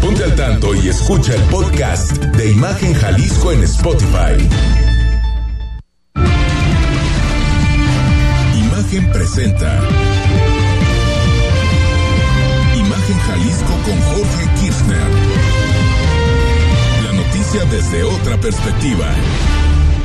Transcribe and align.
Ponte 0.00 0.24
al 0.24 0.34
tanto 0.36 0.74
y 0.74 0.88
escucha 0.88 1.34
el 1.34 1.42
podcast 1.42 2.12
de 2.12 2.50
Imagen 2.52 2.94
Jalisco 2.94 3.52
en 3.52 3.62
Spotify. 3.64 4.36
Imagen 8.56 9.12
presenta. 9.12 9.80
Imagen 12.76 13.18
Jalisco 13.26 13.72
con 13.84 14.00
Jorge 14.02 14.48
Kirchner. 14.60 15.08
La 17.04 17.12
noticia 17.12 17.64
desde 17.64 18.04
otra 18.04 18.40
perspectiva. 18.40 19.06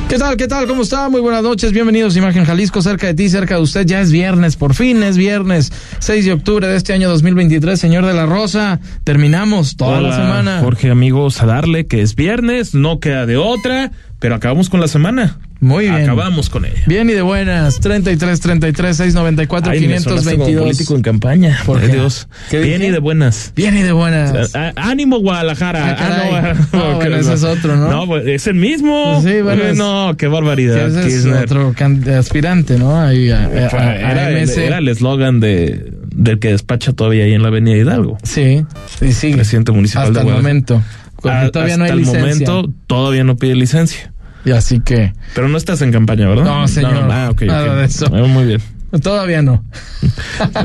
¿Qué 0.08 0.18
tal? 0.18 0.36
¿Qué 0.36 0.46
tal? 0.46 0.66
¿Cómo 0.68 0.82
está? 0.82 1.08
Muy 1.08 1.20
buenas 1.20 1.42
noches. 1.42 1.72
Bienvenidos 1.72 2.14
a 2.14 2.18
Imagen 2.18 2.44
Jalisco, 2.44 2.82
cerca 2.82 3.06
de 3.08 3.14
ti, 3.14 3.28
cerca 3.28 3.56
de 3.56 3.62
usted. 3.62 3.86
Ya 3.86 4.00
es 4.00 4.12
viernes, 4.12 4.54
por 4.54 4.74
fin 4.74 5.02
es 5.02 5.16
viernes, 5.16 5.72
6 5.98 6.26
de 6.26 6.32
octubre 6.32 6.66
de 6.68 6.76
este 6.76 6.92
año 6.92 7.08
2023. 7.08 7.80
Señor 7.80 8.04
de 8.06 8.12
la 8.12 8.26
Rosa, 8.26 8.80
terminamos 9.02 9.76
toda 9.76 10.00
la 10.00 10.14
semana. 10.14 10.60
Jorge, 10.60 10.90
amigos, 10.90 11.42
a 11.42 11.46
darle 11.46 11.86
que 11.86 12.02
es 12.02 12.14
viernes, 12.14 12.74
no 12.74 13.00
queda 13.00 13.26
de 13.26 13.38
otra, 13.38 13.90
pero 14.20 14.34
acabamos 14.34 14.68
con 14.68 14.80
la 14.80 14.88
semana. 14.88 15.38
Muy 15.64 15.84
bien. 15.84 16.02
Acabamos 16.02 16.50
con 16.50 16.64
ella. 16.66 16.82
Bien 16.86 17.08
y 17.08 17.14
de 17.14 17.22
buenas. 17.22 17.80
33 17.80 18.38
33 18.40 18.96
694 18.96 19.72
Ay, 19.72 19.80
me 19.88 19.98
sonaste 20.00 20.30
522. 20.32 20.36
como 20.54 20.64
político 20.66 20.94
en 20.96 21.02
campaña. 21.02 21.58
¿Por 21.64 21.80
qué? 21.80 21.88
Dios. 21.88 22.28
¿Qué 22.50 22.60
Bien 22.60 22.80
dije? 22.80 22.88
y 22.88 22.92
de 22.92 22.98
buenas. 22.98 23.52
Bien 23.56 23.76
y 23.76 23.82
de 23.82 23.92
buenas. 23.92 24.52
Ánimo 24.76 25.18
Guadalajara. 25.20 25.96
Ah. 25.98 26.52
Ah, 26.54 26.54
No, 26.72 26.94
bueno, 26.96 27.16
ese 27.16 27.32
es 27.34 27.42
otro, 27.44 27.76
¿no? 27.76 27.88
No, 27.90 28.06
pues, 28.06 28.26
es 28.26 28.46
el 28.46 28.54
mismo. 28.56 29.22
Sí, 29.24 29.40
bueno, 29.40 29.62
es- 29.64 29.76
No, 29.76 30.14
qué 30.18 30.26
barbaridad. 30.28 30.86
Ese 30.88 31.00
es 31.06 31.22
Kirchner. 31.24 31.44
otro 31.44 31.74
aspirante, 32.18 32.78
¿no? 32.78 33.00
Ahí 33.00 33.30
a, 33.30 33.44
Era, 33.50 34.28
el- 34.30 34.48
era 34.50 34.78
el 34.78 34.88
eslogan 34.88 35.40
de, 35.40 35.92
del 36.14 36.38
que 36.38 36.48
despacha 36.50 36.92
todavía 36.92 37.24
ahí 37.24 37.32
en 37.32 37.42
la 37.42 37.48
Avenida 37.48 37.76
Hidalgo. 37.76 38.18
Sí, 38.22 38.64
sí, 38.98 39.12
sí. 39.12 39.32
Presidente 39.32 39.72
municipal 39.72 40.04
Hasta 40.04 40.12
de 40.14 40.20
el 40.20 40.24
Guadalajara. 40.24 40.42
momento. 40.42 40.82
Porque 41.16 41.36
Ah, 41.38 41.50
todavía 41.50 41.76
no 41.78 41.84
hay 41.84 41.90
hasta 41.90 41.94
el 41.94 41.98
licencia. 42.00 42.48
momento 42.52 42.72
todavía 42.86 43.24
no 43.24 43.36
pide 43.36 43.54
licencia. 43.54 44.12
Y 44.44 44.52
así 44.52 44.80
que 44.80 45.12
Pero 45.34 45.48
no 45.48 45.56
estás 45.56 45.80
en 45.82 45.92
campaña, 45.92 46.28
¿verdad? 46.28 46.44
No, 46.44 46.68
señor. 46.68 47.08
ah, 47.10 47.28
ok, 47.30 47.42
Nada 47.42 47.76
de 47.76 47.84
eso. 47.86 48.08
Muy 48.10 48.44
bien. 48.44 48.60
todavía 49.02 49.42
no. 49.42 49.64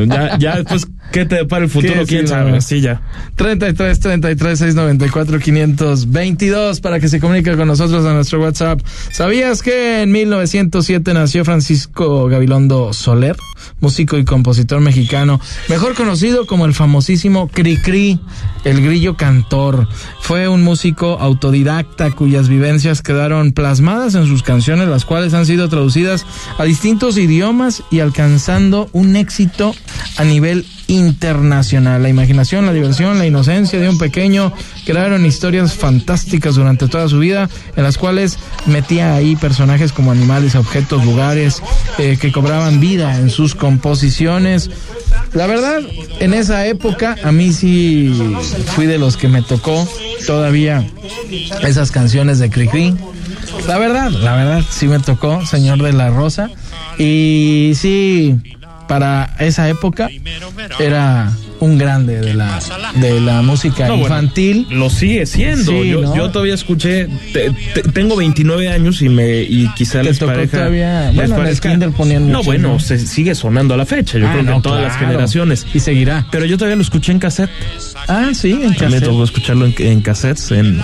Ya, 0.08 0.38
ya 0.38 0.56
después, 0.58 0.88
¿qué 1.12 1.26
te 1.26 1.36
depara 1.36 1.66
el 1.66 1.70
futuro? 1.70 2.06
¿Quién 2.08 2.22
Sí, 2.22 2.28
sabe? 2.28 2.62
Sí, 2.62 2.82
ya. 2.82 3.02
33 3.36 4.00
33 4.00 4.60
694 4.60 5.40
522 5.40 6.82
para 6.82 7.00
que 7.00 7.10
se 7.10 7.20
comunique 7.20 7.56
con 7.56 7.68
nosotros 7.68 8.06
a 8.06 8.14
nuestro 8.14 8.42
WhatsApp. 8.42 8.82
¿Sabías 9.12 9.62
que 9.62 10.02
en 10.02 10.12
1907 10.12 11.14
nació 11.14 11.46
Francisco 11.46 12.28
Gabilondo 12.28 12.94
Soler, 12.94 13.36
músico 13.80 14.18
y 14.18 14.26
compositor 14.26 14.82
mexicano, 14.82 15.40
mejor 15.68 15.96
conocido 15.96 16.46
como 16.46 16.66
el 16.66 16.74
famosísimo 16.74 17.48
Cricri, 17.48 18.20
el 18.64 18.82
grillo 18.82 19.16
cantor? 19.18 19.88
Fue 20.22 20.48
un 20.48 20.64
músico 20.64 21.18
autodidacta 21.20 22.12
cuyas 22.12 22.50
vivencias 22.50 23.02
quedaron 23.02 23.52
plasmadas 23.52 24.16
en 24.16 24.26
sus 24.26 24.44
canciones, 24.44 24.88
las 24.88 25.06
cuales 25.06 25.34
han 25.34 25.46
sido 25.46 25.70
traducidas 25.70 26.26
a 26.58 26.64
distintos 26.66 27.18
idiomas 27.18 27.84
y 27.92 28.00
alcanzando 28.00 28.90
un 28.94 29.16
éxito 29.16 29.74
a 30.18 30.24
nivel 30.24 30.66
internacional. 30.90 32.02
La 32.04 32.10
imaginación, 32.10 32.66
la 32.66 32.74
diversión, 32.74 33.18
la 33.20 33.26
inocencia 33.26 33.80
de 33.80 33.88
un 33.88 33.98
pequeño 33.98 34.52
crearon 34.86 35.26
historias 35.26 35.76
fantásticas 35.76 36.56
durante 36.56 36.88
toda 36.88 37.08
su 37.08 37.20
vida, 37.20 37.48
en 37.76 37.84
las 37.84 37.98
cuales 37.98 38.38
metía 38.66 39.14
ahí 39.14 39.36
personajes 39.36 39.94
como 39.94 40.12
animales, 40.12 40.56
objetos, 40.56 41.06
lugares 41.06 41.62
eh, 42.00 42.18
que 42.20 42.32
cobraban 42.32 42.80
vida 42.80 43.18
en 43.20 43.30
sus 43.30 43.56
composiciones. 43.56 44.72
La 45.34 45.46
verdad, 45.46 45.80
en 46.20 46.34
esa 46.34 46.66
época 46.66 47.16
a 47.24 47.32
mí 47.32 47.54
sí 47.54 48.12
fui 48.76 48.88
de 48.88 48.98
los 48.98 49.16
que 49.16 49.28
me 49.28 49.44
tocó 49.44 49.88
todavía 50.26 50.86
esas 51.62 51.92
canciones 51.92 52.40
de 52.40 52.50
Cricri. 52.50 52.96
La 53.68 53.78
verdad, 53.78 54.10
la 54.10 54.36
verdad, 54.36 54.64
sí 54.70 54.88
me 54.88 55.00
tocó, 55.00 55.46
señor 55.46 55.82
de 55.84 55.94
la 55.94 56.10
Rosa. 56.10 56.50
Y 56.98 57.74
sí, 57.76 58.40
para 58.90 59.30
esa 59.40 59.70
época 59.70 60.10
era 60.80 61.32
un 61.60 61.78
grande 61.78 62.20
de 62.22 62.34
la, 62.34 62.60
de 62.96 63.20
la 63.22 63.42
música 63.42 63.88
No, 63.88 63.98
bueno, 63.98 64.04
infantil. 64.16 64.68
Lo 64.70 64.90
sigue 64.90 65.26
siendo. 65.26 65.72
Sí, 65.72 65.90
yo, 65.90 66.02
¿no? 66.02 66.16
yo 66.16 66.30
todavía 66.32 66.54
escuché. 66.54 67.08
te- 67.34 67.52
te- 67.74 67.84
tengo 67.92 68.16
29 68.16 68.70
años 68.70 69.02
y 69.02 69.10
me 69.10 69.42
y 69.42 69.68
quizá 69.76 70.02
les 70.04 70.20
pareja. 70.20 70.58
todavía- 70.58 71.12
bueno, 71.14 71.36
ponían 71.96 72.32
No, 72.32 72.44
bueno, 72.44 72.74
¿no? 72.74 72.80
se 72.80 72.98
sigue 73.00 73.36
sonando 73.36 73.74
a 73.74 73.78
la 73.78 73.86
fecha. 73.86 74.18
Yo 74.18 74.28
Ah, 74.28 74.32
creo 74.34 74.46
que 74.46 74.52
en 74.54 74.62
todas 74.62 74.82
las 74.84 74.98
generaciones. 74.98 75.66
Y 75.74 75.80
seguirá. 75.80 76.26
Pero 76.32 76.46
yo 76.46 76.58
todavía 76.58 76.76
lo 76.76 76.82
escuché 76.82 77.12
en 77.12 77.20
cassette. 77.20 77.50
Ah, 78.08 78.30
sí, 78.34 78.52
en 78.52 78.70
Me 78.72 78.76
cassette. 78.76 79.04
tocó 79.04 79.24
escucharlo 79.24 79.66
en, 79.66 79.76
en 79.80 80.02
cassettes. 80.02 80.52
En, 80.52 80.82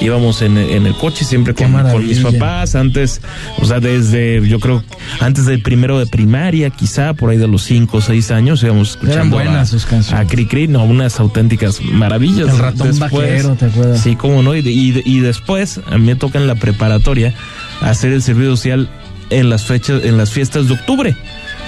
íbamos 0.00 0.42
en, 0.42 0.56
en 0.58 0.86
el 0.86 0.94
coche 0.94 1.24
siempre 1.24 1.54
con, 1.54 1.72
con 1.72 2.06
mis 2.06 2.18
papás. 2.20 2.74
Antes, 2.74 3.20
o 3.58 3.64
sea, 3.64 3.80
desde, 3.80 4.46
yo 4.46 4.60
creo, 4.60 4.82
antes 5.20 5.46
del 5.46 5.62
primero 5.62 5.98
de 5.98 6.06
primaria, 6.06 6.70
quizá 6.70 7.14
por 7.14 7.30
ahí 7.30 7.36
de 7.38 7.48
los 7.48 7.62
5 7.62 7.98
o 7.98 8.00
6 8.00 8.30
años, 8.30 8.62
íbamos 8.62 8.90
escuchando 8.90 9.16
Eran 9.16 9.30
buenas 9.30 9.56
a, 9.56 9.66
sus 9.66 9.86
canciones. 9.86 10.15
A 10.16 10.24
Cri 10.26 10.46
Cri, 10.46 10.66
no, 10.68 10.84
unas 10.84 11.20
auténticas 11.20 11.80
maravillas. 11.82 12.48
El 12.48 12.58
ratón 12.58 12.98
vaquero, 12.98 13.54
¿te 13.54 13.66
acuerdas? 13.66 14.00
Sí, 14.02 14.16
cómo 14.16 14.42
no. 14.42 14.54
Y, 14.56 14.60
y, 14.60 15.02
y 15.04 15.20
después, 15.20 15.80
a 15.90 15.98
mí 15.98 16.06
me 16.06 16.16
toca 16.16 16.38
en 16.38 16.46
la 16.46 16.54
preparatoria 16.54 17.34
hacer 17.82 18.12
el 18.12 18.22
servicio 18.22 18.50
social 18.56 18.88
en 19.30 19.50
las 19.50 19.64
fechas, 19.64 20.04
en 20.04 20.16
las 20.16 20.30
fiestas 20.30 20.68
de 20.68 20.74
octubre. 20.74 21.16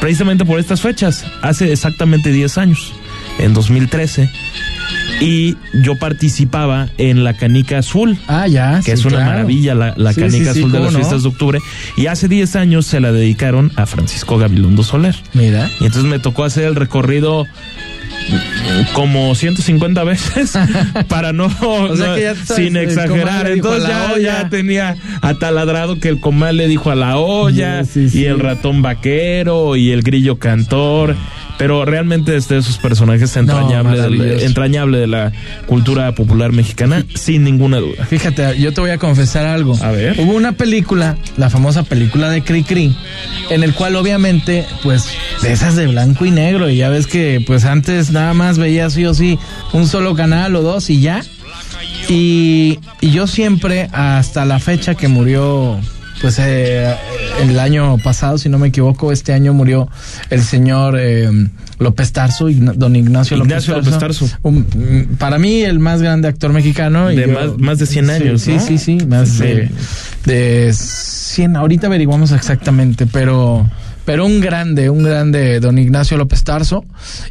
Precisamente 0.01 0.45
por 0.45 0.61
estas 0.61 0.81
fechas, 0.81 1.25
hace 1.43 1.73
exactamente 1.73 2.31
10 2.31 2.57
años, 2.59 2.93
en 3.41 3.53
2013. 3.53 4.31
Y 5.21 5.57
yo 5.83 5.97
participaba 5.99 6.89
en 6.97 7.25
la 7.25 7.35
canica 7.35 7.79
azul. 7.79 8.17
Ah, 8.29 8.47
ya. 8.47 8.77
Que 8.79 8.93
sí, 8.97 9.01
es 9.01 9.05
una 9.05 9.17
claro. 9.17 9.31
maravilla 9.33 9.75
la, 9.75 9.93
la 9.97 10.13
Sí, 10.13 10.21
canica 10.21 10.53
sí, 10.55 10.61
azul 10.61 10.71
de 10.71 10.79
las 10.79 10.93
no. 10.93 10.99
fiestas 11.01 11.23
de 11.25 11.29
octubre. 11.29 11.59
Y 11.97 12.07
hace 12.07 12.29
10 12.29 12.55
años 12.55 12.87
se 12.87 13.01
la 13.01 13.11
dedicaron 13.11 13.73
a 13.75 13.87
Francisco 13.87 14.39
Gabilondo 14.39 14.85
Soler. 14.85 15.17
Mira. 15.35 15.69
Y 15.81 15.87
entonces 15.87 16.05
me 16.05 16.21
tocó 16.21 16.45
hacer 16.45 16.65
el 16.65 16.77
recorrido 16.77 17.47
como 18.93 19.35
150 19.35 20.05
veces 20.05 20.53
para 21.09 21.33
no, 21.33 21.49
sea 21.51 22.07
no- 22.09 22.15
que 22.15 22.23
ya 22.23 22.35
sabes, 22.35 22.65
sin 22.67 22.77
el 22.77 22.85
exagerar. 22.85 23.49
Entonces 23.49 23.89
ya, 23.89 24.19
ya 24.19 24.49
tenía 24.49 24.97
ataladrado 25.23 25.99
que 26.01 26.09
el 26.09 26.21
comal 26.21 26.57
le 26.57 26.69
dijo 26.69 26.91
a 26.91 26.95
la 26.95 27.17
olla 27.19 27.85
Sí, 27.85 27.91
sí, 28.05 28.11
sí. 28.11 28.21
y 28.21 28.25
el 28.27 28.41
ratón 28.41 28.83
vaquero 28.83 29.77
y 29.77 29.91
el 29.93 30.03
grillo 30.03 30.39
cantor. 30.39 31.17
Pero 31.59 31.85
realmente 31.85 32.37
es 32.37 32.47
de 32.49 32.59
esos 32.59 32.79
personajes 32.79 33.37
entrañables, 33.37 33.99
maravilloso. 33.99 34.47
entrañable 34.47 34.99
de 34.99 35.09
la 35.09 35.33
cultura 35.67 36.13
popular 36.13 36.53
mexicana, 36.53 37.05
sin 37.17 37.43
ninguna 37.43 37.79
duda. 37.79 38.07
Fíjate, 38.07 38.57
yo 38.61 38.73
te 38.73 38.81
voy 38.81 38.91
a 38.91 38.99
confesar 38.99 39.45
algo. 39.45 39.77
A 39.83 39.91
ver. 39.91 40.15
Hubo 40.21 40.35
una 40.35 40.53
película, 40.53 41.17
la 41.37 41.51
famosa 41.51 41.83
película 41.83 42.31
de 42.31 42.43
Cri 42.43 42.63
Cri, 42.63 42.97
en 43.51 43.65
el 43.65 43.75
cual 43.75 43.97
obviamente, 43.97 44.65
pues, 44.85 45.09
de 45.43 45.53
esas 45.53 45.77
de 45.77 45.87
blanco 45.87 46.25
y 46.27 46.31
negro, 46.31 46.69
y 46.69 46.77
ya 46.77 46.89
ves 46.89 47.07
que, 47.07 47.43
pues, 47.47 47.65
antes 47.65 48.11
nada 48.11 48.35
más 48.35 48.59
veías 48.59 48.95
sí 48.95 49.05
o 49.07 49.15
sí 49.15 49.39
un 49.73 49.87
solo 49.87 50.15
canal 50.15 50.55
o 50.57 50.63
dos 50.63 50.91
y 50.91 51.01
ya. 51.01 51.23
Y, 52.09 52.79
y 53.01 53.11
yo 53.11 53.27
siempre, 53.27 53.89
hasta 53.93 54.45
la 54.45 54.59
fecha 54.59 54.95
que 54.95 55.09
murió, 55.09 55.79
pues, 56.21 56.39
eh, 56.41 56.95
el 57.43 57.59
año 57.61 57.99
pasado, 57.99 58.39
si 58.39 58.49
no 58.49 58.59
me 58.59 58.69
equivoco, 58.69 59.13
este 59.13 59.33
año 59.33 59.53
murió 59.53 59.89
el 60.31 60.43
señor 60.43 60.97
eh, 60.99 61.29
López 61.79 62.13
Tarso, 62.13 62.49
don 62.51 62.97
Ignacio, 62.97 63.37
Ignacio 63.37 63.77
López 63.77 63.99
Tarso. 63.99 64.27
Un- 64.43 64.65
para 65.19 65.39
mí, 65.39 65.63
el 65.63 65.79
más 65.79 66.03
grande 66.03 66.29
actor 66.29 66.53
mexicano. 66.53 67.13
y 67.13 67.17
De 67.17 67.27
yo- 67.29 67.33
más- 67.35 67.59
más 67.59 67.79
de 67.79 67.87
100 67.87 68.11
años, 68.11 68.43
Sí, 68.43 68.55
¿no? 68.55 68.61
sí, 68.61 68.79
sí, 68.79 68.99
más 69.07 69.29
Sí. 69.29 69.43
de, 69.45 69.71
de 70.25 70.73
100. 70.75 71.57
Ahorita 71.57 71.87
averiguamos 71.87 72.33
exactamente, 72.33 73.07
pero, 73.07 73.69
pero 74.09 74.25
un 74.25 74.41
grande, 74.41 74.89
un 74.89 75.03
grande, 75.03 75.61
don 75.61 75.77
Ignacio 75.77 76.17
López 76.17 76.43
Tarso. 76.43 76.83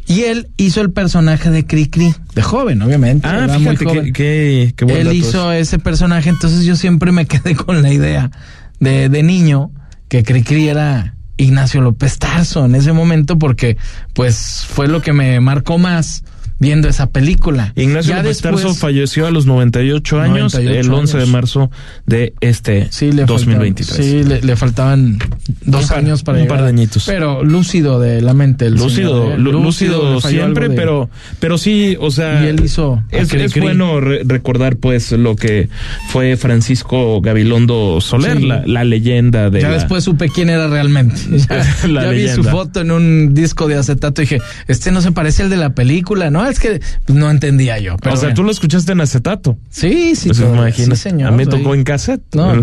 Y 0.06 0.20
él 0.20 0.46
hizo 0.58 0.80
el 0.80 0.92
personaje 0.92 1.50
de 1.50 1.66
Cri 1.66 1.88
Cri, 1.88 2.14
de 2.36 2.42
joven, 2.42 2.80
obviamente. 2.82 3.26
Ah, 3.26 3.32
¿verdad? 3.32 3.58
Muy 3.58 3.74
joven. 3.74 4.12
qué, 4.12 4.74
qué, 4.76 5.00
Él 5.00 5.12
hizo 5.12 5.50
es. 5.50 5.66
ese 5.66 5.80
personaje, 5.80 6.28
entonces 6.28 6.64
yo 6.64 6.76
siempre 6.76 7.10
me 7.10 7.26
quedé 7.26 7.56
con 7.56 7.82
la 7.82 7.92
idea 7.92 8.30
de, 8.78 9.08
de 9.08 9.22
niño 9.24 9.72
que 10.06 10.22
Cricri 10.22 10.68
era 10.68 11.16
Ignacio 11.36 11.80
López 11.80 12.16
Tarso 12.20 12.64
en 12.64 12.76
ese 12.76 12.92
momento 12.92 13.40
porque 13.40 13.76
pues 14.12 14.64
fue 14.68 14.86
lo 14.86 15.02
que 15.02 15.12
me 15.12 15.40
marcó 15.40 15.78
más 15.78 16.22
viendo 16.58 16.88
esa 16.88 17.10
película. 17.10 17.72
Ignacio 17.76 18.10
Ya 18.10 18.16
López 18.22 18.42
después- 18.42 18.62
Tarso 18.64 18.74
falleció 18.74 19.26
a 19.26 19.30
los 19.30 19.46
98 19.46 20.20
años 20.20 20.54
98 20.54 20.80
el 20.80 20.92
11 20.92 21.16
de 21.16 21.22
años. 21.22 21.32
marzo 21.32 21.70
de 22.06 22.34
este 22.40 22.88
Sí, 22.90 23.12
le 23.12 23.24
2023. 23.26 23.96
faltaban- 23.98 24.22
sí, 24.24 24.28
le, 24.28 24.42
le 24.42 24.56
faltaban 24.56 25.18
dos 25.64 25.86
par- 25.86 25.98
años 25.98 26.22
para 26.22 26.38
un 26.38 26.42
llegar. 26.44 26.56
par 26.58 26.64
de 26.64 26.70
añitos. 26.70 27.04
Pero 27.06 27.44
lúcido 27.44 28.00
de 28.00 28.20
la 28.22 28.34
mente. 28.34 28.66
El 28.66 28.74
Lúcido, 28.74 29.22
señor, 29.24 29.38
¿eh? 29.38 29.42
lú- 29.42 29.52
lúcido, 29.62 30.20
falló 30.20 30.36
siempre, 30.42 30.68
de- 30.68 30.74
pero, 30.76 31.10
pero 31.40 31.58
sí, 31.58 31.96
o 32.00 32.10
sea, 32.10 32.42
Y 32.44 32.48
él 32.48 32.60
hizo 32.64 33.02
es, 33.10 33.32
es 33.32 33.54
bueno 33.60 34.00
re- 34.00 34.22
recordar 34.24 34.76
pues 34.76 35.12
lo 35.12 35.36
que 35.36 35.68
fue 36.10 36.36
Francisco 36.36 37.20
Gabilondo 37.20 38.00
Soler, 38.00 38.38
Sí. 38.38 38.46
la, 38.46 38.62
la 38.66 38.84
leyenda 38.84 39.50
de 39.50 39.60
Ya 39.60 39.68
la- 39.68 39.74
después 39.74 40.02
supe 40.04 40.28
quién 40.28 40.50
era 40.50 40.66
realmente. 40.68 41.14
Ya, 41.48 41.88
La 41.88 42.02
ya 42.04 42.10
vi 42.10 42.28
su 42.28 42.42
foto 42.42 42.80
en 42.80 42.90
un 42.90 43.32
disco 43.34 43.68
de 43.68 43.76
acetato 43.76 44.22
y 44.22 44.24
dije, 44.24 44.40
este 44.66 44.90
no 44.90 45.00
se 45.00 45.12
parece 45.12 45.44
al 45.44 45.50
de 45.50 45.56
la 45.56 45.70
película, 45.74 46.30
¿no? 46.30 46.47
No, 46.48 46.52
es 46.52 46.60
que 46.60 46.80
no 47.08 47.30
entendía 47.30 47.78
yo. 47.78 47.96
o 48.02 48.16
sea, 48.16 48.32
tú 48.32 48.42
lo 48.42 48.50
escuchaste 48.50 48.92
en 48.92 49.00
acetato. 49.00 49.58
Sí, 49.70 50.16
sí. 50.16 50.28
Pues 50.28 50.40
imagina. 50.40 50.94
Sí, 50.94 51.02
señor. 51.02 51.28
A 51.28 51.36
mí 51.36 51.44
tocó 51.44 51.74
en 51.74 51.84
cassette. 51.84 52.22
No, 52.34 52.54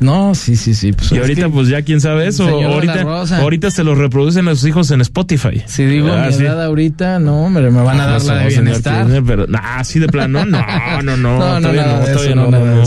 no, 0.00 0.34
sí, 0.34 0.56
sí, 0.56 0.74
sí. 0.74 0.92
Pues 0.92 1.12
y 1.12 1.18
ahorita, 1.18 1.48
pues 1.48 1.68
ya 1.68 1.82
quién 1.82 2.00
sabe 2.00 2.26
eso. 2.26 2.46
Ahorita, 2.46 3.02
ahorita 3.38 3.70
se 3.70 3.84
los 3.84 3.96
reproducen 3.96 4.48
a 4.48 4.54
sus 4.54 4.68
hijos 4.68 4.90
en 4.90 5.00
Spotify. 5.00 5.62
Si 5.66 5.84
digo 5.84 6.12
ah, 6.12 6.28
mi 6.28 6.44
edad 6.44 6.62
ahorita, 6.62 7.18
no, 7.18 7.44
hombre, 7.44 7.70
me 7.70 7.82
van 7.82 8.00
a 8.00 8.06
dar 8.06 8.22
la 8.22 8.34
de 8.36 8.48
bienestar. 8.48 9.06
pero, 9.26 9.46
nah, 9.46 9.78
así 9.78 9.98
de 9.98 10.08
plano, 10.08 10.44
no, 10.44 10.60
no, 11.02 11.16
no. 11.16 11.38
no, 11.60 11.72
no, 11.72 11.72
no, 12.34 12.50
no, 12.50 12.82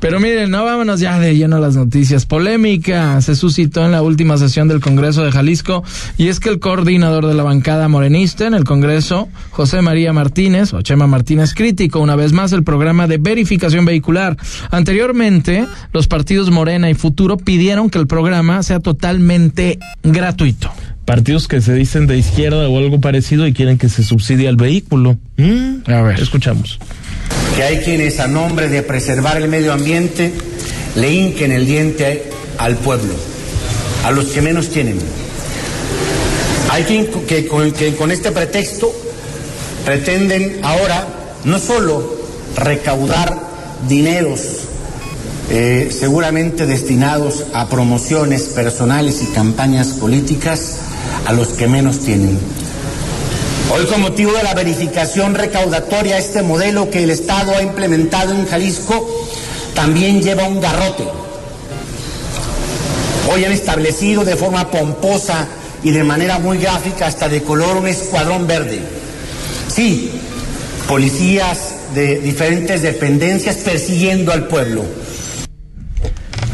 Pero 0.00 0.20
miren, 0.20 0.50
no 0.50 0.64
vámonos 0.64 1.00
ya 1.00 1.18
de 1.18 1.36
lleno 1.36 1.56
a 1.56 1.60
las 1.60 1.76
noticias. 1.76 2.26
Polémica 2.26 3.20
se 3.20 3.34
suscitó 3.34 3.84
en 3.84 3.92
la 3.92 4.02
última 4.02 4.36
sesión 4.38 4.68
del 4.68 4.80
Congreso 4.80 5.24
de 5.24 5.32
Jalisco 5.32 5.82
y 6.16 6.28
es 6.28 6.40
que 6.40 6.48
el 6.48 6.60
coordinador 6.60 7.26
de 7.26 7.34
la 7.34 7.42
bancada 7.42 7.88
morenista 7.88 8.46
en 8.46 8.54
el 8.54 8.64
Congreso, 8.64 9.28
José 9.50 9.79
María 9.82 10.12
Martínez, 10.12 10.72
o 10.72 10.82
Chema 10.82 11.06
Martínez, 11.06 11.54
criticó 11.54 12.00
una 12.00 12.16
vez 12.16 12.32
más 12.32 12.52
el 12.52 12.64
programa 12.64 13.06
de 13.06 13.18
verificación 13.18 13.84
vehicular. 13.84 14.36
Anteriormente, 14.70 15.66
los 15.92 16.08
partidos 16.08 16.50
Morena 16.50 16.90
y 16.90 16.94
Futuro 16.94 17.36
pidieron 17.36 17.90
que 17.90 17.98
el 17.98 18.06
programa 18.06 18.62
sea 18.62 18.80
totalmente 18.80 19.78
gratuito 20.02 20.72
partidos 21.10 21.48
que 21.48 21.60
se 21.60 21.74
dicen 21.74 22.06
de 22.06 22.16
izquierda 22.18 22.68
o 22.68 22.78
algo 22.78 23.00
parecido 23.00 23.44
y 23.44 23.52
quieren 23.52 23.78
que 23.78 23.88
se 23.88 24.04
subsidie 24.04 24.46
el 24.46 24.54
vehículo. 24.54 25.18
Mm, 25.38 25.90
a 25.90 26.02
ver, 26.02 26.20
escuchamos. 26.20 26.78
Que 27.56 27.64
hay 27.64 27.78
quienes 27.78 28.20
a 28.20 28.28
nombre 28.28 28.68
de 28.68 28.82
preservar 28.84 29.36
el 29.36 29.48
medio 29.48 29.72
ambiente 29.72 30.32
le 30.94 31.12
hinquen 31.12 31.50
el 31.50 31.66
diente 31.66 32.30
al 32.58 32.76
pueblo, 32.76 33.12
a 34.04 34.12
los 34.12 34.26
que 34.26 34.40
menos 34.40 34.68
tienen. 34.70 34.98
Hay 36.70 36.84
quien 36.84 37.08
que, 37.26 37.48
que 37.76 37.96
con 37.96 38.12
este 38.12 38.30
pretexto 38.30 38.92
pretenden 39.84 40.60
ahora 40.62 41.06
no 41.44 41.58
solo 41.58 42.14
recaudar 42.56 43.36
dineros 43.88 44.40
eh, 45.50 45.90
seguramente 45.90 46.66
destinados 46.66 47.44
a 47.54 47.68
promociones 47.68 48.42
personales 48.42 49.20
y 49.22 49.26
campañas 49.26 49.88
políticas 49.88 50.76
a 51.26 51.32
los 51.32 51.48
que 51.48 51.66
menos 51.66 52.00
tienen. 52.00 52.38
Hoy 53.72 53.86
con 53.86 54.00
motivo 54.00 54.32
de 54.32 54.42
la 54.42 54.54
verificación 54.54 55.34
recaudatoria, 55.34 56.18
este 56.18 56.42
modelo 56.42 56.90
que 56.90 57.02
el 57.02 57.10
Estado 57.10 57.56
ha 57.56 57.62
implementado 57.62 58.32
en 58.32 58.46
Jalisco 58.46 59.08
también 59.74 60.22
lleva 60.22 60.46
un 60.46 60.60
garrote. 60.60 61.04
Hoy 63.32 63.44
han 63.44 63.52
establecido 63.52 64.24
de 64.24 64.36
forma 64.36 64.70
pomposa 64.70 65.46
y 65.82 65.90
de 65.90 66.04
manera 66.04 66.38
muy 66.38 66.58
gráfica, 66.58 67.06
hasta 67.06 67.28
de 67.28 67.42
color, 67.42 67.76
un 67.76 67.88
escuadrón 67.88 68.46
verde. 68.46 68.99
Sí, 69.70 70.10
policías 70.88 71.76
de 71.94 72.20
diferentes 72.20 72.82
dependencias 72.82 73.56
persiguiendo 73.58 74.32
al 74.32 74.48
pueblo. 74.48 74.84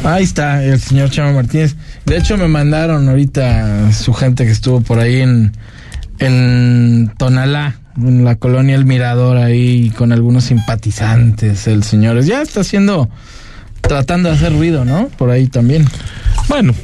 Ahí 0.05 0.25
está 0.25 0.63
el 0.63 0.79
señor 0.79 1.11
Chama 1.11 1.33
Martínez. 1.33 1.75
De 2.05 2.19
hecho, 2.19 2.37
me 2.37 2.47
mandaron 2.47 3.09
ahorita 3.09 3.93
su 3.93 4.13
gente 4.13 4.45
que 4.45 4.53
estuvo 4.53 4.83
por 4.83 5.01
ahí 5.01 5.23
en, 5.23 5.53
en 6.19 7.11
Tonalá, 7.19 7.81
en 7.97 8.25
la 8.25 8.37
colonia 8.37 8.77
El 8.77 8.85
Mirador, 8.85 9.39
ahí 9.39 9.91
con 9.97 10.13
algunos 10.13 10.45
simpatizantes, 10.45 11.67
el 11.67 11.83
señor. 11.83 12.23
Ya 12.23 12.43
está 12.43 12.61
haciendo, 12.61 13.09
tratando 13.81 14.29
de 14.29 14.37
hacer 14.37 14.53
ruido, 14.53 14.85
¿no? 14.85 15.09
Por 15.17 15.31
ahí 15.31 15.47
también. 15.47 15.87
Bueno, 16.49 16.75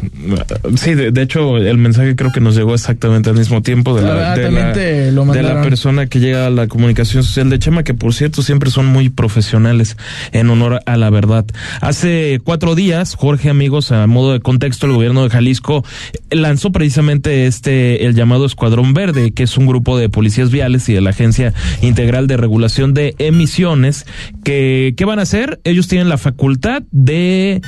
sí, 0.76 0.94
de, 0.94 1.22
hecho 1.22 1.56
el 1.56 1.78
mensaje 1.78 2.16
creo 2.16 2.32
que 2.32 2.40
nos 2.40 2.56
llegó 2.56 2.74
exactamente 2.74 3.30
al 3.30 3.36
mismo 3.36 3.62
tiempo 3.62 3.94
de 3.94 4.02
la, 4.02 4.34
de 4.34 5.42
la, 5.42 5.62
persona 5.62 6.06
que 6.06 6.18
llega 6.18 6.46
a 6.46 6.50
la 6.50 6.66
comunicación 6.66 7.22
social 7.22 7.48
de 7.48 7.58
Chema, 7.58 7.84
que 7.84 7.94
por 7.94 8.12
cierto 8.12 8.42
siempre 8.42 8.70
son 8.70 8.86
muy 8.86 9.08
profesionales 9.08 9.96
en 10.32 10.50
honor 10.50 10.80
a 10.84 10.96
la 10.96 11.10
verdad. 11.10 11.44
Hace 11.80 12.40
cuatro 12.42 12.74
días, 12.74 13.14
Jorge 13.14 13.50
Amigos, 13.50 13.92
a 13.92 14.06
modo 14.06 14.32
de 14.32 14.40
contexto, 14.40 14.86
el 14.86 14.92
gobierno 14.92 15.22
de 15.22 15.30
Jalisco 15.30 15.84
lanzó 16.30 16.72
precisamente 16.72 17.46
este, 17.46 18.06
el 18.06 18.14
llamado 18.14 18.46
Escuadrón 18.46 18.94
Verde, 18.94 19.32
que 19.32 19.44
es 19.44 19.56
un 19.56 19.66
grupo 19.66 19.96
de 19.96 20.08
policías 20.08 20.50
viales 20.50 20.88
y 20.88 20.94
de 20.94 21.00
la 21.00 21.10
Agencia 21.10 21.54
Integral 21.82 22.26
de 22.26 22.36
Regulación 22.36 22.94
de 22.94 23.14
Emisiones, 23.18 24.06
que, 24.42 24.94
¿qué 24.96 25.04
van 25.04 25.20
a 25.20 25.22
hacer? 25.22 25.60
Ellos 25.64 25.86
tienen 25.86 26.08
la 26.08 26.18
facultad 26.18 26.82
de 26.90 27.62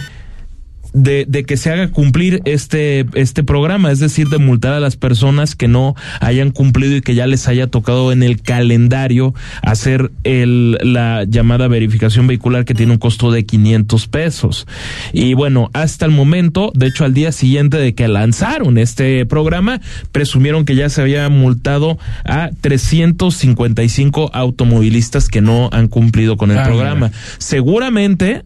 de, 0.94 1.26
de, 1.28 1.44
que 1.44 1.56
se 1.56 1.70
haga 1.70 1.88
cumplir 1.88 2.40
este, 2.44 3.04
este 3.14 3.42
programa, 3.42 3.90
es 3.90 3.98
decir, 3.98 4.28
de 4.28 4.38
multar 4.38 4.72
a 4.72 4.80
las 4.80 4.96
personas 4.96 5.56
que 5.56 5.68
no 5.68 5.94
hayan 6.20 6.52
cumplido 6.52 6.96
y 6.96 7.02
que 7.02 7.14
ya 7.14 7.26
les 7.26 7.48
haya 7.48 7.66
tocado 7.66 8.12
en 8.12 8.22
el 8.22 8.40
calendario 8.40 9.34
hacer 9.62 10.12
el, 10.22 10.78
la 10.80 11.24
llamada 11.24 11.68
verificación 11.68 12.26
vehicular 12.26 12.64
que 12.64 12.74
tiene 12.74 12.92
un 12.92 12.98
costo 12.98 13.32
de 13.32 13.44
500 13.44 14.06
pesos. 14.06 14.66
Y 15.12 15.34
bueno, 15.34 15.68
hasta 15.72 16.06
el 16.06 16.12
momento, 16.12 16.70
de 16.74 16.86
hecho 16.86 17.04
al 17.04 17.12
día 17.12 17.32
siguiente 17.32 17.76
de 17.76 17.94
que 17.94 18.06
lanzaron 18.06 18.78
este 18.78 19.26
programa, 19.26 19.80
presumieron 20.12 20.64
que 20.64 20.76
ya 20.76 20.88
se 20.88 21.02
había 21.02 21.28
multado 21.28 21.98
a 22.24 22.50
355 22.60 24.30
automovilistas 24.32 25.28
que 25.28 25.40
no 25.40 25.68
han 25.72 25.88
cumplido 25.88 26.36
con 26.36 26.52
el 26.52 26.58
ah, 26.58 26.64
programa. 26.64 27.10
Seguramente 27.38 28.44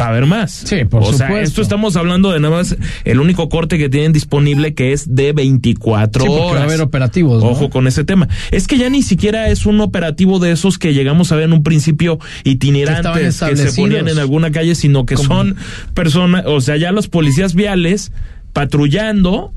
va 0.00 0.06
a 0.06 0.08
haber 0.08 0.26
más. 0.26 0.50
Sí, 0.52 0.84
por 0.84 1.02
o 1.02 1.12
sea, 1.12 1.40
esto 1.40 1.62
estamos 1.62 1.96
hablando 1.96 2.32
de 2.32 2.40
nada 2.40 2.56
más 2.56 2.76
el 3.04 3.20
único 3.20 3.48
corte 3.48 3.78
que 3.78 3.88
tienen 3.88 4.12
disponible 4.12 4.74
que 4.74 4.92
es 4.92 5.14
de 5.14 5.32
24 5.32 6.24
horas. 6.24 6.56
Va 6.56 6.60
a 6.60 6.64
haber 6.64 6.80
operativos. 6.80 7.42
Ojo 7.42 7.70
con 7.70 7.86
ese 7.86 8.04
tema. 8.04 8.28
Es 8.50 8.66
que 8.66 8.78
ya 8.78 8.88
ni 8.90 9.02
siquiera 9.02 9.48
es 9.48 9.66
un 9.66 9.80
operativo 9.80 10.38
de 10.38 10.52
esos 10.52 10.78
que 10.78 10.94
llegamos 10.94 11.32
a 11.32 11.36
ver 11.36 11.44
en 11.44 11.52
un 11.52 11.62
principio 11.62 12.18
itinerantes 12.44 13.40
que, 13.40 13.56
se 13.56 13.80
ponían 13.80 14.08
en 14.08 14.18
alguna 14.18 14.50
calle, 14.50 14.74
sino 14.74 15.06
que 15.06 15.16
son 15.16 15.56
personas, 15.94 16.44
o 16.46 16.60
sea, 16.60 16.76
ya 16.76 16.92
los 16.92 17.08
policías 17.08 17.54
viales 17.54 18.12
patrullando 18.52 19.52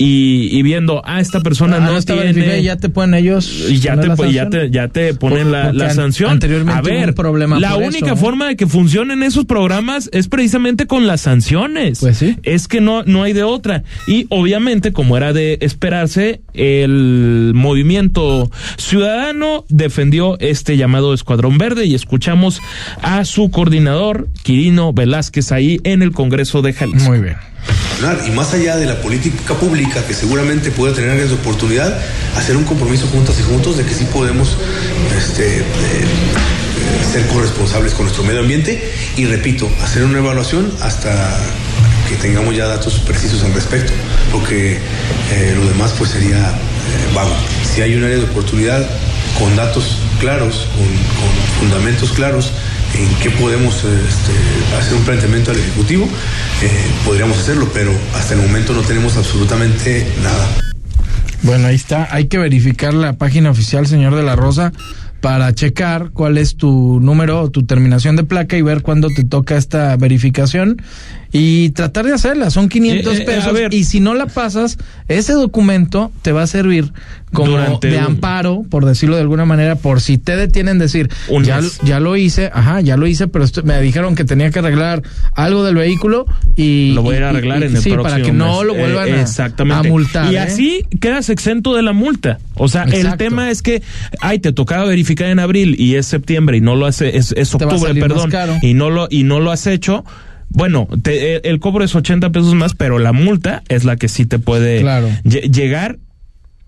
y, 0.00 0.62
viendo, 0.62 1.02
ah, 1.04 1.20
esta 1.20 1.40
persona 1.40 1.76
ah, 1.76 1.80
no, 1.80 2.00
tiene. 2.00 2.62
ya 2.62 2.76
te 2.76 2.88
ponen 2.88 3.14
ellos. 3.14 3.66
Y 3.68 3.78
ya 3.78 3.98
te, 3.98 4.32
ya 4.32 4.48
te, 4.48 4.70
ya 4.70 4.88
te 4.88 5.12
ponen 5.14 5.50
la, 5.50 5.90
sanción. 5.92 6.30
Anteriormente 6.30 6.78
a 6.78 6.82
ver, 6.82 7.14
problema 7.14 7.58
la 7.58 7.76
única 7.76 8.14
forma 8.14 8.46
de 8.46 8.56
que 8.56 8.66
funcionen 8.66 9.22
esos 9.22 9.44
programas 9.44 10.08
es 10.12 10.28
precisamente 10.28 10.86
con 10.86 11.06
las 11.06 11.22
sanciones. 11.22 11.98
Pues 12.00 12.18
sí. 12.18 12.36
Es 12.44 12.68
que 12.68 12.80
no, 12.80 13.02
no 13.02 13.24
hay 13.24 13.32
de 13.32 13.42
otra. 13.42 13.82
Y 14.06 14.26
obviamente, 14.28 14.92
como 14.92 15.16
era 15.16 15.32
de 15.32 15.58
esperarse, 15.62 16.42
el 16.54 17.52
movimiento 17.54 18.50
ciudadano 18.76 19.64
defendió 19.68 20.38
este 20.38 20.76
llamado 20.76 21.12
Escuadrón 21.12 21.58
Verde 21.58 21.86
y 21.86 21.94
escuchamos 21.94 22.62
a 23.02 23.24
su 23.24 23.50
coordinador, 23.50 24.28
Quirino 24.44 24.92
Velázquez, 24.92 25.50
ahí 25.50 25.80
en 25.82 26.02
el 26.02 26.12
Congreso 26.12 26.62
de 26.62 26.72
Jalisco. 26.72 27.10
Muy 27.10 27.20
bien. 27.20 27.36
Y 28.26 28.30
más 28.30 28.54
allá 28.54 28.76
de 28.76 28.86
la 28.86 29.00
política 29.02 29.54
pública 29.54 30.06
que 30.06 30.14
seguramente 30.14 30.70
puede 30.70 30.94
tener 30.94 31.26
de 31.26 31.34
oportunidad, 31.34 31.98
hacer 32.36 32.56
un 32.56 32.62
compromiso 32.62 33.08
juntas 33.08 33.40
y 33.40 33.42
juntos 33.42 33.76
de 33.76 33.84
que 33.84 33.92
sí 33.92 34.04
podemos 34.04 34.56
este, 35.16 35.58
eh, 35.58 35.64
ser 37.12 37.26
corresponsables 37.26 37.94
con 37.94 38.04
nuestro 38.04 38.22
medio 38.22 38.40
ambiente 38.40 38.92
y, 39.16 39.24
repito, 39.24 39.68
hacer 39.82 40.04
una 40.04 40.18
evaluación 40.18 40.72
hasta 40.80 41.40
que 42.08 42.14
tengamos 42.16 42.56
ya 42.56 42.66
datos 42.66 43.00
precisos 43.00 43.42
al 43.42 43.52
respecto, 43.52 43.92
porque 44.30 44.78
eh, 45.32 45.54
lo 45.56 45.66
demás 45.66 45.92
pues 45.98 46.10
sería 46.10 46.38
eh, 46.38 47.14
vago. 47.14 47.34
Si 47.64 47.82
hay 47.82 47.96
un 47.96 48.04
área 48.04 48.18
de 48.18 48.24
oportunidad 48.24 48.88
con 49.38 49.56
datos 49.56 49.98
claros, 50.20 50.68
con 50.76 50.86
fundamentos 51.60 52.12
claros, 52.12 52.52
en 52.94 53.22
qué 53.22 53.30
podemos 53.30 53.74
este, 53.84 54.76
hacer 54.78 54.94
un 54.94 55.04
planteamiento 55.04 55.50
al 55.50 55.58
Ejecutivo, 55.58 56.08
eh, 56.62 56.70
podríamos 57.04 57.38
hacerlo, 57.38 57.68
pero 57.72 57.92
hasta 58.14 58.34
el 58.34 58.40
momento 58.40 58.72
no 58.72 58.82
tenemos 58.82 59.16
absolutamente 59.16 60.06
nada. 60.22 60.48
Bueno, 61.42 61.68
ahí 61.68 61.76
está. 61.76 62.08
Hay 62.10 62.26
que 62.26 62.38
verificar 62.38 62.94
la 62.94 63.14
página 63.14 63.50
oficial, 63.50 63.86
señor 63.86 64.14
de 64.16 64.22
la 64.22 64.34
Rosa, 64.34 64.72
para 65.20 65.52
checar 65.52 66.10
cuál 66.12 66.38
es 66.38 66.56
tu 66.56 67.00
número 67.00 67.40
o 67.42 67.50
tu 67.50 67.64
terminación 67.64 68.16
de 68.16 68.24
placa 68.24 68.56
y 68.56 68.62
ver 68.62 68.82
cuándo 68.82 69.08
te 69.08 69.24
toca 69.24 69.56
esta 69.56 69.96
verificación 69.96 70.82
y 71.32 71.70
tratar 71.70 72.06
de 72.06 72.12
hacerla. 72.12 72.50
Son 72.50 72.68
500 72.68 73.18
eh, 73.18 73.22
eh, 73.22 73.24
pesos 73.24 73.58
y 73.70 73.84
si 73.84 74.00
no 74.00 74.14
la 74.14 74.26
pasas, 74.26 74.78
ese 75.08 75.32
documento 75.32 76.10
te 76.22 76.32
va 76.32 76.42
a 76.42 76.46
servir 76.46 76.92
como 77.32 77.58
de 77.80 77.98
amparo, 77.98 78.64
por 78.68 78.86
decirlo 78.86 79.16
de 79.16 79.22
alguna 79.22 79.44
manera, 79.44 79.76
por 79.76 80.00
si 80.00 80.16
te 80.18 80.36
detienen 80.36 80.78
decir, 80.78 81.10
ya, 81.42 81.60
ya 81.84 82.00
lo 82.00 82.16
hice, 82.16 82.50
ajá, 82.52 82.80
ya 82.80 82.96
lo 82.96 83.06
hice, 83.06 83.28
pero 83.28 83.44
me 83.64 83.80
dijeron 83.82 84.14
que 84.14 84.24
tenía 84.24 84.50
que 84.50 84.60
arreglar 84.60 85.02
algo 85.34 85.64
del 85.64 85.74
vehículo 85.74 86.26
y... 86.56 86.92
Lo 86.92 87.02
voy 87.02 87.16
a 87.16 87.18
ir 87.18 87.24
a 87.24 87.30
arreglar 87.30 87.62
en 87.62 87.76
el 87.76 87.82
sí, 87.82 87.90
para 87.90 88.22
que 88.22 88.32
no 88.32 88.64
lo 88.64 88.74
vuelvan 88.74 89.12
a, 89.12 89.20
exactamente. 89.20 89.90
multar. 89.90 90.32
Y 90.32 90.36
¿eh? 90.36 90.40
así 90.40 90.86
quedas 91.00 91.28
exento 91.28 91.74
de 91.74 91.82
la 91.82 91.92
multa. 91.92 92.38
O 92.54 92.68
sea, 92.68 92.84
el 92.84 93.16
tema 93.16 93.50
es 93.50 93.62
que, 93.62 93.82
ay, 94.20 94.38
te 94.38 94.52
tocaba 94.52 94.84
verificar 94.84 95.28
en 95.28 95.38
abril 95.38 95.76
y 95.78 95.96
es 95.96 96.06
septiembre 96.06 96.56
y 96.56 96.60
no 96.60 96.76
lo 96.76 96.86
hace, 96.86 97.16
es, 97.16 97.32
es 97.36 97.54
octubre, 97.54 97.94
perdón, 97.94 98.30
y 98.62 98.74
no 98.74 98.90
lo, 98.90 99.06
y 99.10 99.24
no 99.24 99.40
lo 99.40 99.50
has 99.50 99.66
hecho, 99.66 100.04
bueno, 100.50 100.88
te, 101.02 101.48
el 101.48 101.60
cobro 101.60 101.84
es 101.84 101.94
80 101.94 102.30
pesos 102.30 102.54
más, 102.54 102.74
pero 102.74 102.98
la 102.98 103.12
multa 103.12 103.62
es 103.68 103.84
la 103.84 103.96
que 103.96 104.08
sí 104.08 104.26
te 104.26 104.38
puede 104.38 104.84
llegar. 105.24 105.98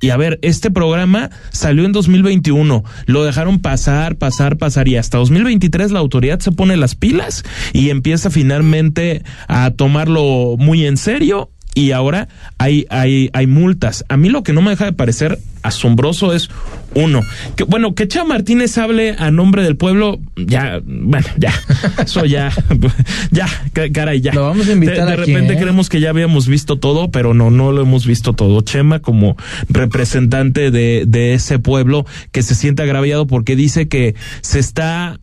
Y 0.02 0.10
a 0.10 0.16
ver, 0.16 0.38
este 0.40 0.70
programa 0.70 1.30
salió 1.50 1.84
en 1.84 1.92
2021, 1.92 2.84
lo 3.04 3.24
dejaron 3.24 3.58
pasar, 3.60 4.16
pasar, 4.16 4.56
pasar 4.56 4.88
y 4.88 4.96
hasta 4.96 5.18
2023 5.18 5.90
la 5.90 5.98
autoridad 5.98 6.40
se 6.40 6.52
pone 6.52 6.78
las 6.78 6.94
pilas 6.94 7.44
y 7.74 7.90
empieza 7.90 8.30
finalmente 8.30 9.22
a 9.46 9.70
tomarlo 9.72 10.56
muy 10.58 10.86
en 10.86 10.96
serio. 10.96 11.50
Y 11.74 11.92
ahora 11.92 12.28
hay, 12.58 12.86
hay, 12.90 13.30
hay 13.32 13.46
multas. 13.46 14.04
A 14.08 14.16
mí 14.16 14.28
lo 14.28 14.42
que 14.42 14.52
no 14.52 14.62
me 14.62 14.70
deja 14.70 14.86
de 14.86 14.92
parecer 14.92 15.38
asombroso 15.62 16.32
es 16.34 16.50
uno, 16.94 17.22
que 17.56 17.64
bueno, 17.64 17.94
que 17.94 18.08
Chá 18.08 18.24
Martínez 18.24 18.76
hable 18.78 19.14
a 19.18 19.30
nombre 19.30 19.62
del 19.62 19.76
pueblo, 19.76 20.18
ya, 20.36 20.80
bueno, 20.84 21.26
ya, 21.38 21.52
eso 22.04 22.24
ya, 22.24 22.52
ya, 23.30 23.46
caray, 23.92 24.20
ya. 24.20 24.32
Lo 24.32 24.42
vamos 24.42 24.68
a 24.68 24.72
invitar 24.72 24.96
De, 24.96 25.04
de 25.04 25.12
aquí, 25.12 25.32
repente 25.32 25.54
¿eh? 25.54 25.58
creemos 25.58 25.88
que 25.88 26.00
ya 26.00 26.10
habíamos 26.10 26.48
visto 26.48 26.78
todo, 26.78 27.10
pero 27.10 27.34
no, 27.34 27.50
no 27.50 27.72
lo 27.72 27.82
hemos 27.82 28.06
visto 28.06 28.32
todo. 28.32 28.60
Chema 28.62 29.00
como 29.00 29.36
representante 29.68 30.70
de, 30.70 31.04
de 31.06 31.34
ese 31.34 31.58
pueblo 31.58 32.06
que 32.32 32.42
se 32.42 32.54
siente 32.54 32.82
agraviado 32.82 33.26
porque 33.26 33.56
dice 33.56 33.88
que 33.88 34.14
se 34.40 34.58
está 34.58 35.20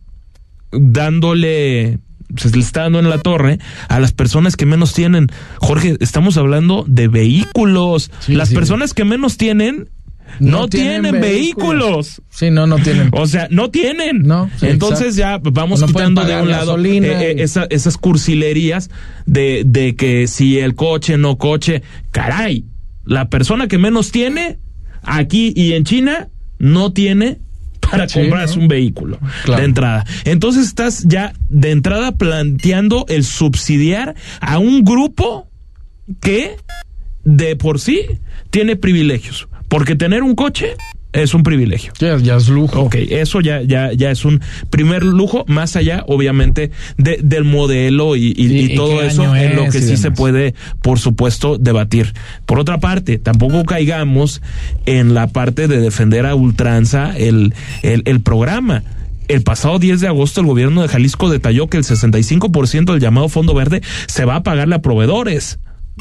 dándole 0.72 1.98
se 2.36 2.50
le 2.50 2.58
está 2.58 2.82
dando 2.82 2.98
en 2.98 3.08
la 3.08 3.18
torre 3.18 3.58
a 3.88 4.00
las 4.00 4.12
personas 4.12 4.56
que 4.56 4.66
menos 4.66 4.92
tienen. 4.92 5.28
Jorge, 5.58 5.96
estamos 6.00 6.36
hablando 6.36 6.84
de 6.86 7.08
vehículos. 7.08 8.10
Sí, 8.20 8.34
las 8.34 8.50
sí. 8.50 8.54
personas 8.54 8.92
que 8.92 9.04
menos 9.04 9.38
tienen 9.38 9.88
no, 10.40 10.68
tienen, 10.68 11.20
vehículos. 11.20 12.22
Sí, 12.30 12.50
no, 12.50 12.66
no 12.66 12.76
tienen. 12.76 13.10
O 13.12 13.26
sea, 13.26 13.48
no 13.50 13.70
tienen. 13.70 14.22
No, 14.22 14.50
sí, 14.58 14.66
Entonces 14.66 15.16
ya 15.16 15.38
vamos 15.38 15.80
No 15.80 15.86
quitando 15.86 16.24
de 16.24 16.40
un 16.40 16.50
lado 16.50 16.78
eh, 16.78 16.98
eh, 16.98 17.34
esa- 17.38 17.66
esas 17.70 17.96
cursilerías 17.96 18.90
de, 19.26 19.62
de 19.66 19.96
que 19.96 20.26
si 20.26 20.58
el 20.58 20.74
coche, 20.74 21.18
no 21.18 21.38
coche. 21.38 21.82
Caray, 22.10 22.64
la 23.04 23.28
persona 23.28 23.68
que 23.68 23.78
menos 23.78 24.10
tiene 24.12 24.58
aquí 25.02 25.52
y 25.56 25.72
en 25.72 25.84
China 25.84 26.28
no 26.58 26.92
tiene 26.92 27.38
para 27.80 28.08
Sí, 28.08 28.20
comprarse 28.20 28.56
¿no? 28.56 28.62
un 28.62 28.68
vehículo 28.68 29.18
Claro. 29.44 29.60
de 29.60 29.66
entrada. 29.66 30.04
Entonces 30.24 30.66
estás 30.66 31.04
ya 31.06 31.32
de 31.48 31.70
entrada 31.70 32.12
planteando 32.12 33.06
el 33.08 33.24
subsidiar 33.24 34.14
a 34.40 34.58
un 34.58 34.84
grupo 34.84 35.48
que 36.20 36.56
de 37.24 37.56
por 37.56 37.80
sí 37.80 38.02
tiene 38.50 38.76
privilegios. 38.76 39.47
Porque 39.68 39.94
tener 39.96 40.22
un 40.22 40.34
coche 40.34 40.74
es 41.12 41.32
un 41.34 41.42
privilegio. 41.42 41.92
Ya, 42.00 42.16
ya 42.18 42.36
es 42.36 42.48
lujo. 42.48 42.80
Ok, 42.80 42.94
eso 42.96 43.40
ya, 43.40 43.62
ya, 43.62 43.92
ya 43.92 44.10
es 44.10 44.24
un 44.24 44.40
primer 44.70 45.02
lujo, 45.02 45.44
más 45.48 45.74
allá, 45.76 46.04
obviamente, 46.06 46.70
de, 46.98 47.18
del 47.22 47.44
modelo 47.44 48.14
y, 48.16 48.34
y- 48.36 48.74
todo 48.76 49.02
eso 49.02 49.22
año 49.22 49.36
en 49.36 49.56
lo 49.56 49.64
es 49.64 49.72
que 49.72 49.80
sí 49.80 49.96
se 49.96 50.10
puede, 50.10 50.54
por 50.82 50.98
supuesto, 50.98 51.56
debatir. 51.58 52.12
Por 52.46 52.58
otra 52.58 52.78
parte, 52.78 53.18
tampoco 53.18 53.64
caigamos 53.64 54.42
en 54.86 55.14
la 55.14 55.26
parte 55.28 55.66
de 55.66 55.80
defender 55.80 56.26
a 56.26 56.34
ultranza 56.34 57.16
el, 57.16 57.54
el, 57.82 58.02
el 58.04 58.20
programa. 58.20 58.82
El 59.28 59.42
pasado 59.42 59.78
10 59.78 60.00
de 60.00 60.08
agosto 60.08 60.40
el 60.40 60.46
gobierno 60.46 60.80
de 60.82 60.88
Jalisco 60.88 61.28
detalló 61.30 61.68
que 61.68 61.76
el 61.78 61.84
65% 61.84 62.92
del 62.92 63.00
llamado 63.00 63.28
Fondo 63.28 63.54
Verde 63.54 63.82
se 64.06 64.24
va 64.24 64.36
a 64.36 64.42
pagarle 64.42 64.74
a 64.76 64.82
proveedores. 64.82 65.58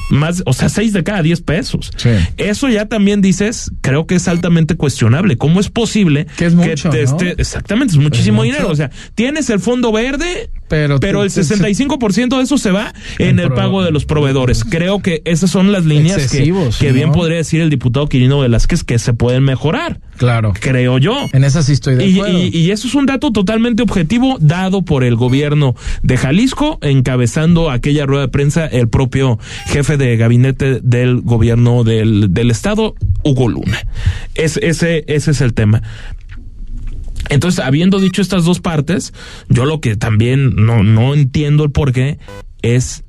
Más, 0.10 0.44
o 0.46 0.54
sea, 0.54 0.70
6 0.70 0.94
de 0.94 1.04
cada 1.04 1.22
10 1.22 1.42
pesos. 1.42 1.92
Sí. 1.98 2.10
Eso 2.38 2.70
ya 2.70 2.86
también 2.88 3.22
dices, 3.22 3.72
creo 3.82 4.08
que 4.08 4.16
es 4.16 4.28
altamente 4.28 4.76
cuestionable. 4.76 5.38
¿Cómo 5.38 5.60
es 5.60 5.70
posible 5.70 6.28
Que 6.38 6.46
es 6.46 6.54
mucho, 6.56 6.90
te 6.90 7.04
¿no? 7.04 7.18
esté- 7.18 7.36
exactamente, 7.38 7.94
es 7.94 8.00
muchísimo 8.00 8.44
dinero. 8.44 8.70
O 8.70 8.76
sea, 8.76 8.90
tienes 9.16 9.50
el 9.50 9.60
fondo 9.60 9.92
verde, 9.92 10.50
Pero 10.70 11.00
pero, 11.00 11.24
el 11.24 11.32
tú- 11.34 11.40
65% 11.42 12.38
de 12.38 12.44
eso 12.44 12.58
se 12.58 12.72
va 12.72 12.94
en, 13.20 13.40
el 13.40 13.52
pago 13.54 13.84
de 13.84 13.92
los 13.92 14.06
proveedores. 14.06 14.64
Creo 14.66 15.02
que 15.02 15.22
esas 15.26 15.50
son 15.50 15.72
las 15.72 15.86
líneas 15.86 16.30
que, 16.30 16.92
bien 16.92 17.08
¿no? 17.08 17.12
podría 17.14 17.38
decir 17.38 17.62
el 17.62 17.70
diputado 17.70 18.08
Quirino 18.08 18.40
Velázquez 18.40 18.84
que 18.84 19.00
se 19.00 19.14
pueden 19.14 19.44
mejorar. 19.44 20.00
Claro. 20.18 20.54
Creo 20.60 20.98
yo. 20.98 21.28
En 21.32 21.44
esa 21.44 21.62
sí 21.64 21.74
estoy 21.74 21.96
de 21.96 22.08
Y, 22.08 22.16
acuerdo. 22.20 22.38
y- 22.40 22.48
y 22.58 22.72
eso 22.72 22.88
es 22.88 22.96
un 22.96 23.06
dato 23.06 23.32
totalmente 23.32 23.84
objetivo 23.84 24.38
dado 24.42 24.82
por 24.82 25.04
el 25.04 25.16
gobierno 25.16 25.76
de 26.04 26.18
Jalisco, 26.18 26.80
encabezando 26.82 27.70
aquella 27.72 28.06
rueda 28.06 28.24
de 28.24 28.28
prensa 28.30 28.66
el 28.66 28.90
propio 28.90 29.40
jefe 29.68 29.96
de 29.98 30.18
gabinete 30.18 30.80
del 30.82 31.22
gobierno 31.22 31.84
del, 31.84 32.34
del 32.34 32.52
estado, 32.52 32.96
Hugo 33.24 33.48
Luna. 33.48 33.80
Es, 34.36 34.58
ese, 34.58 35.06
ese 35.08 35.32
es 35.32 35.42
el 35.42 35.54
tema. 35.54 35.82
Entonces, 37.30 37.64
habiendo 37.64 38.00
dicho 38.00 38.22
estas 38.22 38.46
dos 38.46 38.60
partes, 38.60 39.14
yo 39.50 39.66
lo 39.66 39.82
que 39.82 39.96
también 39.96 40.56
no, 40.56 40.84
no 40.84 41.14
entiendo 41.14 41.64
el 41.64 41.72
por 41.72 41.92
qué 41.92 42.18
es 42.62 43.04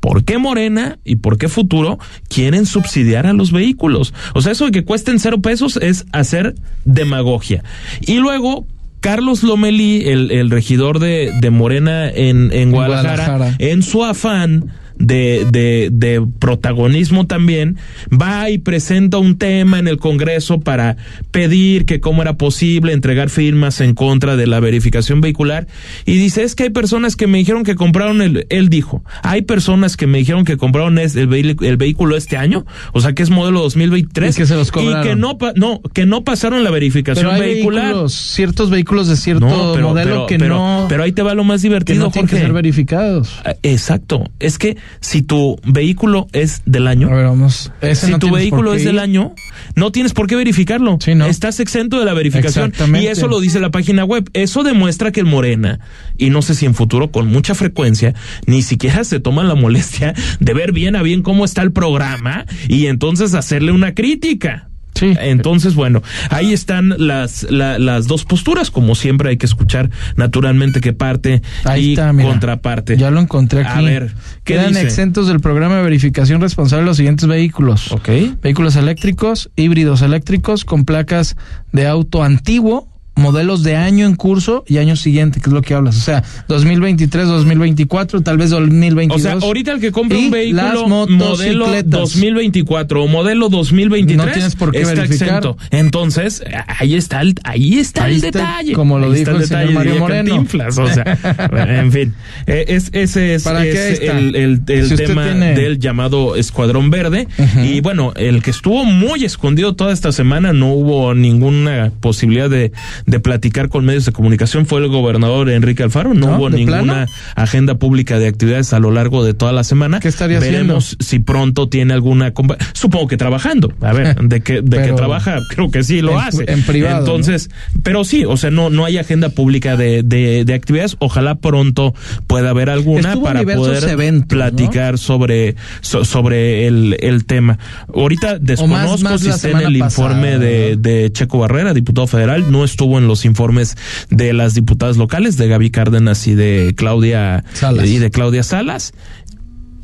¿Por 0.00 0.22
qué 0.24 0.38
Morena 0.38 1.00
y 1.04 1.16
por 1.16 1.36
qué 1.36 1.48
Futuro 1.48 1.98
quieren 2.28 2.64
subsidiar 2.64 3.26
a 3.26 3.32
los 3.32 3.50
vehículos? 3.50 4.14
O 4.34 4.40
sea, 4.40 4.52
eso 4.52 4.66
de 4.66 4.70
que 4.70 4.84
cuesten 4.84 5.18
cero 5.18 5.40
pesos 5.40 5.78
es 5.78 6.06
hacer 6.12 6.54
demagogia. 6.84 7.64
Y 8.02 8.18
luego, 8.18 8.68
Carlos 9.00 9.42
Lomelí, 9.42 10.02
el, 10.06 10.30
el 10.30 10.50
regidor 10.50 11.00
de, 11.00 11.32
de 11.40 11.50
Morena 11.50 12.08
en, 12.08 12.52
en 12.52 12.70
Guadalajara, 12.70 13.24
Guadalajara. 13.26 13.56
en 13.58 13.82
su 13.82 14.04
afán 14.04 14.70
de, 14.98 15.46
de, 15.50 15.88
de 15.92 16.24
protagonismo 16.38 17.26
también, 17.26 17.76
va 18.10 18.50
y 18.50 18.58
presenta 18.58 19.18
un 19.18 19.36
tema 19.38 19.78
en 19.78 19.88
el 19.88 19.98
Congreso 19.98 20.60
para 20.60 20.96
pedir 21.30 21.84
que 21.86 22.00
cómo 22.00 22.22
era 22.22 22.36
posible 22.36 22.92
entregar 22.92 23.30
firmas 23.30 23.80
en 23.80 23.94
contra 23.94 24.36
de 24.36 24.46
la 24.46 24.60
verificación 24.60 25.20
vehicular 25.20 25.66
y 26.04 26.16
dice, 26.16 26.42
es 26.42 26.54
que 26.54 26.64
hay 26.64 26.70
personas 26.70 27.16
que 27.16 27.26
me 27.26 27.38
dijeron 27.38 27.62
que 27.64 27.74
compraron 27.74 28.22
el, 28.22 28.46
él 28.50 28.68
dijo, 28.68 29.04
hay 29.22 29.42
personas 29.42 29.96
que 29.96 30.06
me 30.06 30.18
dijeron 30.18 30.44
que 30.44 30.56
compraron 30.56 30.98
es- 30.98 31.16
el, 31.16 31.32
el 31.60 31.76
vehículo 31.76 32.16
este 32.16 32.36
año, 32.36 32.64
o 32.92 33.00
sea 33.00 33.12
que 33.12 33.22
es 33.22 33.30
modelo 33.30 33.60
2023 33.60 34.34
Y 34.34 34.38
que 34.40 34.46
se 34.46 34.54
los 34.54 34.70
cobraron. 34.72 35.04
y 35.06 35.08
que 35.10 35.16
no, 35.16 35.36
no, 35.56 35.80
que 35.92 36.06
no 36.06 36.24
pasaron 36.24 36.64
la 36.64 36.70
verificación 36.70 37.26
Pero 37.30 37.42
hay 37.42 37.54
vehicular. 37.54 37.84
vehículos, 37.84 38.12
ciertos 38.14 38.70
vehículos 38.70 39.08
de 39.08 39.16
cierto 39.16 39.46
No, 39.46 39.72
pero, 39.74 39.88
modelo 39.88 40.10
pero- 40.10 40.26
que 40.26 40.38
pero- 40.38 40.54
no 40.56 40.86
pero 40.88 41.02
ahí 41.02 41.12
te 41.12 41.22
va 41.22 41.34
lo 41.34 41.44
más 41.44 41.60
que 41.62 41.68
divertido, 41.68 42.04
no 42.04 42.10
tienen 42.10 42.28
que 42.28 42.36
Jorge. 42.36 42.46
ser 42.46 42.52
verificados. 42.52 43.40
Ah, 43.44 43.54
Exacto. 43.62 44.24
Es 44.38 44.58
que 44.58 44.76
si 45.00 45.22
tu 45.22 45.58
vehículo 45.64 46.28
es 46.32 46.62
del 46.66 46.86
año, 46.86 47.08
A 47.08 47.14
ver, 47.14 47.24
vamos. 47.26 47.72
Ese 47.80 48.06
si 48.06 48.12
no 48.12 48.18
tu 48.18 48.30
vehículo 48.30 48.74
es 48.74 48.84
del 48.84 48.98
año, 48.98 49.34
no 49.74 49.92
tienes 49.92 50.12
por 50.12 50.26
qué 50.26 50.36
verificarlo. 50.36 50.98
Sí, 51.00 51.14
no. 51.14 51.26
Estás 51.26 51.60
exento 51.60 51.98
de 51.98 52.04
la 52.04 52.14
verificación. 52.14 52.72
Y 53.00 53.06
eso 53.06 53.28
lo 53.28 53.40
dice 53.40 53.60
la 53.60 53.70
página 53.70 54.04
web. 54.04 54.28
Eso 54.32 54.62
demuestra 54.62 55.12
que 55.12 55.20
el 55.20 55.26
Morena, 55.26 55.80
y 56.16 56.30
no 56.30 56.42
sé 56.42 56.54
si 56.54 56.66
en 56.66 56.74
futuro 56.74 57.10
con 57.10 57.28
mucha 57.28 57.54
frecuencia, 57.54 58.14
ni 58.46 58.62
siquiera 58.62 59.04
se 59.04 59.20
toman 59.20 59.48
la 59.48 59.54
molestia 59.54 60.14
de 60.40 60.54
ver 60.54 60.72
bien 60.72 60.96
a 60.96 61.02
bien 61.02 61.22
cómo 61.22 61.44
está 61.44 61.62
el 61.62 61.72
programa 61.72 62.46
y 62.68 62.86
entonces 62.86 63.34
hacerle 63.34 63.72
una 63.72 63.94
crítica. 63.94 64.68
Sí. 64.96 65.14
Entonces, 65.20 65.74
bueno, 65.74 66.02
ahí 66.30 66.52
están 66.52 66.94
las, 66.98 67.46
la- 67.50 67.78
las 67.78 68.06
dos 68.06 68.24
posturas. 68.24 68.70
Como 68.70 68.94
siempre, 68.94 69.30
hay 69.30 69.36
que 69.36 69.46
escuchar 69.46 69.90
naturalmente 70.16 70.80
que 70.80 70.92
parte 70.92 71.42
Ahí 71.64 71.84
y 71.84 71.92
está, 71.92 72.12
mira. 72.12 72.28
contraparte. 72.30 72.96
Ya 72.96 73.10
lo 73.10 73.20
encontré 73.20 73.60
aquí. 73.64 73.78
A 73.78 73.82
ver, 73.82 74.14
¿qué 74.44 74.54
Quedan 74.54 74.68
dice? 74.68 74.82
exentos 74.82 75.28
del 75.28 75.40
programa 75.40 75.76
de 75.76 75.82
verificación 75.82 76.40
responsable 76.40 76.84
los 76.86 76.96
siguientes 76.96 77.26
vehículos. 77.28 77.92
Ok. 77.92 78.08
Vehículos 78.42 78.76
eléctricos, 78.76 79.50
híbridos 79.56 80.02
eléctricos 80.02 80.64
con 80.64 80.84
placas 80.84 81.36
de 81.72 81.86
auto 81.86 82.22
antiguo, 82.22 82.88
modelos 83.16 83.62
de 83.62 83.76
año 83.76 84.06
en 84.06 84.14
curso 84.14 84.64
y 84.68 84.78
año 84.78 84.94
siguiente, 84.96 85.40
que 85.40 85.48
es 85.50 85.52
lo 85.52 85.62
que 85.62 85.74
hablas. 85.74 85.96
O 85.96 86.00
sea, 86.00 86.22
2023, 86.48 87.26
2024, 87.26 88.20
tal 88.22 88.36
vez 88.38 88.50
2022. 88.50 89.20
O 89.20 89.40
sea, 89.40 89.46
ahorita 89.46 89.72
el 89.72 89.80
que 89.80 89.90
compra 89.92 90.18
un 90.18 90.30
vehículo 90.30 90.86
modelo 90.86 90.88
motocicletas. 91.16 92.00
2024 92.00 93.02
o 93.02 93.08
modelo 93.08 93.48
2023 93.48 94.26
No 94.26 94.32
tienes 94.32 94.54
por 94.56 94.70
qué 94.72 94.82
está 94.82 94.94
verificar. 94.94 95.28
exento. 95.28 95.56
Entonces, 95.70 96.42
ahí 96.78 96.94
está 96.94 97.20
el, 97.22 97.34
ahí 97.44 97.78
está 97.78 98.04
Ahí 98.04 98.16
el 98.16 98.24
está, 98.24 98.38
detalle. 98.38 98.72
como 98.74 98.98
lo 98.98 99.06
Ahí 99.06 99.20
dijo 99.20 99.30
está 99.32 99.62
el 99.62 99.66
señor 99.66 99.72
Mario 99.74 99.96
Moreno. 99.98 100.30
Cantinflas, 100.30 100.78
o 100.78 100.86
sea, 100.88 101.18
en 101.80 101.92
fin. 101.92 102.14
Eh, 102.46 102.64
es, 102.68 102.90
ese 102.92 103.34
es, 103.34 103.42
¿Para 103.42 103.64
es 103.64 104.00
el, 104.00 104.36
el- 104.36 104.62
el 104.66 104.86
Si 104.88 104.94
usted 104.94 105.06
tema 105.06 105.24
tiene- 105.24 105.54
del 105.54 105.78
llamado 105.78 106.36
Escuadrón 106.36 106.90
Verde. 106.90 107.26
Y 107.62 107.80
bueno, 107.80 108.12
el 108.16 108.42
que 108.42 108.50
estuvo 108.50 108.84
muy 108.84 109.24
escondido 109.24 109.74
toda 109.74 109.92
esta 109.92 110.12
semana, 110.12 110.52
no 110.52 110.72
hubo 110.72 111.14
ninguna 111.14 111.92
posibilidad 112.00 112.50
de, 112.50 112.72
de 113.06 113.20
platicar 113.20 113.68
con 113.68 113.84
medios 113.84 114.04
de 114.04 114.12
comunicación, 114.12 114.66
fue 114.66 114.80
el 114.80 114.88
gobernador 114.88 115.48
Enrique 115.50 115.82
Alfaro. 115.82 116.12
No, 116.14 116.26
¿No? 116.32 116.36
hubo 116.38 116.50
¿De 116.50 116.56
ninguna 116.58 116.82
plano? 117.06 117.06
agenda 117.36 117.74
pública 117.76 118.18
de 118.18 118.26
actividades 118.28 118.72
a 118.72 118.78
lo 118.80 118.90
largo 118.90 119.24
de 119.24 119.32
toda 119.34 119.52
la 119.52 119.64
semana. 119.64 120.00
¿Qué 120.00 120.08
estaría 120.08 120.40
Veremos 120.40 120.96
si 121.00 121.18
pronto 121.20 121.68
tiene 121.68 121.94
alguna 121.94 122.32
supongo 122.72 123.06
que 123.06 123.16
trabajando. 123.16 123.72
A 123.80 123.92
ver, 123.92 124.16
de 124.22 124.40
que 124.40 124.60
de 124.62 124.82
que 124.82 124.92
trabaja, 124.92 125.38
creo 125.54 125.70
que 125.70 125.82
sí 125.84 126.00
lo 126.02 126.12
En- 126.12 126.18
hace. 126.18 126.52
en 126.52 126.62
privado, 126.62 126.98
Entonces, 126.98 127.50
pero 127.82 128.04
sí, 128.04 128.24
o 128.24 128.36
sea, 128.36 128.50
no 128.50 128.70
no 128.70 128.84
hay 128.84 128.98
agenda 128.98 129.28
pública 129.28 129.76
de, 129.76 130.02
de, 130.02 130.44
de 130.44 130.54
actividades. 130.54 130.96
Ojalá 130.98 131.36
pronto 131.36 131.94
pueda 132.26 132.50
haber 132.50 132.70
alguna 132.70 133.10
Estuvo 133.10 133.24
para 133.24 133.42
poder 133.44 133.84
eventos, 133.88 134.28
platicar 134.36 134.98
sobre 134.98 135.54
so- 135.80 136.04
sobre 136.04 136.66
el, 136.66 136.96
el 137.00 137.24
tema. 137.24 137.58
Ahorita 137.94 138.38
desconozco 138.38 138.98
más 139.04 139.20
si 139.20 139.28
está 139.28 139.50
en 139.50 139.56
el 139.58 139.78
pasada, 139.78 139.86
informe 140.12 140.38
de, 140.38 140.76
de 140.76 141.12
Checo 141.12 141.38
Barrera, 141.38 141.72
diputado 141.72 142.06
federal, 142.06 142.50
no 142.50 142.64
estuvo 142.64 142.95
en 142.98 143.08
los 143.08 143.24
informes 143.24 143.76
de 144.10 144.32
las 144.32 144.54
diputadas 144.54 144.96
locales, 144.96 145.36
de 145.36 145.48
Gaby 145.48 145.70
Cárdenas 145.70 146.26
y 146.26 146.34
de 146.34 146.74
Claudia 146.76 147.44
Salas. 147.52 147.86
y 147.86 147.98
de 147.98 148.10
Claudia 148.10 148.42
Salas. 148.42 148.92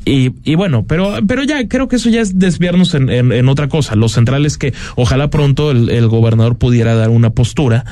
Y, 0.05 0.31
y 0.43 0.55
bueno, 0.55 0.85
pero, 0.85 1.15
pero 1.27 1.43
ya 1.43 1.65
creo 1.67 1.87
que 1.87 1.95
eso 1.95 2.09
ya 2.09 2.19
es 2.21 2.37
desviarnos 2.37 2.93
en, 2.93 3.09
en, 3.09 3.31
en 3.31 3.47
otra 3.47 3.69
cosa. 3.69 3.95
Lo 3.95 4.09
central 4.09 4.45
es 4.45 4.57
que 4.57 4.73
ojalá 4.95 5.29
pronto 5.29 5.71
el, 5.71 5.89
el 5.89 6.07
gobernador 6.09 6.57
pudiera 6.57 6.93
dar 6.95 7.09
una 7.09 7.29
postura 7.29 7.85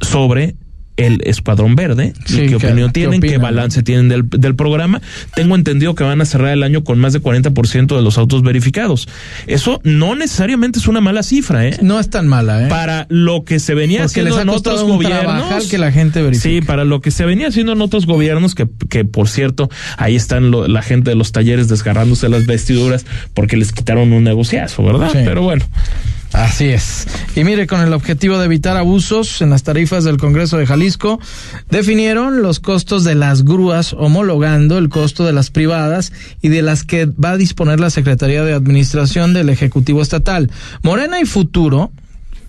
sobre 0.00 0.56
el 1.02 1.20
Escuadrón 1.24 1.74
Verde 1.76 2.12
Sí, 2.24 2.36
qué 2.42 2.46
¿qué- 2.48 2.56
opinión 2.56 2.92
tienen, 2.92 3.20
qué 3.20 3.28
opinan? 3.28 3.42
balance 3.42 3.82
tienen 3.82 4.08
del, 4.08 4.28
del 4.28 4.54
programa. 4.54 5.00
Tengo 5.34 5.54
entendido 5.54 5.94
que 5.94 6.04
van 6.04 6.20
a 6.20 6.24
cerrar 6.24 6.52
el 6.52 6.62
año 6.62 6.84
con 6.84 6.98
más 6.98 7.12
de 7.12 7.20
40% 7.20 7.96
de 7.96 8.02
los 8.02 8.18
autos 8.18 8.42
verificados. 8.42 9.08
Eso 9.46 9.80
no 9.84 10.14
necesariamente 10.14 10.78
es 10.78 10.86
una 10.88 11.00
mala 11.00 11.22
cifra, 11.22 11.66
¿eh? 11.66 11.78
No 11.82 11.98
es 12.00 12.10
tan 12.10 12.28
mala, 12.28 12.64
¿eh? 12.64 12.68
Para 12.68 13.06
lo 13.08 13.44
que 13.44 13.58
se 13.58 13.74
venía 13.74 14.02
Porque 14.04 14.22
les 14.22 14.32
haciendo 14.32 14.38
ha 14.38 14.42
en 14.54 14.58
otros 14.58 14.82
gobiernos. 14.84 15.68
que 15.68 15.78
la 15.78 15.92
gente 15.92 16.22
verifique. 16.22 16.60
Sí, 16.60 16.66
para 16.66 16.84
lo 16.84 17.00
que 17.00 17.10
se 17.10 17.24
venía 17.24 17.48
haciendo 17.48 17.72
en 17.72 17.80
otros 17.82 18.06
gobiernos, 18.06 18.54
que, 18.54 18.66
que 18.88 19.04
por 19.04 19.28
cierto, 19.28 19.68
ahí 19.96 20.16
están 20.16 20.50
lo- 20.50 20.68
la 20.68 20.82
gente 20.82 21.10
de 21.10 21.16
los 21.16 21.32
talleres 21.32 21.68
desgarrándose 21.68 22.28
las 22.28 22.46
vestiduras 22.46 23.04
porque 23.34 23.56
les 23.56 23.72
quitaron 23.72 24.12
un 24.12 24.24
negociazo, 24.24 24.82
¿verdad? 24.84 25.08
Sí. 25.12 25.18
Pero 25.24 25.42
bueno. 25.42 25.64
Así 26.32 26.68
es. 26.68 27.06
Y 27.36 27.44
mire, 27.44 27.66
con 27.66 27.80
el 27.80 27.92
objetivo 27.92 28.38
de 28.38 28.46
evitar 28.46 28.76
abusos 28.76 29.42
en 29.42 29.50
las 29.50 29.62
tarifas 29.62 30.04
del 30.04 30.16
Congreso 30.16 30.56
de 30.56 30.66
Jalisco, 30.66 31.20
definieron 31.70 32.42
los 32.42 32.58
costos 32.58 33.04
de 33.04 33.14
las 33.14 33.44
grúas, 33.44 33.92
homologando 33.92 34.78
el 34.78 34.88
costo 34.88 35.24
de 35.24 35.32
las 35.32 35.50
privadas 35.50 36.12
y 36.40 36.48
de 36.48 36.62
las 36.62 36.84
que 36.84 37.06
va 37.06 37.32
a 37.32 37.36
disponer 37.36 37.80
la 37.80 37.90
Secretaría 37.90 38.44
de 38.44 38.54
Administración 38.54 39.34
del 39.34 39.50
Ejecutivo 39.50 40.00
Estatal. 40.00 40.50
Morena 40.82 41.20
y 41.20 41.26
Futuro. 41.26 41.92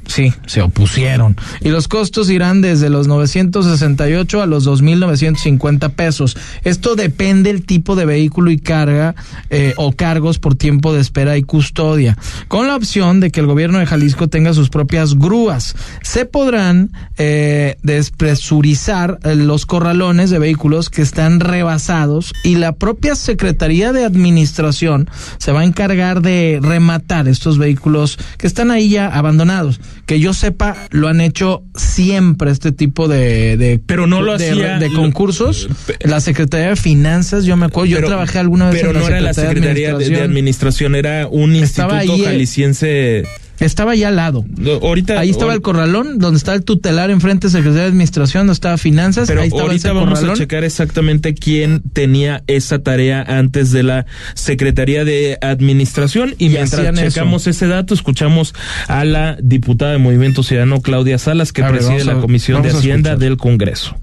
Sí, 0.06 0.34
se 0.46 0.62
opusieron. 0.62 1.36
Y 1.62 1.70
los 1.70 1.88
costos 1.88 2.30
irán 2.30 2.62
desde 2.62 2.90
los 2.90 3.08
968 3.08 4.42
a 4.42 4.46
los 4.46 4.68
2.950 4.68 5.92
pesos. 5.92 6.38
Esto 6.64 6.96
depende 6.96 7.50
el 7.50 7.66
tipo 7.66 7.96
de 7.96 8.06
vehículo 8.06 8.52
y 8.52 8.58
carga 8.58 9.16
eh, 9.50 9.74
o 9.78 9.94
cargos 9.94 10.40
por 10.40 10.56
tiempo 10.56 10.94
de 10.94 11.02
espera 11.02 11.38
y 11.38 11.44
custodia. 11.44 12.18
Con 12.48 12.68
la 12.68 12.76
opción 12.76 13.20
de 13.20 13.32
que 13.32 13.40
el 13.40 13.48
gobierno 13.48 13.80
de 13.80 13.86
Jalisco 13.86 14.28
tenga 14.28 14.54
sus 14.54 14.70
propias 14.70 15.16
grúas. 15.16 15.76
Se 16.02 16.26
podrán 16.26 16.92
eh, 17.18 17.78
despresurizar 17.82 19.20
eh, 19.24 19.36
los 19.36 19.66
corralones 19.66 20.30
de 20.30 20.40
vehículos 20.40 20.90
que 20.90 21.02
están 21.02 21.40
rebasados 21.40 22.34
y 22.44 22.56
la 22.56 22.74
propia 22.74 23.16
Secretaría 23.16 23.94
de 23.94 24.06
Administración 24.06 25.10
se 25.38 25.52
va 25.52 25.62
a 25.62 25.66
encargar 25.66 26.22
de 26.22 26.60
rematar 26.62 27.28
estos 27.28 27.58
vehículos 27.58 28.18
que 28.38 28.48
están 28.48 28.72
ahí 28.72 28.90
ya 28.90 29.08
abandonados. 29.08 29.80
Que 30.06 30.20
yo 30.20 30.34
sepa, 30.34 30.76
lo 30.92 31.08
han 31.08 31.22
hecho 31.22 31.64
siempre 31.76 32.52
este 32.52 32.74
tipo 32.74 33.08
de, 33.08 33.56
de 33.56 33.80
Pero 33.86 34.06
no 34.06 34.22
lo 34.22 34.38
de, 34.38 34.50
hacía- 34.50 34.78
de 34.78 34.90
lo- 34.90 34.96
concursos. 34.96 35.70
La 36.02 36.20
Secretaría 36.20 36.70
de 36.70 36.76
Finanzas, 36.76 37.46
yo 37.46 37.56
me 37.56 37.68
acuerdo, 37.68 37.90
yo 37.90 38.04
trabajé 38.06 38.40
alguna 38.40 38.70
vez 38.70 38.82
Pero 38.82 38.90
en 38.90 38.96
la 38.96 39.00
no 39.02 39.08
era 39.08 39.22
la 39.22 39.34
Secretaría 39.34 39.96
de, 39.96 40.10
de 40.10 40.22
Administración, 40.22 40.96
era 40.96 41.28
un 41.28 41.56
Estaba 41.56 42.04
instituto 42.04 42.14
ahí, 42.16 42.22
eh. 42.22 42.26
jalisciense. 42.34 43.24
Estaba 43.66 43.92
allá 43.94 44.10
al 44.10 44.16
lado. 44.16 44.46
No, 44.58 44.74
Ahorita, 44.74 45.20
Ahí 45.20 45.30
estaba 45.30 45.54
el 45.54 45.62
corralón, 45.62 46.20
donde 46.20 46.38
está 46.38 46.54
el 46.54 46.64
tutelar 46.64 47.10
enfrente 47.12 47.48
de 47.48 47.52
Secretaría 47.52 47.84
de 47.84 47.88
Administración, 47.90 48.42
donde 48.48 48.54
estaba 48.54 48.78
Finanzas, 48.78 49.28
Pero 49.28 49.42
ahí 49.42 49.48
estaba 49.48 49.64
ahorita 49.64 49.88
ese 49.90 49.94
vamos 49.96 50.10
corralón. 50.20 50.36
a 50.36 50.38
checar 50.38 50.64
exactamente 50.64 51.34
quién 51.34 51.82
tenía 51.94 52.44
esa 52.48 52.80
tarea 52.80 53.22
antes 53.28 53.72
de 53.72 53.84
la 53.84 54.06
Secretaría 54.34 55.06
de 55.06 55.38
Administración 55.42 56.36
y, 56.38 56.46
Y 56.48 56.50
mientras 56.50 56.86
eso. 56.86 57.02
checamos 57.10 57.48
ese 57.48 57.68
dato, 57.68 57.94
escuchamos 57.94 58.54
a 58.88 59.06
la 59.06 59.38
diputada 59.42 59.92
de 59.94 59.98
Movimiento 59.98 60.44
Ciudadano 60.44 60.82
Claudia 60.82 61.18
Salas, 61.18 61.52
que 61.54 61.64
A 61.64 61.72
ver, 61.72 61.80
preside 61.82 62.04
la 62.06 62.16
Comisión 62.20 62.62
de 62.62 62.70
Hacienda 62.70 63.16
del 63.16 63.38
Congreso. 63.38 63.96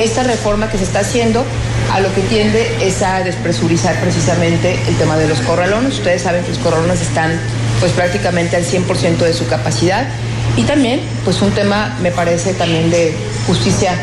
Esta 0.00 0.22
reforma 0.22 0.70
que 0.70 0.78
se 0.78 0.84
está 0.84 1.00
haciendo 1.00 1.44
a 1.92 2.00
lo 2.00 2.12
que 2.14 2.22
tiende 2.22 2.66
es 2.82 3.02
a 3.02 3.22
despresurizar 3.24 4.00
precisamente 4.00 4.78
el 4.88 4.94
tema 4.96 5.16
de 5.18 5.28
los 5.28 5.38
corralones. 5.40 5.94
Ustedes 5.94 6.22
saben 6.22 6.42
que 6.44 6.50
los 6.50 6.58
corralones 6.58 7.02
están 7.02 7.32
pues 7.82 7.90
prácticamente 7.90 8.54
al 8.54 8.64
100% 8.64 9.16
de 9.16 9.34
su 9.34 9.48
capacidad 9.48 10.06
y 10.56 10.62
también 10.62 11.00
pues 11.24 11.42
un 11.42 11.50
tema 11.50 11.98
me 12.00 12.12
parece 12.12 12.54
también 12.54 12.90
de 12.90 13.12
justicia 13.48 13.98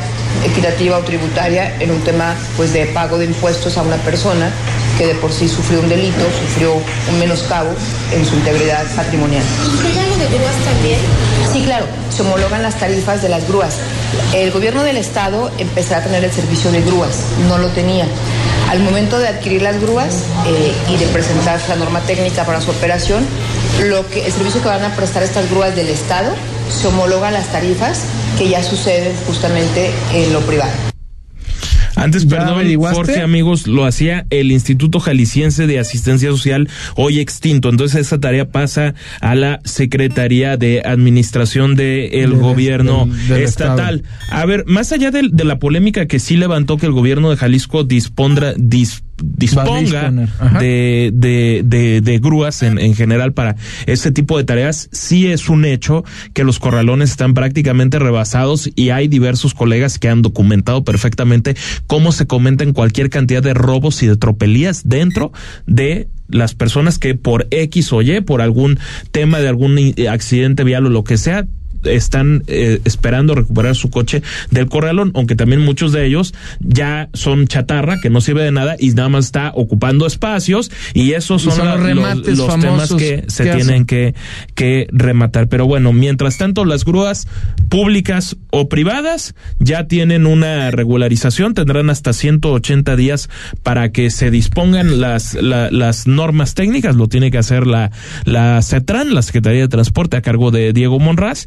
equitativa 0.45 0.98
o 0.98 1.01
tributaria 1.01 1.74
en 1.79 1.91
un 1.91 2.01
tema 2.01 2.36
pues 2.57 2.74
de 2.74 2.88
pago 2.88 3.17
de 3.17 3.25
impuestos 3.25 3.77
a 3.77 3.83
una 3.83 3.96
persona 3.96 4.51
que 4.98 5.07
de 5.07 5.15
por 5.15 5.31
sí 5.31 5.48
sufrió 5.48 5.79
un 5.79 5.87
delito, 5.87 6.20
sufrió 6.46 6.74
un 6.74 7.20
menoscabo 7.20 7.70
en 8.11 8.25
su 8.25 8.35
integridad 8.35 8.83
patrimonial. 8.98 9.44
¿Incluye 9.74 9.98
algo 9.98 10.18
de 10.18 10.27
grúas 10.27 10.55
también? 10.65 11.00
Sí, 11.53 11.61
claro, 11.63 11.85
se 12.09 12.22
homologan 12.22 12.61
las 12.61 12.77
tarifas 12.77 13.22
de 13.22 13.29
las 13.29 13.48
grúas. 13.48 13.75
El 14.33 14.51
gobierno 14.51 14.83
del 14.83 14.98
estado 14.98 15.51
empezará 15.57 16.01
a 16.01 16.03
tener 16.03 16.25
el 16.25 16.33
servicio 16.33 16.70
de 16.74 16.81
grúas, 16.81 17.22
no 17.48 17.57
lo 17.57 17.70
tenía. 17.70 18.07
Al 18.70 18.81
momento 18.81 19.20
de 19.20 19.29
adquirir 19.29 19.61
las 19.61 19.79
grúas 19.79 20.25
eh, 20.46 20.74
y 20.89 20.98
de 20.98 21.05
presentar 21.07 21.61
la 21.70 21.75
norma 21.77 22.01
técnica 22.01 22.44
para 22.44 22.59
su 22.59 22.72
operación, 22.72 23.25
lo 23.87 24.07
que, 24.09 24.25
el 24.25 24.31
servicio 24.31 24.61
que 24.61 24.68
van 24.68 24.83
a 24.83 24.96
prestar 24.96 25.24
estas 25.24 25.50
grúas 25.50 25.75
del 25.75 25.87
estado 25.87 26.33
se 26.70 26.87
homologan 26.87 27.33
las 27.33 27.51
tarifas 27.51 28.03
que 28.37 28.50
ya 28.50 28.63
suceden 28.63 29.13
justamente 29.25 29.89
en 30.13 30.33
lo 30.33 30.42
privado. 30.42 30.72
Antes, 31.96 32.25
¿Ya 32.27 32.37
perdón? 32.37 32.94
Jorge, 32.94 33.20
amigos, 33.22 33.68
lo 33.68 33.83
hacía 33.85 34.25
el 34.29 34.53
Instituto 34.53 35.01
Jalisciense 35.01 35.68
de 35.68 35.79
Asistencia 35.79 36.29
Social, 36.29 36.70
hoy 36.96 37.20
extinto. 37.20 37.68
Entonces, 37.70 38.00
esa 38.07 38.20
tarea 38.20 38.46
pasa 38.50 38.94
a 39.20 39.35
la 39.35 39.59
Secretaría 39.65 40.55
de 40.55 40.81
Administración 40.85 41.75
del 41.75 42.09
Del- 42.11 42.35
gobierno 42.35 43.05
del- 43.05 43.27
del 43.27 43.44
estatal. 43.44 44.03
A 44.29 44.46
ver, 44.46 44.63
más 44.65 44.94
allá 44.94 45.11
de, 45.11 45.24
la 45.44 45.59
polémica 45.59 46.05
que 46.05 46.20
sí 46.20 46.37
levantó 46.37 46.77
que 46.77 46.85
el 46.85 46.94
gobierno 46.94 47.31
de 47.31 47.35
Jalisco 47.37 47.83
dispondra, 47.83 48.53
dis- 48.55 49.01
disponga 49.22 50.12
de, 50.60 51.12
de, 51.14 51.62
de, 51.66 52.01
de 52.01 52.20
grúas 52.20 52.64
en, 52.64 52.77
en 52.79 52.96
general 52.96 53.34
para 53.34 53.55
ese 53.86 54.12
tipo 54.12 54.38
de 54.38 54.44
tareas, 54.44 54.90
sí 54.92 55.27
es 55.27 55.50
un 55.50 55.66
hecho 55.66 56.03
que 56.34 56.44
los 56.44 56.60
corralones 56.60 57.12
están 57.12 57.34
prácticamente 57.34 58.00
rebasados 58.00 58.70
y 58.75 58.90
hay 58.90 59.08
diversos 59.08 59.53
colegas 59.53 60.00
que 60.00 60.10
han 60.10 60.22
documentado 60.22 60.84
perfectamente 60.84 61.55
cómo 61.88 62.12
se 62.12 62.27
cometen 62.27 62.74
cualquier 62.74 63.10
cantidad 63.10 63.44
de 63.44 63.53
robos 63.53 64.01
y 64.03 64.08
de 64.08 64.18
tropelías 64.18 64.88
dentro 64.88 65.32
de 65.66 66.08
las 66.27 66.53
personas 66.53 67.00
que 67.00 67.16
por 67.16 67.48
X 67.50 67.92
o 67.92 68.01
Y, 68.01 68.22
por 68.22 68.42
algún 68.42 68.79
tema 69.12 69.40
de 69.40 69.48
algún 69.48 69.77
accidente 70.10 70.64
vial 70.64 70.86
o 70.86 70.90
lo 70.90 71.03
que 71.03 71.18
sea, 71.18 71.48
están 71.83 72.44
eh, 72.48 72.79
esperando 72.85 73.35
recuperar 73.35 73.75
su 73.75 73.89
coche 73.89 74.22
del 74.51 74.68
corralón, 74.68 75.11
aunque 75.15 75.35
también 75.35 75.61
muchos 75.61 75.92
de 75.92 76.05
ellos 76.05 76.33
ya 76.59 77.09
son 77.13 77.48
chatarra, 77.48 78.00
que 78.01 78.09
no 78.09 78.22
sirve 78.22 78.44
de 78.44 78.51
nada 78.51 78.75
y 78.79 78.89
nada 78.92 79.09
más 79.09 79.25
está 79.25 79.51
ocupando 79.55 80.05
espacios 80.07 80.72
y 80.94 81.13
esos 81.13 81.46
Y 81.46 81.51
son, 81.51 81.65
la- 81.65 81.75
los 81.75 81.83
remates 81.83 82.37
los 82.37 82.48
temas 82.59 82.94
que 82.94 83.24
se 83.27 83.44
que 83.44 83.51
tienen 83.55 83.85
que, 83.85 84.15
que 84.55 84.87
rematar. 84.92 85.48
Pero 85.48 85.65
bueno, 85.68 85.94
mientras 85.94 86.37
tanto 86.37 86.65
las 86.65 86.85
grúas 86.85 87.27
públicas 87.70 88.37
o 88.51 88.70
privadas 88.70 89.35
ya 89.59 89.87
tienen 89.87 90.25
una 90.25 90.72
regularización, 90.72 91.53
tendrán 91.53 91.89
hasta 91.89 92.13
180 92.13 92.96
días 92.96 93.29
para 93.63 93.92
que 93.92 94.09
se 94.09 94.31
dispongan 94.31 95.00
las, 95.01 95.35
la- 95.35 95.70
las 95.72 96.07
normas 96.07 96.53
técnicas, 96.55 96.96
lo 96.96 97.07
tiene 97.07 97.31
que 97.31 97.37
hacer 97.37 97.68
la, 97.68 97.92
la 98.25 98.61
CETRAN, 98.61 99.13
la 99.13 99.22
Secretaría 99.22 99.61
de 99.61 99.68
Transporte 99.68 100.18
a 100.18 100.22
cargo 100.22 100.51
de 100.51 100.74
Diego 100.74 101.00
Monraz, 101.00 101.46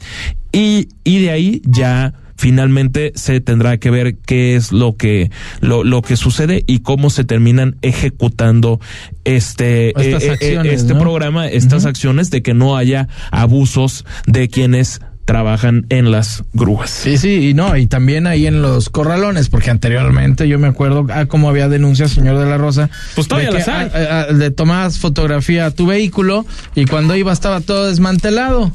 y, 0.53 0.89
y 1.05 1.21
de 1.23 1.31
ahí 1.31 1.63
ya 1.65 2.15
finalmente 2.37 3.13
se 3.15 3.41
tendrá 3.41 3.77
que 3.79 3.91
ver 3.91 4.17
qué 4.17 4.57
es 4.57 4.73
lo 4.73 4.97
que 4.97 5.31
lo, 5.61 5.85
lo 5.85 6.03
que 6.03 6.17
sucede 6.17 6.65
y 6.67 6.81
cómo 6.81 7.09
se 7.09 7.23
terminan 7.23 7.77
ejecutando 7.83 8.81
este 9.25 9.91
eh, 9.91 10.19
eh, 10.21 10.31
acciones, 10.31 10.81
este 10.81 10.95
¿no? 10.95 11.01
programa 11.01 11.47
estas 11.47 11.87
acciones 11.87 12.31
de 12.31 12.43
que 12.43 12.53
no 12.53 12.77
haya 12.77 13.07
abusos 13.31 14.05
de 14.27 14.49
quienes 14.49 15.01
trabajan 15.25 15.87
en 15.89 16.11
las 16.11 16.43
grúas 16.53 16.91
Sí, 16.91 17.17
sí, 17.17 17.51
y 17.51 17.55
no, 17.55 17.77
y 17.77 17.87
también 17.87 18.27
ahí 18.27 18.49
en 18.49 18.61
los 18.61 18.89
corralones, 18.89 19.49
porque 19.49 19.71
anteriormente 19.71 20.49
yo 20.49 20.59
me 20.59 20.67
acuerdo 20.67 21.07
ah, 21.11 21.27
cómo 21.27 21.49
había 21.49 21.69
denuncias, 21.69 22.11
señor 22.11 22.39
de 22.39 22.47
la 22.47 22.59
Rosa. 22.59 22.91
Pues 23.15 23.29
todavía 23.29 23.51
de 23.51 23.59
las 23.59 23.69
hay. 23.69 23.89
ah, 23.95 24.27
ah, 24.29 24.33
le 24.33 24.51
tomabas 24.51 24.99
fotografía 24.99 25.67
a 25.67 25.71
tu 25.71 25.87
vehículo 25.87 26.45
y 26.75 26.87
cuando 26.87 27.15
iba 27.15 27.33
estaba 27.33 27.61
todo 27.61 27.89
desmantelado. 27.89 28.73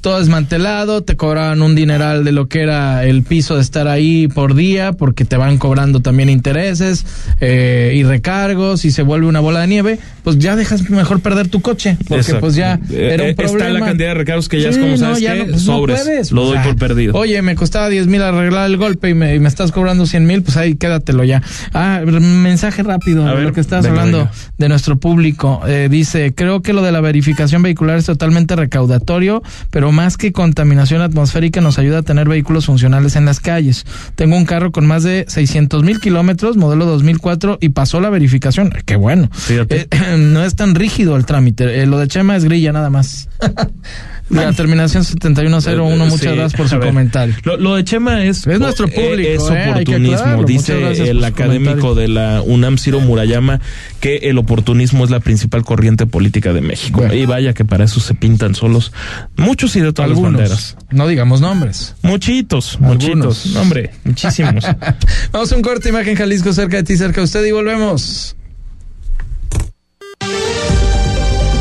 Todo 0.00 0.18
desmantelado, 0.18 1.02
te 1.02 1.16
cobraban 1.16 1.60
un 1.60 1.74
dineral 1.74 2.24
de 2.24 2.32
lo 2.32 2.48
que 2.48 2.62
era 2.62 3.04
el 3.04 3.22
piso 3.22 3.56
de 3.56 3.62
estar 3.62 3.86
ahí 3.86 4.28
por 4.28 4.54
día, 4.54 4.92
porque 4.92 5.24
te 5.26 5.36
van 5.36 5.58
cobrando 5.58 6.00
también 6.00 6.30
intereses 6.30 7.04
eh, 7.40 7.92
y 7.96 8.02
recargos 8.02 8.84
y 8.84 8.90
se 8.92 9.02
vuelve 9.02 9.26
una 9.26 9.40
bola 9.40 9.60
de 9.60 9.66
nieve, 9.66 9.98
pues 10.24 10.38
ya 10.38 10.56
dejas 10.56 10.88
mejor 10.90 11.20
perder 11.20 11.48
tu 11.48 11.60
coche, 11.60 11.96
porque 12.08 12.20
Exacto. 12.22 12.40
pues 12.40 12.54
ya 12.54 12.80
Eh, 12.90 13.10
era 13.12 13.22
un 13.24 13.28
eh, 13.28 13.30
está 13.32 13.42
problema. 13.44 13.78
la 13.80 13.86
cantidad 13.86 14.08
de 14.08 14.14
recargos 14.14 14.48
que 14.48 14.60
ya 14.60 14.70
es 14.70 14.78
como, 14.78 14.92
no, 14.92 14.96
¿sabes 14.96 15.20
ya 15.20 15.34
qué? 15.34 15.38
no, 15.40 15.44
pues 15.50 15.66
no 15.66 15.72
Sobres, 15.76 16.00
puedes. 16.02 16.32
lo 16.32 16.42
O 16.42 16.46
doy 16.46 16.54
sea, 16.54 16.64
por 16.64 16.76
perdido. 16.76 17.14
Oye, 17.16 17.42
me 17.42 17.54
costaba 17.54 17.88
10 17.90 18.06
mil 18.06 18.22
arreglar 18.22 18.66
el 18.70 18.76
golpe 18.78 19.10
y 19.10 19.14
me, 19.14 19.34
y 19.34 19.38
me 19.38 19.48
estás 19.48 19.70
cobrando 19.70 20.06
100 20.06 20.26
mil, 20.26 20.42
pues 20.42 20.56
ahí 20.56 20.76
quédatelo 20.76 21.24
ya. 21.24 21.42
Ah, 21.74 22.00
mensaje 22.06 22.82
rápido 22.82 23.26
A 23.26 23.30
de 23.30 23.36
ver, 23.36 23.44
lo 23.44 23.52
que 23.52 23.60
venga, 23.62 23.78
hablando 23.88 24.18
venga. 24.18 24.32
de 24.56 24.68
nuestro 24.70 24.96
público. 24.98 25.60
Eh, 25.66 25.88
dice, 25.90 26.32
creo 26.34 26.62
que 26.62 26.72
lo 26.72 26.80
de 26.82 26.92
la 26.92 27.00
verificación 27.02 27.62
vehicular 27.62 27.98
es 27.98 28.06
totalmente 28.06 28.56
recaudatorio 28.56 29.42
pero 29.70 29.89
más 29.92 30.16
que 30.16 30.32
contaminación 30.32 31.02
atmosférica 31.02 31.60
nos 31.60 31.78
ayuda 31.78 31.98
a 31.98 32.02
tener 32.02 32.28
vehículos 32.28 32.66
funcionales 32.66 33.16
en 33.16 33.24
las 33.24 33.40
calles. 33.40 33.86
Tengo 34.14 34.36
un 34.36 34.44
carro 34.44 34.72
con 34.72 34.86
más 34.86 35.02
de 35.02 35.24
600 35.28 35.82
mil 35.82 36.00
kilómetros, 36.00 36.56
modelo 36.56 36.86
2004, 36.86 37.58
y 37.60 37.70
pasó 37.70 38.00
la 38.00 38.10
verificación. 38.10 38.72
Qué 38.84 38.96
bueno. 38.96 39.30
Eh, 39.48 39.86
no 40.18 40.44
es 40.44 40.56
tan 40.56 40.74
rígido 40.74 41.16
el 41.16 41.26
trámite. 41.26 41.82
Eh, 41.82 41.86
lo 41.86 41.98
de 41.98 42.08
Chema 42.08 42.36
es 42.36 42.44
grilla 42.44 42.72
nada 42.72 42.90
más. 42.90 43.28
La 44.30 44.52
terminación 44.52 45.04
7101, 45.04 46.04
muchas 46.06 46.20
Sí, 46.20 46.26
gracias 46.26 46.54
por 46.54 46.68
su 46.70 46.78
ver, 46.78 46.88
comentario. 46.88 47.34
Lo, 47.44 47.56
lo 47.56 47.74
de 47.74 47.84
Chema 47.84 48.24
es, 48.24 48.46
Es 48.46 48.58
nuestro 48.60 48.88
público, 48.88 49.28
es 49.28 49.42
eh, 49.50 49.58
hay 49.58 49.84
que 49.84 49.96
oportunismo. 49.96 50.36
Muchas 50.36 50.46
Dice 50.46 51.10
el 51.10 51.24
académico 51.24 51.94
de 51.94 52.08
la 52.08 52.42
UNAM, 52.44 52.78
Ciro 52.78 53.00
Murayama, 53.00 53.60
que 54.00 54.16
el 54.16 54.38
oportunismo 54.38 55.04
es 55.04 55.10
la 55.10 55.20
principal 55.20 55.64
corriente 55.64 56.06
política 56.06 56.52
de 56.52 56.60
México. 56.60 57.00
Bueno. 57.00 57.14
Y 57.14 57.26
vaya 57.26 57.52
que 57.54 57.64
para 57.64 57.84
eso 57.84 58.00
se 58.00 58.14
pintan 58.14 58.54
solos 58.54 58.92
muchos 59.36 59.74
y 59.76 59.80
de 59.80 59.92
todas 59.92 60.10
las 60.10 60.18
Algunos. 60.18 60.40
banderas. 60.40 60.76
No 60.90 61.06
digamos 61.08 61.40
nombres. 61.40 61.94
Muchitos, 62.02 62.74
Algunos. 62.80 62.94
muchitos. 63.02 63.46
No, 63.54 63.60
hombre, 63.62 63.90
muchísimos. 64.04 64.64
Vamos 65.32 65.52
a 65.52 65.56
un 65.56 65.62
corte, 65.62 65.88
imagen 65.88 66.14
Jalisco 66.16 66.52
cerca 66.52 66.76
de 66.78 66.82
ti, 66.84 66.96
cerca 66.96 67.20
de 67.20 67.24
usted 67.24 67.44
y 67.44 67.52
volvemos. 67.52 68.36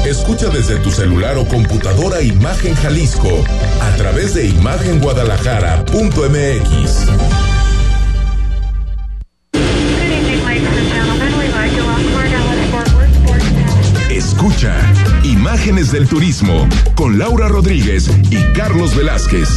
Escucha 0.10 0.50
desde 0.50 0.78
tu 0.78 0.90
celular 0.90 1.38
o 1.38 1.48
computadora 1.48 2.24
Imagen 2.24 2.74
Jalisco 2.74 3.30
a 3.80 3.96
través 3.96 4.34
de 4.34 4.48
imagenguadalajara.mx. 4.48 7.06
Escucha 14.10 14.76
Imágenes 15.24 15.92
del 15.92 16.08
Turismo 16.08 16.68
con 16.96 17.20
Laura 17.20 17.48
Rodríguez 17.48 18.10
y 18.32 18.42
Carlos 18.54 18.96
Velázquez. 18.96 19.50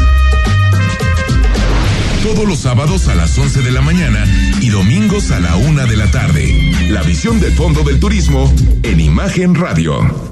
Todos 2.22 2.46
los 2.46 2.58
sábados 2.58 3.08
a 3.08 3.14
las 3.14 3.38
11 3.38 3.62
de 3.62 3.72
la 3.72 3.80
mañana 3.80 4.26
y 4.60 4.68
domingos 4.68 5.30
a 5.30 5.40
la 5.40 5.56
una 5.56 5.86
de 5.86 5.96
la 5.96 6.10
tarde. 6.10 6.74
La 6.90 7.02
visión 7.02 7.40
de 7.40 7.50
fondo 7.50 7.84
del 7.84 7.98
turismo 7.98 8.52
en 8.82 9.00
Imagen 9.00 9.54
Radio. 9.54 10.31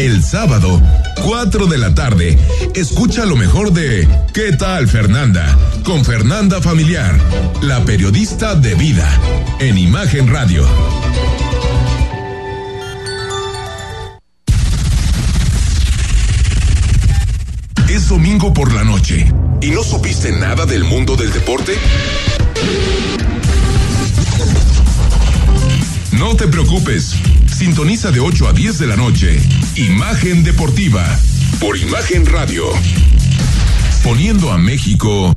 El 0.00 0.24
sábado, 0.24 0.80
4 1.26 1.66
de 1.66 1.76
la 1.76 1.94
tarde, 1.94 2.38
escucha 2.74 3.26
lo 3.26 3.36
mejor 3.36 3.70
de 3.70 4.08
¿Qué 4.32 4.52
tal 4.52 4.88
Fernanda? 4.88 5.58
Con 5.84 6.06
Fernanda 6.06 6.62
Familiar, 6.62 7.20
la 7.60 7.84
periodista 7.84 8.54
de 8.54 8.74
vida, 8.76 9.06
en 9.58 9.76
Imagen 9.76 10.32
Radio. 10.32 10.66
Es 17.90 18.08
domingo 18.08 18.54
por 18.54 18.72
la 18.72 18.84
noche 18.84 19.30
y 19.60 19.70
no 19.70 19.84
supiste 19.84 20.32
nada 20.32 20.64
del 20.64 20.84
mundo 20.84 21.14
del 21.14 21.30
deporte. 21.30 21.74
No 26.12 26.34
te 26.36 26.48
preocupes. 26.48 27.16
Sintoniza 27.60 28.10
de 28.10 28.20
8 28.20 28.48
a 28.48 28.52
10 28.54 28.78
de 28.78 28.86
la 28.86 28.96
noche. 28.96 29.38
Imagen 29.76 30.42
Deportiva. 30.42 31.04
Por 31.60 31.76
Imagen 31.76 32.24
Radio. 32.24 32.64
Poniendo 34.02 34.50
a 34.50 34.56
México 34.56 35.36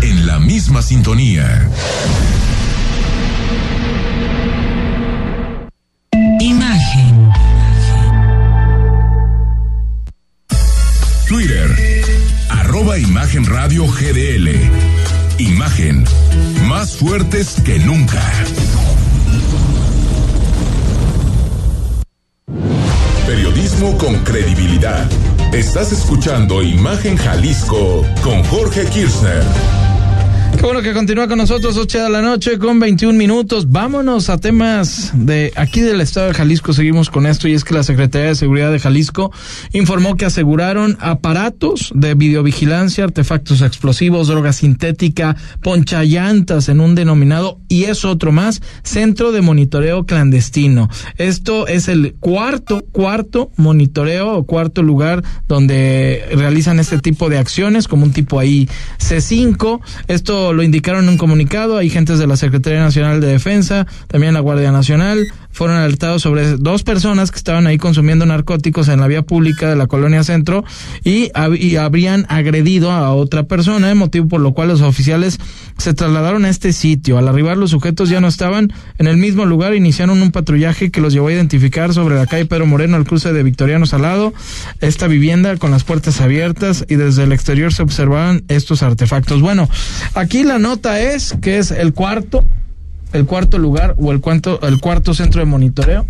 en 0.00 0.28
la 0.28 0.38
misma 0.38 0.80
sintonía. 0.80 1.68
Imagen. 6.38 7.32
Twitter. 11.26 12.04
Arroba 12.48 12.96
Imagen 12.96 13.44
Radio 13.44 13.88
GDL. 13.88 14.50
Imagen. 15.38 16.04
Más 16.68 16.94
fuertes 16.94 17.56
que 17.64 17.80
nunca. 17.80 18.22
Periodismo 23.26 23.98
con 23.98 24.22
credibilidad. 24.22 25.04
Estás 25.52 25.90
escuchando 25.90 26.62
Imagen 26.62 27.16
Jalisco 27.16 28.06
con 28.22 28.44
Jorge 28.44 28.84
Kirchner. 28.86 29.85
Qué 30.56 30.62
bueno 30.62 30.80
que 30.80 30.94
continúa 30.94 31.28
con 31.28 31.36
nosotros, 31.36 31.76
8 31.76 32.04
de 32.04 32.10
la 32.10 32.22
noche 32.22 32.58
con 32.58 32.80
21 32.80 33.16
minutos. 33.16 33.70
Vámonos 33.70 34.30
a 34.30 34.38
temas 34.38 35.12
de 35.14 35.52
aquí 35.54 35.82
del 35.82 36.00
estado 36.00 36.28
de 36.28 36.34
Jalisco. 36.34 36.72
Seguimos 36.72 37.10
con 37.10 37.26
esto 37.26 37.46
y 37.46 37.52
es 37.52 37.62
que 37.62 37.74
la 37.74 37.82
Secretaría 37.82 38.28
de 38.28 38.34
Seguridad 38.34 38.72
de 38.72 38.78
Jalisco 38.78 39.30
informó 39.74 40.16
que 40.16 40.24
aseguraron 40.24 40.96
aparatos 40.98 41.92
de 41.94 42.14
videovigilancia, 42.14 43.04
artefactos 43.04 43.60
explosivos, 43.60 44.28
droga 44.28 44.54
sintética, 44.54 45.36
ponchallantas 45.60 46.70
en 46.70 46.80
un 46.80 46.94
denominado 46.94 47.60
y 47.68 47.84
es 47.84 48.06
otro 48.06 48.32
más, 48.32 48.62
centro 48.82 49.32
de 49.32 49.42
monitoreo 49.42 50.06
clandestino. 50.06 50.88
Esto 51.18 51.66
es 51.66 51.88
el 51.88 52.14
cuarto, 52.14 52.82
cuarto 52.92 53.50
monitoreo 53.56 54.34
o 54.34 54.46
cuarto 54.46 54.82
lugar 54.82 55.22
donde 55.48 56.24
realizan 56.32 56.80
este 56.80 56.98
tipo 56.98 57.28
de 57.28 57.36
acciones 57.36 57.88
como 57.88 58.04
un 58.04 58.12
tipo 58.12 58.40
ahí 58.40 58.68
C5. 58.98 59.80
Esto 60.08 60.45
lo 60.52 60.62
indicaron 60.62 61.04
en 61.04 61.10
un 61.10 61.18
comunicado. 61.18 61.76
Hay 61.78 61.90
gentes 61.90 62.18
de 62.18 62.26
la 62.26 62.36
Secretaría 62.36 62.80
Nacional 62.80 63.20
de 63.20 63.28
Defensa, 63.28 63.86
también 64.06 64.34
la 64.34 64.40
Guardia 64.40 64.72
Nacional, 64.72 65.26
fueron 65.56 65.78
alertados 65.78 66.20
sobre 66.20 66.56
dos 66.58 66.82
personas 66.82 67.30
que 67.30 67.38
estaban 67.38 67.66
ahí 67.66 67.78
consumiendo 67.78 68.26
narcóticos 68.26 68.88
en 68.88 69.00
la 69.00 69.06
vía 69.06 69.22
pública 69.22 69.70
de 69.70 69.74
la 69.76 69.86
colonia 69.86 70.22
centro 70.22 70.64
y, 71.02 71.30
hab- 71.30 71.58
y 71.58 71.76
habrían 71.76 72.26
agredido 72.28 72.90
a 72.92 73.10
otra 73.14 73.44
persona, 73.44 73.94
motivo 73.94 74.28
por 74.28 74.42
lo 74.42 74.52
cual 74.52 74.68
los 74.68 74.82
oficiales 74.82 75.38
se 75.78 75.94
trasladaron 75.94 76.44
a 76.44 76.50
este 76.50 76.74
sitio. 76.74 77.16
Al 77.16 77.26
arribar 77.26 77.56
los 77.56 77.70
sujetos 77.70 78.10
ya 78.10 78.20
no 78.20 78.28
estaban 78.28 78.70
en 78.98 79.06
el 79.06 79.16
mismo 79.16 79.46
lugar, 79.46 79.74
iniciaron 79.74 80.20
un 80.20 80.30
patrullaje 80.30 80.90
que 80.90 81.00
los 81.00 81.14
llevó 81.14 81.28
a 81.28 81.32
identificar 81.32 81.94
sobre 81.94 82.16
la 82.16 82.26
calle 82.26 82.44
Pedro 82.44 82.66
Moreno 82.66 82.96
al 82.96 83.04
cruce 83.06 83.32
de 83.32 83.42
Victoriano 83.42 83.86
Salado, 83.86 84.34
esta 84.82 85.06
vivienda 85.06 85.56
con 85.56 85.70
las 85.70 85.84
puertas 85.84 86.20
abiertas 86.20 86.84
y 86.86 86.96
desde 86.96 87.24
el 87.24 87.32
exterior 87.32 87.72
se 87.72 87.82
observaban 87.82 88.44
estos 88.48 88.82
artefactos. 88.82 89.40
Bueno, 89.40 89.70
aquí 90.14 90.44
la 90.44 90.58
nota 90.58 91.00
es 91.00 91.34
que 91.40 91.56
es 91.56 91.70
el 91.70 91.94
cuarto 91.94 92.44
el 93.12 93.24
cuarto 93.26 93.58
lugar 93.58 93.94
o 93.98 94.12
el 94.12 94.20
cuarto, 94.20 94.60
el 94.62 94.80
cuarto 94.80 95.14
centro 95.14 95.40
de 95.40 95.46
monitoreo. 95.46 96.06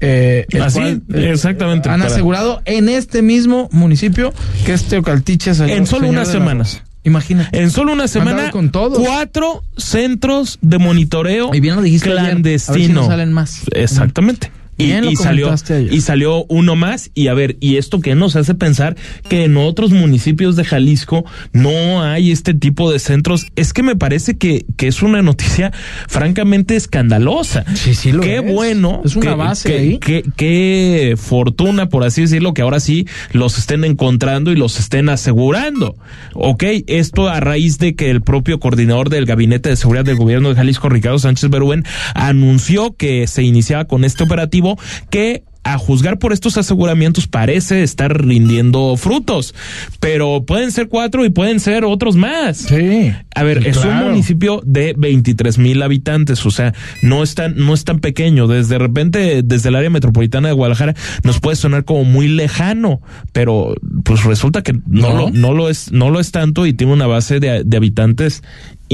eh, 0.00 0.46
Así, 0.60 0.78
cual, 0.80 1.02
exactamente, 1.14 1.88
Han 1.88 2.00
para- 2.00 2.12
asegurado 2.12 2.60
en 2.66 2.88
este 2.88 3.22
mismo 3.22 3.68
municipio 3.72 4.32
que 4.66 4.74
es 4.74 4.84
Teocaltiche. 4.84 5.52
En 5.68 5.86
solo 5.86 6.08
unas 6.08 6.26
la 6.28 6.32
semanas. 6.32 6.74
Rosa. 6.74 6.84
Imagínate. 7.06 7.58
En 7.62 7.70
solo 7.70 7.92
una 7.92 8.08
semana, 8.08 8.50
con 8.50 8.70
cuatro 8.70 9.62
centros 9.76 10.58
de 10.62 10.78
monitoreo 10.78 11.54
Y 11.54 11.60
bien 11.60 11.76
lo 11.76 11.82
dijiste 11.82 12.10
ayer. 12.10 12.22
clandestino. 12.24 12.74
A 12.74 12.78
ver 12.78 12.86
si 12.86 12.92
no 12.94 13.06
salen 13.06 13.32
más. 13.32 13.60
Exactamente. 13.72 14.50
Y, 14.76 14.86
Bien 14.86 15.04
lo 15.04 15.10
y 15.12 15.16
salió, 15.16 15.50
ayer. 15.52 15.92
y 15.92 16.00
salió 16.00 16.44
uno 16.48 16.74
más. 16.76 17.10
Y 17.14 17.28
a 17.28 17.34
ver, 17.34 17.56
y 17.60 17.76
esto 17.76 18.00
que 18.00 18.14
nos 18.14 18.36
hace 18.36 18.54
pensar 18.54 18.96
que 19.28 19.44
en 19.44 19.56
otros 19.56 19.92
municipios 19.92 20.56
de 20.56 20.64
Jalisco 20.64 21.24
no 21.52 22.02
hay 22.02 22.30
este 22.32 22.54
tipo 22.54 22.90
de 22.90 22.98
centros. 22.98 23.46
Es 23.56 23.72
que 23.72 23.82
me 23.82 23.96
parece 23.96 24.36
que, 24.36 24.64
que 24.76 24.88
es 24.88 25.02
una 25.02 25.22
noticia 25.22 25.72
francamente 26.08 26.76
escandalosa. 26.76 27.64
Sí, 27.74 27.94
sí 27.94 28.12
lo 28.12 28.22
Qué 28.22 28.36
es. 28.38 28.52
bueno. 28.52 29.02
Es 29.04 29.16
una 29.16 29.30
que- 29.30 29.36
base 29.36 29.68
que- 29.68 29.78
ahí. 29.78 29.98
Qué, 29.98 30.24
qué 30.36 31.14
fortuna, 31.16 31.88
por 31.88 32.04
así 32.04 32.22
decirlo, 32.22 32.54
que 32.54 32.62
ahora 32.62 32.80
sí 32.80 33.06
los 33.32 33.58
estén 33.58 33.84
encontrando 33.84 34.50
y 34.52 34.56
los 34.56 34.78
estén 34.80 35.08
asegurando. 35.08 35.96
Ok, 36.34 36.64
esto 36.86 37.28
a 37.28 37.40
raíz 37.40 37.78
de 37.78 37.94
que 37.94 38.10
el 38.10 38.22
propio 38.22 38.58
coordinador 38.60 39.08
del 39.10 39.26
Gabinete 39.26 39.68
de 39.68 39.76
Seguridad 39.76 40.04
del 40.04 40.16
Gobierno 40.16 40.48
de 40.48 40.54
Jalisco, 40.56 40.88
Ricardo 40.88 41.18
Sánchez 41.18 41.50
Berúben, 41.50 41.84
anunció 42.14 42.96
que 42.96 43.26
se 43.26 43.42
iniciaba 43.42 43.84
con 43.84 44.04
este 44.04 44.24
operativo 44.24 44.63
que 45.10 45.44
a 45.64 45.78
juzgar 45.78 46.18
por 46.18 46.32
estos 46.32 46.58
aseguramientos 46.58 47.26
parece 47.26 47.82
estar 47.82 48.24
rindiendo 48.24 48.96
frutos, 48.96 49.54
pero 49.98 50.44
pueden 50.44 50.70
ser 50.70 50.88
cuatro 50.88 51.24
y 51.24 51.30
pueden 51.30 51.58
ser 51.58 51.84
otros 51.84 52.16
más. 52.16 52.58
Sí. 52.58 53.12
A 53.34 53.42
ver, 53.42 53.66
es 53.66 53.78
un 53.78 53.96
municipio 53.96 54.62
de 54.64 54.94
23 54.96 55.58
mil 55.58 55.82
habitantes, 55.82 56.44
o 56.44 56.50
sea, 56.50 56.74
no 57.02 57.22
es 57.22 57.34
tan, 57.34 57.56
no 57.56 57.72
es 57.72 57.84
tan 57.84 58.00
pequeño. 58.00 58.46
Desde 58.46 58.78
repente, 58.78 59.42
desde 59.42 59.70
el 59.70 59.76
área 59.76 59.90
metropolitana 59.90 60.48
de 60.48 60.54
Guadalajara, 60.54 60.94
nos 61.24 61.40
puede 61.40 61.56
sonar 61.56 61.84
como 61.84 62.04
muy 62.04 62.28
lejano, 62.28 63.00
pero 63.32 63.74
pues 64.04 64.22
resulta 64.24 64.62
que 64.62 64.74
no, 64.86 65.14
No. 65.14 65.14
Lo, 65.14 65.30
no 65.30 65.54
lo 65.54 65.70
es, 65.70 65.92
no 65.92 66.10
lo 66.10 66.20
es 66.20 66.30
tanto 66.30 66.66
y 66.66 66.74
tiene 66.74 66.92
una 66.92 67.06
base 67.06 67.40
de, 67.40 67.64
de 67.64 67.76
habitantes 67.76 68.42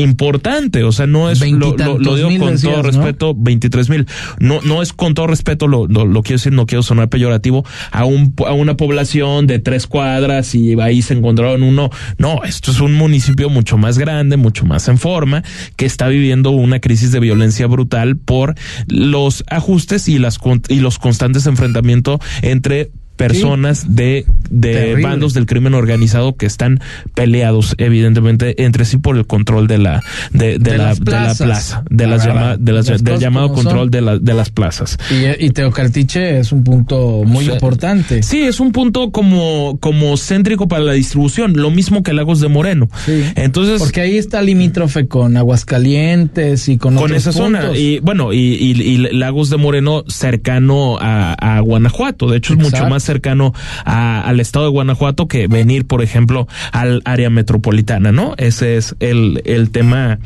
importante, 0.02 0.84
o 0.84 0.92
sea, 0.92 1.06
no 1.06 1.30
es, 1.30 1.40
lo, 1.40 1.76
lo- 1.76 1.98
lo 1.98 2.16
digo 2.16 2.28
con 2.38 2.60
todo 2.60 2.76
¿no? 2.76 2.82
respeto, 2.82 3.34
23 3.36 3.88
mil. 3.90 4.06
No, 4.38 4.60
no 4.62 4.82
es 4.82 4.92
con 4.92 5.14
todo 5.14 5.26
respeto, 5.26 5.66
lo, 5.68 5.86
lo, 5.86 6.04
lo 6.04 6.22
quiero 6.22 6.38
decir, 6.38 6.52
no 6.52 6.66
quiero 6.66 6.82
sonar 6.82 7.08
peyorativo, 7.08 7.64
a, 7.90 8.04
un, 8.04 8.34
a 8.46 8.52
una 8.52 8.76
población 8.76 9.46
de 9.46 9.58
tres 9.58 9.86
cuadras 9.86 10.54
y 10.54 10.78
ahí 10.80 11.02
se 11.02 11.14
encontraron 11.14 11.62
uno. 11.62 11.90
No, 12.18 12.42
esto 12.44 12.70
es 12.70 12.80
un 12.80 12.94
municipio 12.94 13.48
mucho 13.50 13.76
más 13.78 13.98
grande, 13.98 14.36
mucho 14.36 14.64
más 14.64 14.88
en 14.88 14.98
forma, 14.98 15.42
que 15.76 15.86
está 15.86 16.08
viviendo 16.08 16.50
una 16.50 16.80
crisis 16.80 17.12
de 17.12 17.20
violencia 17.20 17.66
brutal 17.66 18.16
por 18.16 18.54
los 18.86 19.44
ajustes 19.48 20.08
y, 20.08 20.18
las, 20.18 20.38
y 20.68 20.80
los 20.80 20.98
constantes 20.98 21.46
enfrentamientos 21.46 22.20
entre 22.42 22.90
personas 23.28 23.94
de, 23.94 24.24
de 24.50 24.72
Terrible. 24.72 25.02
bandos 25.02 25.34
del 25.34 25.46
crimen 25.46 25.74
organizado 25.74 26.36
que 26.36 26.46
están 26.46 26.80
peleados 27.14 27.74
evidentemente 27.78 28.64
entre 28.64 28.84
sí 28.84 28.96
por 28.98 29.16
el 29.16 29.26
control 29.26 29.66
de 29.66 29.78
la 29.78 30.02
de, 30.32 30.58
de 30.58 30.70
De 30.70 30.78
la, 30.78 30.84
las 30.88 31.00
de 31.00 31.12
la 31.12 31.34
plaza 31.34 31.84
de 31.90 32.04
La 32.06 32.10
las 32.16 32.26
verdad, 32.26 32.40
llama- 32.42 32.56
de 32.56 32.72
las- 32.72 32.88
las 32.88 33.04
del 33.04 33.18
llamado 33.18 33.52
control 33.52 33.78
son. 33.80 33.90
de, 33.90 34.00
la- 34.00 34.18
de 34.18 34.34
las 34.34 34.50
plazas 34.50 34.98
Y, 35.10 35.44
y 35.46 35.50
Teocaltiche 35.50 36.38
es 36.38 36.52
un 36.52 36.64
punto 36.64 37.22
muy 37.26 37.48
importante. 37.50 38.22
Sí, 38.22 38.42
es 38.42 38.60
un 38.60 38.72
punto 38.72 39.10
como, 39.12 39.78
como 39.80 40.16
céntrico 40.16 40.68
para 40.68 40.82
la 40.84 40.92
distribución, 40.92 41.54
lo 41.56 41.70
mismo 41.70 42.02
que 42.02 42.12
Lagos 42.12 42.40
de 42.40 42.48
Moreno. 42.48 42.88
Sí. 43.04 43.22
Entonces, 43.36 43.78
Porque 43.80 44.00
ahí 44.00 44.16
está 44.16 44.42
limítrofe 44.42 45.06
con 45.06 45.36
Aguascalientes 45.36 46.68
y 46.68 46.76
con, 46.78 46.94
con 46.94 47.04
otros 47.04 47.18
esa 47.18 47.32
zona, 47.32 47.76
y 47.76 47.98
bueno, 48.00 48.32
y, 48.32 48.38
y- 48.38 48.70
y 48.82 48.96
Lagos 49.12 49.50
de 49.50 49.56
Moreno 49.56 50.04
cercano 50.08 50.98
a, 51.00 51.34
a 51.34 51.60
Guanajuato, 51.60 52.28
de 52.30 52.38
hecho 52.38 52.54
es 52.54 52.58
mucho 52.60 52.86
más 52.88 53.02
cercano 53.10 53.52
a- 53.84 54.20
al 54.22 54.40
estado 54.40 54.66
de 54.66 54.70
Guanajuato 54.70 55.26
que 55.28 55.46
venir, 55.48 55.86
por 55.86 56.02
ejemplo, 56.02 56.46
al 56.72 57.02
área 57.04 57.30
metropolitana, 57.30 58.12
¿no? 58.12 58.34
Ese 58.36 58.76
es 58.76 58.94
el, 59.00 59.42
el 59.44 59.70
tema 59.70 60.18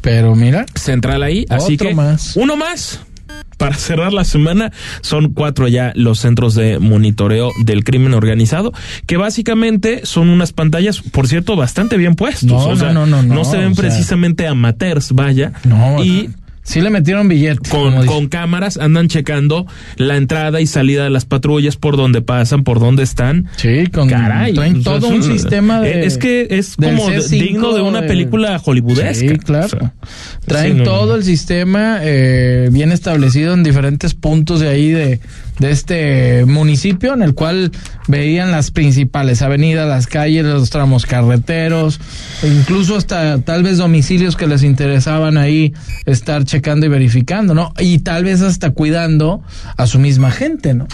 Pero 0.00 0.34
mira, 0.34 0.66
central 0.74 1.22
ahí. 1.22 1.44
Así 1.48 1.74
Otro 1.74 1.88
que 1.88 1.94
más. 1.94 2.36
uno 2.36 2.56
más. 2.56 3.00
Para 3.56 3.74
cerrar 3.74 4.12
la 4.12 4.22
semana, 4.24 4.70
son 5.00 5.32
cuatro 5.32 5.66
ya 5.66 5.92
los 5.96 6.20
centros 6.20 6.54
de 6.54 6.78
monitoreo 6.78 7.50
del 7.64 7.82
crimen 7.82 8.14
organizado, 8.14 8.72
que 9.06 9.16
básicamente 9.16 10.02
son 10.06 10.28
unas 10.28 10.52
pantallas, 10.52 11.00
por 11.00 11.26
cierto, 11.26 11.56
bastante 11.56 11.96
bien 11.96 12.14
puestos. 12.14 12.44
No, 12.48 12.58
o 12.58 12.68
no, 12.70 12.76
sea, 12.76 12.92
no, 12.92 13.04
no, 13.06 13.22
no, 13.24 13.44
se 13.44 13.56
ven 13.58 13.74
sea. 13.74 13.82
precisamente 13.82 14.46
amateurs, 14.46 15.10
vaya. 15.12 15.52
no. 15.64 16.04
Y 16.04 16.30
sí 16.68 16.80
le 16.80 16.90
metieron 16.90 17.28
billete. 17.28 17.68
con, 17.68 18.06
con 18.06 18.28
cámaras 18.28 18.76
andan 18.76 19.08
checando 19.08 19.66
la 19.96 20.16
entrada 20.16 20.60
y 20.60 20.66
salida 20.66 21.04
de 21.04 21.10
las 21.10 21.24
patrullas, 21.24 21.76
por 21.76 21.96
dónde 21.96 22.20
pasan, 22.22 22.64
por 22.64 22.78
dónde 22.80 23.02
están. 23.02 23.46
Sí, 23.56 23.86
con 23.86 24.08
Caray, 24.08 24.54
traen 24.54 24.76
o 24.78 24.82
sea, 24.82 24.92
todo 25.00 25.08
un 25.08 25.22
sistema 25.22 25.80
de. 25.80 26.04
Es 26.06 26.18
que 26.18 26.46
es 26.50 26.76
como 26.76 27.10
de- 27.10 27.18
C5 27.18 27.28
digno 27.28 27.74
de 27.74 27.80
una 27.82 28.02
película 28.02 28.58
hollywoodesca. 28.58 29.14
Sí, 29.14 29.38
claro. 29.38 29.66
O 29.66 29.68
sea, 29.70 29.92
Traen 30.46 30.72
sí, 30.72 30.78
no, 30.78 30.84
todo 30.84 31.06
no. 31.08 31.14
el 31.16 31.24
sistema 31.24 31.98
eh, 32.02 32.68
bien 32.72 32.92
establecido 32.92 33.54
en 33.54 33.62
diferentes 33.62 34.14
puntos 34.14 34.60
de 34.60 34.68
ahí 34.68 34.90
de, 34.90 35.20
de 35.58 35.70
este 35.70 36.44
municipio, 36.44 37.14
en 37.14 37.22
el 37.22 37.34
cual 37.34 37.72
veían 38.06 38.50
las 38.50 38.70
principales 38.70 39.42
avenidas, 39.42 39.88
las 39.88 40.06
calles, 40.06 40.44
los 40.44 40.70
tramos 40.70 41.06
carreteros, 41.06 42.00
e 42.42 42.48
incluso 42.48 42.96
hasta 42.96 43.38
tal 43.40 43.62
vez 43.62 43.78
domicilios 43.78 44.36
que 44.36 44.46
les 44.46 44.62
interesaban 44.62 45.36
ahí 45.36 45.72
estar 46.06 46.44
checando 46.44 46.86
y 46.86 46.88
verificando, 46.88 47.54
¿no? 47.54 47.72
Y 47.78 47.98
tal 48.00 48.24
vez 48.24 48.42
hasta 48.42 48.70
cuidando 48.70 49.42
a 49.76 49.86
su 49.86 49.98
misma 49.98 50.30
gente, 50.30 50.74
¿no? 50.74 50.86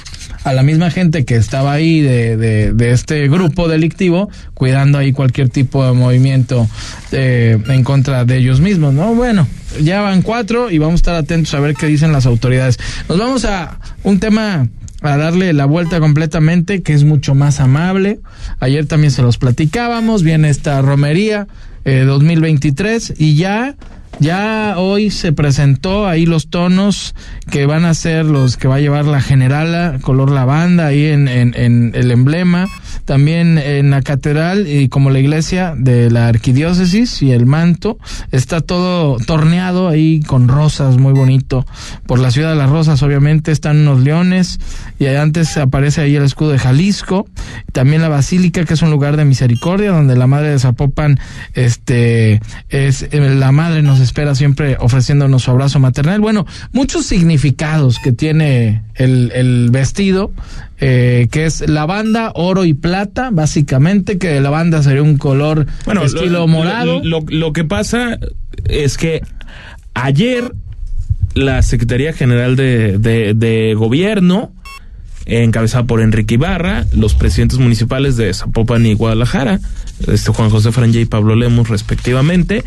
A 0.44 0.53
la 0.53 0.62
misma 0.62 0.90
gente 0.90 1.24
que 1.24 1.37
estaba 1.37 1.72
ahí 1.72 2.00
de, 2.00 2.37
de, 2.37 2.72
de 2.72 2.90
este 2.92 3.29
grupo 3.29 3.68
delictivo, 3.68 4.29
cuidando 4.55 4.98
ahí 4.98 5.12
cualquier 5.12 5.48
tipo 5.48 5.85
de 5.85 5.92
movimiento 5.92 6.68
eh, 7.12 7.59
en 7.68 7.85
contra 7.85 8.24
de 8.24 8.38
ellos 8.38 8.61
mismos, 8.61 8.94
¿no? 8.94 9.14
Bueno, 9.14 9.46
ya 9.83 10.00
van 10.00 10.22
cuatro 10.22 10.70
y 10.70 10.79
vamos 10.79 10.94
a 10.94 10.96
estar 10.96 11.14
atentos 11.16 11.55
a 11.55 11.61
ver 11.61 11.74
qué 11.74 11.87
dicen 11.87 12.12
las 12.12 12.27
autoridades. 12.27 12.79
Nos 13.09 13.18
vamos 13.18 13.44
a 13.44 13.79
un 14.03 14.20
tema 14.20 14.53
a 15.00 15.16
darle 15.16 15.52
la 15.52 15.66
vuelta 15.66 16.00
completamente, 16.00 16.82
que 16.82 16.94
es 16.94 17.04
mucho 17.04 17.34
más 17.34 17.60
amable. 17.60 18.20
Ayer 18.60 18.86
también 18.86 19.10
se 19.10 19.22
los 19.22 19.38
platicábamos, 19.38 20.22
viene 20.22 20.48
esta 20.48 20.80
romería 20.82 21.46
eh, 21.84 22.04
2023 22.06 23.14
y 23.18 23.34
ya 23.34 23.76
ya 24.20 24.74
hoy 24.78 25.10
se 25.10 25.32
presentó 25.32 26.06
ahí 26.06 26.24
los 26.24 26.48
tonos 26.48 27.14
que 27.50 27.66
van 27.66 27.84
a 27.84 27.94
ser 27.94 28.24
los 28.24 28.56
que 28.56 28.68
va 28.68 28.76
a 28.76 28.80
llevar 28.80 29.06
la 29.06 29.20
generala, 29.20 29.98
color 30.02 30.30
lavanda, 30.30 30.86
ahí 30.86 31.06
en, 31.06 31.26
en, 31.28 31.54
en 31.56 31.92
el 31.94 32.10
emblema. 32.10 32.68
También 33.04 33.58
en 33.58 33.90
la 33.90 34.02
catedral 34.02 34.66
y 34.66 34.88
como 34.88 35.10
la 35.10 35.18
iglesia 35.18 35.74
de 35.76 36.10
la 36.10 36.28
arquidiócesis 36.28 37.20
y 37.22 37.32
el 37.32 37.46
manto. 37.46 37.98
Está 38.30 38.60
todo 38.60 39.18
torneado 39.18 39.88
ahí 39.88 40.20
con 40.20 40.48
rosas, 40.48 40.96
muy 40.96 41.12
bonito. 41.12 41.66
Por 42.06 42.18
la 42.18 42.30
ciudad 42.30 42.50
de 42.50 42.56
las 42.56 42.70
rosas, 42.70 43.02
obviamente, 43.02 43.52
están 43.52 43.78
unos 43.78 44.00
leones. 44.00 44.58
Y 44.98 45.06
antes 45.06 45.56
aparece 45.56 46.00
ahí 46.00 46.16
el 46.16 46.22
escudo 46.22 46.50
de 46.50 46.58
Jalisco. 46.58 47.26
También 47.72 48.02
la 48.02 48.08
basílica, 48.08 48.64
que 48.64 48.74
es 48.74 48.82
un 48.82 48.90
lugar 48.90 49.16
de 49.16 49.24
misericordia, 49.24 49.90
donde 49.90 50.16
la 50.16 50.26
madre 50.26 50.50
de 50.50 50.58
Zapopan, 50.58 51.20
este, 51.54 52.40
es, 52.68 53.02
eh, 53.10 53.34
la 53.34 53.52
madre 53.52 53.82
nos 53.82 54.00
espera 54.00 54.34
siempre 54.34 54.76
ofreciéndonos 54.80 55.42
su 55.42 55.50
abrazo 55.50 55.78
maternal. 55.78 56.20
Bueno, 56.20 56.46
muchos 56.72 57.06
significados 57.06 57.98
que 57.98 58.12
tiene 58.12 58.82
el, 58.94 59.32
el 59.34 59.70
vestido, 59.70 60.32
eh, 60.80 61.28
que 61.30 61.46
es 61.46 61.68
lavanda, 61.68 62.32
oro 62.34 62.64
y 62.64 62.74
plata, 62.74 63.30
básicamente, 63.32 64.18
que 64.18 64.34
la 64.37 64.40
lavanda 64.40 64.82
sería 64.82 65.02
un 65.02 65.18
color 65.18 65.66
estilo 66.04 66.40
lo, 66.40 66.46
morado. 66.48 67.00
Lo, 67.02 67.20
lo- 67.20 67.26
lo 67.28 67.52
que 67.52 67.64
pasa 67.64 68.18
es 68.68 68.96
que 68.96 69.22
ayer 69.94 70.52
la 71.34 71.62
Secretaría 71.62 72.12
General 72.12 72.54
de, 72.56 72.98
de- 72.98 73.34
de 73.34 73.74
Gobierno, 73.74 74.52
encabezada 75.26 75.84
por 75.84 76.00
Enrique 76.00 76.34
Ibarra, 76.34 76.84
los 76.92 77.14
presidentes 77.14 77.58
municipales 77.58 78.16
de 78.16 78.32
Zapopan 78.32 78.84
y 78.87 78.94
Guadalajara, 78.94 79.60
este 80.06 80.32
Juan 80.32 80.50
José 80.50 80.72
Franja 80.72 80.98
y 80.98 81.04
Pablo 81.04 81.34
Lemos 81.34 81.68
respectivamente, 81.68 82.64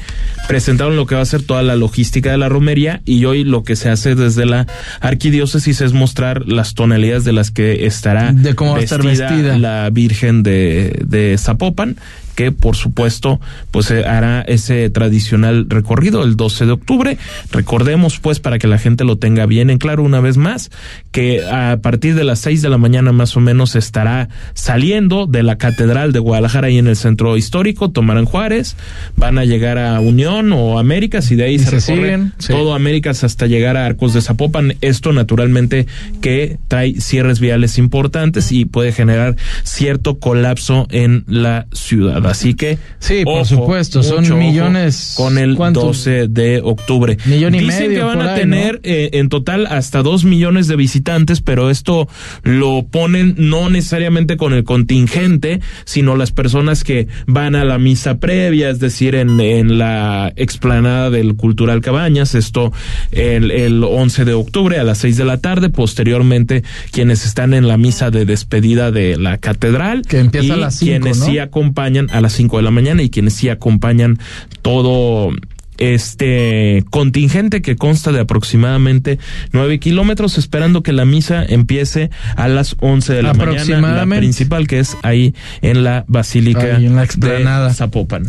presentaron 0.47 0.95
lo 0.95 1.05
que 1.05 1.15
va 1.15 1.21
a 1.21 1.25
ser 1.25 1.43
toda 1.43 1.61
la 1.61 1.75
logística 1.75 2.31
de 2.31 2.37
la 2.37 2.49
romería 2.49 3.01
y 3.05 3.25
hoy 3.25 3.43
lo 3.43 3.63
que 3.63 3.75
se 3.75 3.89
hace 3.89 4.15
desde 4.15 4.45
la 4.45 4.67
arquidiócesis 5.01 5.81
es 5.81 5.93
mostrar 5.93 6.47
las 6.47 6.73
tonalidades 6.73 7.25
de 7.25 7.33
las 7.33 7.51
que 7.51 7.85
estará 7.85 8.31
De 8.33 8.55
cómo 8.55 8.73
va 8.73 8.79
a 8.79 8.81
estar 8.81 9.03
vestida. 9.03 9.57
la 9.57 9.89
Virgen 9.91 10.43
de, 10.43 11.03
de 11.05 11.37
Zapopan, 11.37 11.97
que 12.37 12.51
por 12.51 12.75
supuesto 12.75 13.41
pues 13.71 13.89
eh, 13.89 14.05
hará 14.05 14.43
ese 14.43 14.91
tradicional 14.91 15.65
recorrido 15.67 16.23
el 16.23 16.37
12 16.37 16.67
de 16.67 16.71
octubre. 16.71 17.17
Recordemos 17.51 18.19
pues 18.19 18.39
para 18.39 18.59
que 18.59 18.67
la 18.67 18.77
gente 18.77 19.03
lo 19.05 19.17
tenga 19.17 19.47
bien 19.47 19.71
en 19.71 19.79
claro 19.79 20.03
una 20.03 20.21
vez 20.21 20.37
más, 20.37 20.69
que 21.11 21.43
a 21.43 21.79
partir 21.81 22.13
de 22.13 22.23
las 22.23 22.37
6 22.39 22.61
de 22.61 22.69
la 22.69 22.77
mañana 22.77 23.11
más 23.11 23.35
o 23.35 23.39
menos 23.39 23.75
estará 23.75 24.29
saliendo 24.53 25.25
de 25.25 25.41
la 25.41 25.57
Catedral 25.57 26.13
de 26.13 26.19
Guadalajara 26.19 26.67
ahí 26.67 26.77
en 26.77 26.85
el 26.85 26.95
centro 26.95 27.37
histórico, 27.37 27.89
tomarán 27.89 28.25
Juárez, 28.25 28.75
van 29.15 29.39
a 29.39 29.45
llegar 29.45 29.79
a 29.79 29.99
Unión 29.99 30.53
o 30.53 30.77
Américas 30.77 31.31
y 31.31 31.35
de 31.35 31.45
ahí 31.45 31.55
Y 31.55 31.59
se, 31.59 31.65
se 31.65 31.71
recorre 31.71 31.95
siguen, 31.95 32.33
sí. 32.37 32.53
todo 32.53 32.75
Américas 32.75 33.23
hasta 33.23 33.47
llegar 33.47 33.77
a 33.77 33.87
Arcos 33.87 34.13
de 34.13 34.21
Zapopan. 34.21 34.75
Esto 34.81 35.11
naturalmente 35.11 35.87
que 36.21 36.59
trae 36.67 37.01
cierres 37.01 37.39
viales 37.39 37.79
importantes 37.79 38.51
y 38.51 38.65
puede 38.65 38.91
generar 38.91 39.35
cierto 39.63 40.19
colapso 40.19 40.85
en 40.91 41.23
la 41.25 41.65
ciudad. 41.71 42.26
Así 42.27 42.53
que 42.53 42.77
Sí, 42.99 43.23
por 43.23 43.45
supuesto, 43.45 44.03
son 44.03 44.25
ojo 44.25 44.35
millones. 44.35 45.13
con 45.17 45.37
el 45.37 45.55
¿Cuántos? 45.55 45.83
12 45.83 46.27
de 46.27 46.61
octubre. 46.63 47.17
Millón 47.25 47.55
y 47.55 47.59
Dicen 47.59 47.89
medio 47.89 47.99
que 47.99 48.03
van 48.05 48.21
a 48.21 48.33
ahí, 48.33 48.41
tener 48.41 48.79
eh, 48.83 49.09
en 49.13 49.29
total 49.29 49.65
hasta 49.67 50.01
dos 50.03 50.23
millones 50.25 50.67
de 50.67 50.75
visitantes, 50.75 51.41
pero 51.41 51.69
esto 51.69 52.07
lo 52.43 52.85
ponen 52.89 53.35
no 53.37 53.69
necesariamente 53.69 54.37
con 54.37 54.53
el 54.53 54.63
contingente, 54.63 55.59
sino 55.85 56.15
las 56.15 56.31
personas 56.31 56.83
que 56.83 57.07
van 57.27 57.55
a 57.55 57.63
la 57.65 57.77
misa 57.77 58.17
previa, 58.19 58.69
es 58.69 58.79
decir, 58.79 59.15
en, 59.15 59.39
en 59.39 59.77
la 59.77 60.31
explanada 60.35 61.09
del 61.09 61.35
Cultural 61.35 61.81
Cabañas, 61.81 62.35
esto 62.35 62.71
el, 63.11 63.51
el 63.51 63.83
11 63.83 64.25
de 64.25 64.33
octubre 64.33 64.79
a 64.79 64.83
las 64.83 64.99
6 64.99 65.17
de 65.17 65.25
la 65.25 65.37
tarde, 65.37 65.69
posteriormente 65.69 66.63
quienes 66.91 67.25
están 67.25 67.53
en 67.53 67.67
la 67.67 67.77
misa 67.77 68.11
de 68.11 68.25
despedida 68.25 68.91
de 68.91 69.17
la 69.17 69.37
catedral, 69.37 70.03
Que 70.07 70.19
empieza 70.19 70.47
y 70.47 70.51
a 70.51 70.55
las 70.57 70.75
cinco, 70.75 70.91
quienes 70.91 71.17
¿no? 71.19 71.25
sí 71.25 71.39
acompañan 71.39 72.07
a 72.17 72.21
las 72.21 72.33
5 72.33 72.57
de 72.57 72.63
la 72.63 72.71
mañana 72.71 73.03
y 73.03 73.09
quienes 73.09 73.33
sí 73.33 73.49
acompañan 73.49 74.19
todo 74.61 75.31
este 75.77 76.83
contingente 76.89 77.61
que 77.61 77.75
consta 77.75 78.11
de 78.11 78.21
aproximadamente 78.21 79.19
nueve 79.51 79.79
kilómetros, 79.79 80.37
esperando 80.37 80.83
que 80.83 80.91
la 80.91 81.05
misa 81.05 81.45
empiece 81.45 82.09
a 82.35 82.47
las 82.47 82.75
11 82.79 83.13
de 83.13 83.23
la 83.23 83.33
mañana, 83.33 84.05
la 84.05 84.17
principal 84.17 84.67
que 84.67 84.79
es 84.79 84.97
ahí 85.03 85.35
en 85.61 85.83
la 85.83 86.03
Basílica 86.07 86.77
Ahí 86.77 86.85
en 86.85 86.95
la 86.95 87.05
de. 87.05 87.73
Zapopan. 87.73 88.27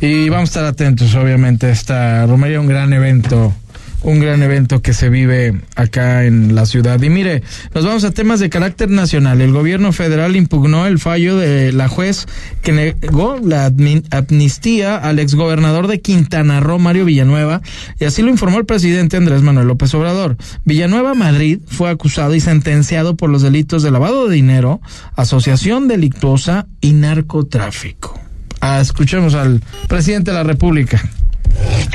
Y 0.00 0.28
vamos 0.28 0.50
a 0.50 0.50
estar 0.50 0.64
atentos, 0.64 1.14
obviamente, 1.14 1.66
a 1.66 1.70
esta 1.70 2.26
romería, 2.26 2.60
un 2.60 2.66
gran 2.66 2.92
evento, 2.92 3.54
un 4.02 4.20
gran 4.20 4.42
evento 4.42 4.82
que 4.82 4.92
se 4.92 5.08
vive 5.08 5.60
acá 5.76 6.24
en 6.24 6.54
la 6.54 6.66
ciudad. 6.66 7.00
Y 7.02 7.10
mire, 7.10 7.42
nos 7.74 7.84
vamos 7.84 8.04
a 8.04 8.10
temas 8.10 8.40
de 8.40 8.50
carácter 8.50 8.90
nacional. 8.90 9.40
El 9.40 9.52
gobierno 9.52 9.92
federal 9.92 10.36
impugnó 10.36 10.86
el 10.86 10.98
fallo 10.98 11.36
de 11.36 11.72
la 11.72 11.88
juez 11.88 12.26
que 12.62 12.72
negó 12.72 13.38
la 13.42 13.72
amnistía 14.10 14.96
al 14.96 15.18
exgobernador 15.18 15.86
de 15.86 16.00
Quintana 16.00 16.60
Roo, 16.60 16.78
Mario 16.78 17.04
Villanueva, 17.04 17.62
y 17.98 18.04
así 18.04 18.22
lo 18.22 18.30
informó 18.30 18.58
el 18.58 18.66
presidente 18.66 19.16
Andrés 19.16 19.42
Manuel 19.42 19.68
López 19.68 19.94
Obrador. 19.94 20.36
Villanueva 20.64 21.14
Madrid 21.14 21.60
fue 21.66 21.90
acusado 21.90 22.34
y 22.34 22.40
sentenciado 22.40 23.16
por 23.16 23.30
los 23.30 23.42
delitos 23.42 23.82
de 23.82 23.90
lavado 23.90 24.28
de 24.28 24.34
dinero, 24.34 24.80
asociación 25.16 25.88
delictuosa 25.88 26.66
y 26.80 26.92
narcotráfico. 26.92 28.18
Ah, 28.60 28.80
escuchemos 28.80 29.34
al 29.34 29.60
presidente 29.88 30.30
de 30.30 30.36
la 30.36 30.44
República. 30.44 31.02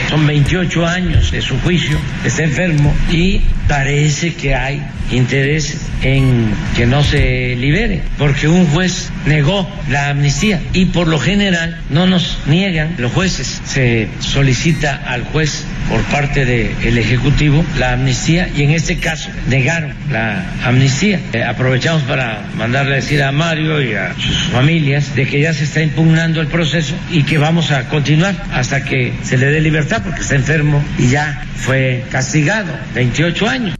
Son 0.10 0.26
28 0.26 0.86
años 0.88 1.32
de 1.32 1.41
su 1.41 1.60
juicio, 1.60 1.98
está 2.24 2.43
enfermo 2.43 2.93
y 3.12 3.41
parece 3.67 4.34
que 4.36 4.56
hay 4.56 4.82
interés 5.12 5.78
en 6.02 6.50
que 6.76 6.86
no 6.86 7.04
se 7.04 7.56
libere, 7.56 8.02
porque 8.17 8.48
un 8.48 8.67
juez 8.67 9.10
negó 9.26 9.67
la 9.89 10.10
amnistía 10.10 10.62
y 10.74 10.86
por 10.86 11.08
lo 11.08 11.20
general 11.20 11.80
no 11.89 12.08
nos 12.08 12.39
niegan 12.46 12.96
los 12.98 13.12
jueces. 13.12 13.62
Se 13.65 14.08
solicita 14.20 14.96
al 14.96 15.24
juez 15.26 15.65
por 15.89 16.02
parte 16.04 16.46
del 16.46 16.98
Ejecutivo 16.98 17.63
la 17.80 17.93
amnistía 17.93 18.50
y 18.56 18.63
en 18.63 18.72
este 18.72 18.98
caso 18.98 19.30
negaron 19.48 19.93
la 20.12 20.43
amnistía. 20.63 21.20
Eh, 21.34 21.43
aprovechamos 21.43 22.04
para 22.04 22.46
mandarle 22.58 22.96
decir 22.96 23.24
a 23.24 23.32
Mario 23.32 23.82
y 23.82 23.93
a 23.93 24.13
sus 24.15 24.50
familias 24.52 25.15
de 25.15 25.28
que 25.28 25.41
ya 25.41 25.54
se 25.54 25.63
está 25.63 25.82
impugnando 25.82 26.41
el 26.41 26.48
proceso 26.48 26.96
y 27.12 27.24
que 27.24 27.38
vamos 27.38 27.72
a 27.72 27.88
continuar 27.89 28.36
hasta 28.52 28.84
que 28.84 29.13
se 29.24 29.38
le 29.38 29.47
dé 29.52 29.62
libertad 29.62 30.02
porque 30.04 30.22
está 30.22 30.36
enfermo 30.36 30.84
y 30.98 31.10
ya 31.10 31.46
fue 31.56 32.04
castigado 32.12 32.72
28 32.96 33.48
años. 33.48 33.76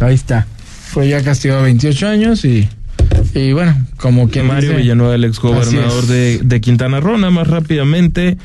Ahí 0.00 0.14
está. 0.14 0.46
Fue 0.90 1.08
ya 1.08 1.22
castigado 1.22 1.62
28 1.62 2.08
años 2.08 2.44
y, 2.44 2.68
y 3.34 3.52
bueno, 3.52 3.76
como 3.96 4.30
que 4.30 4.42
Mario 4.42 4.76
Villanueva, 4.76 5.14
el 5.14 5.24
exgobernador 5.24 6.06
de, 6.06 6.40
de 6.42 6.60
Quintana 6.60 7.00
Roo, 7.00 7.18
nada 7.18 7.30
más 7.30 7.46
rápidamente, 7.46 8.38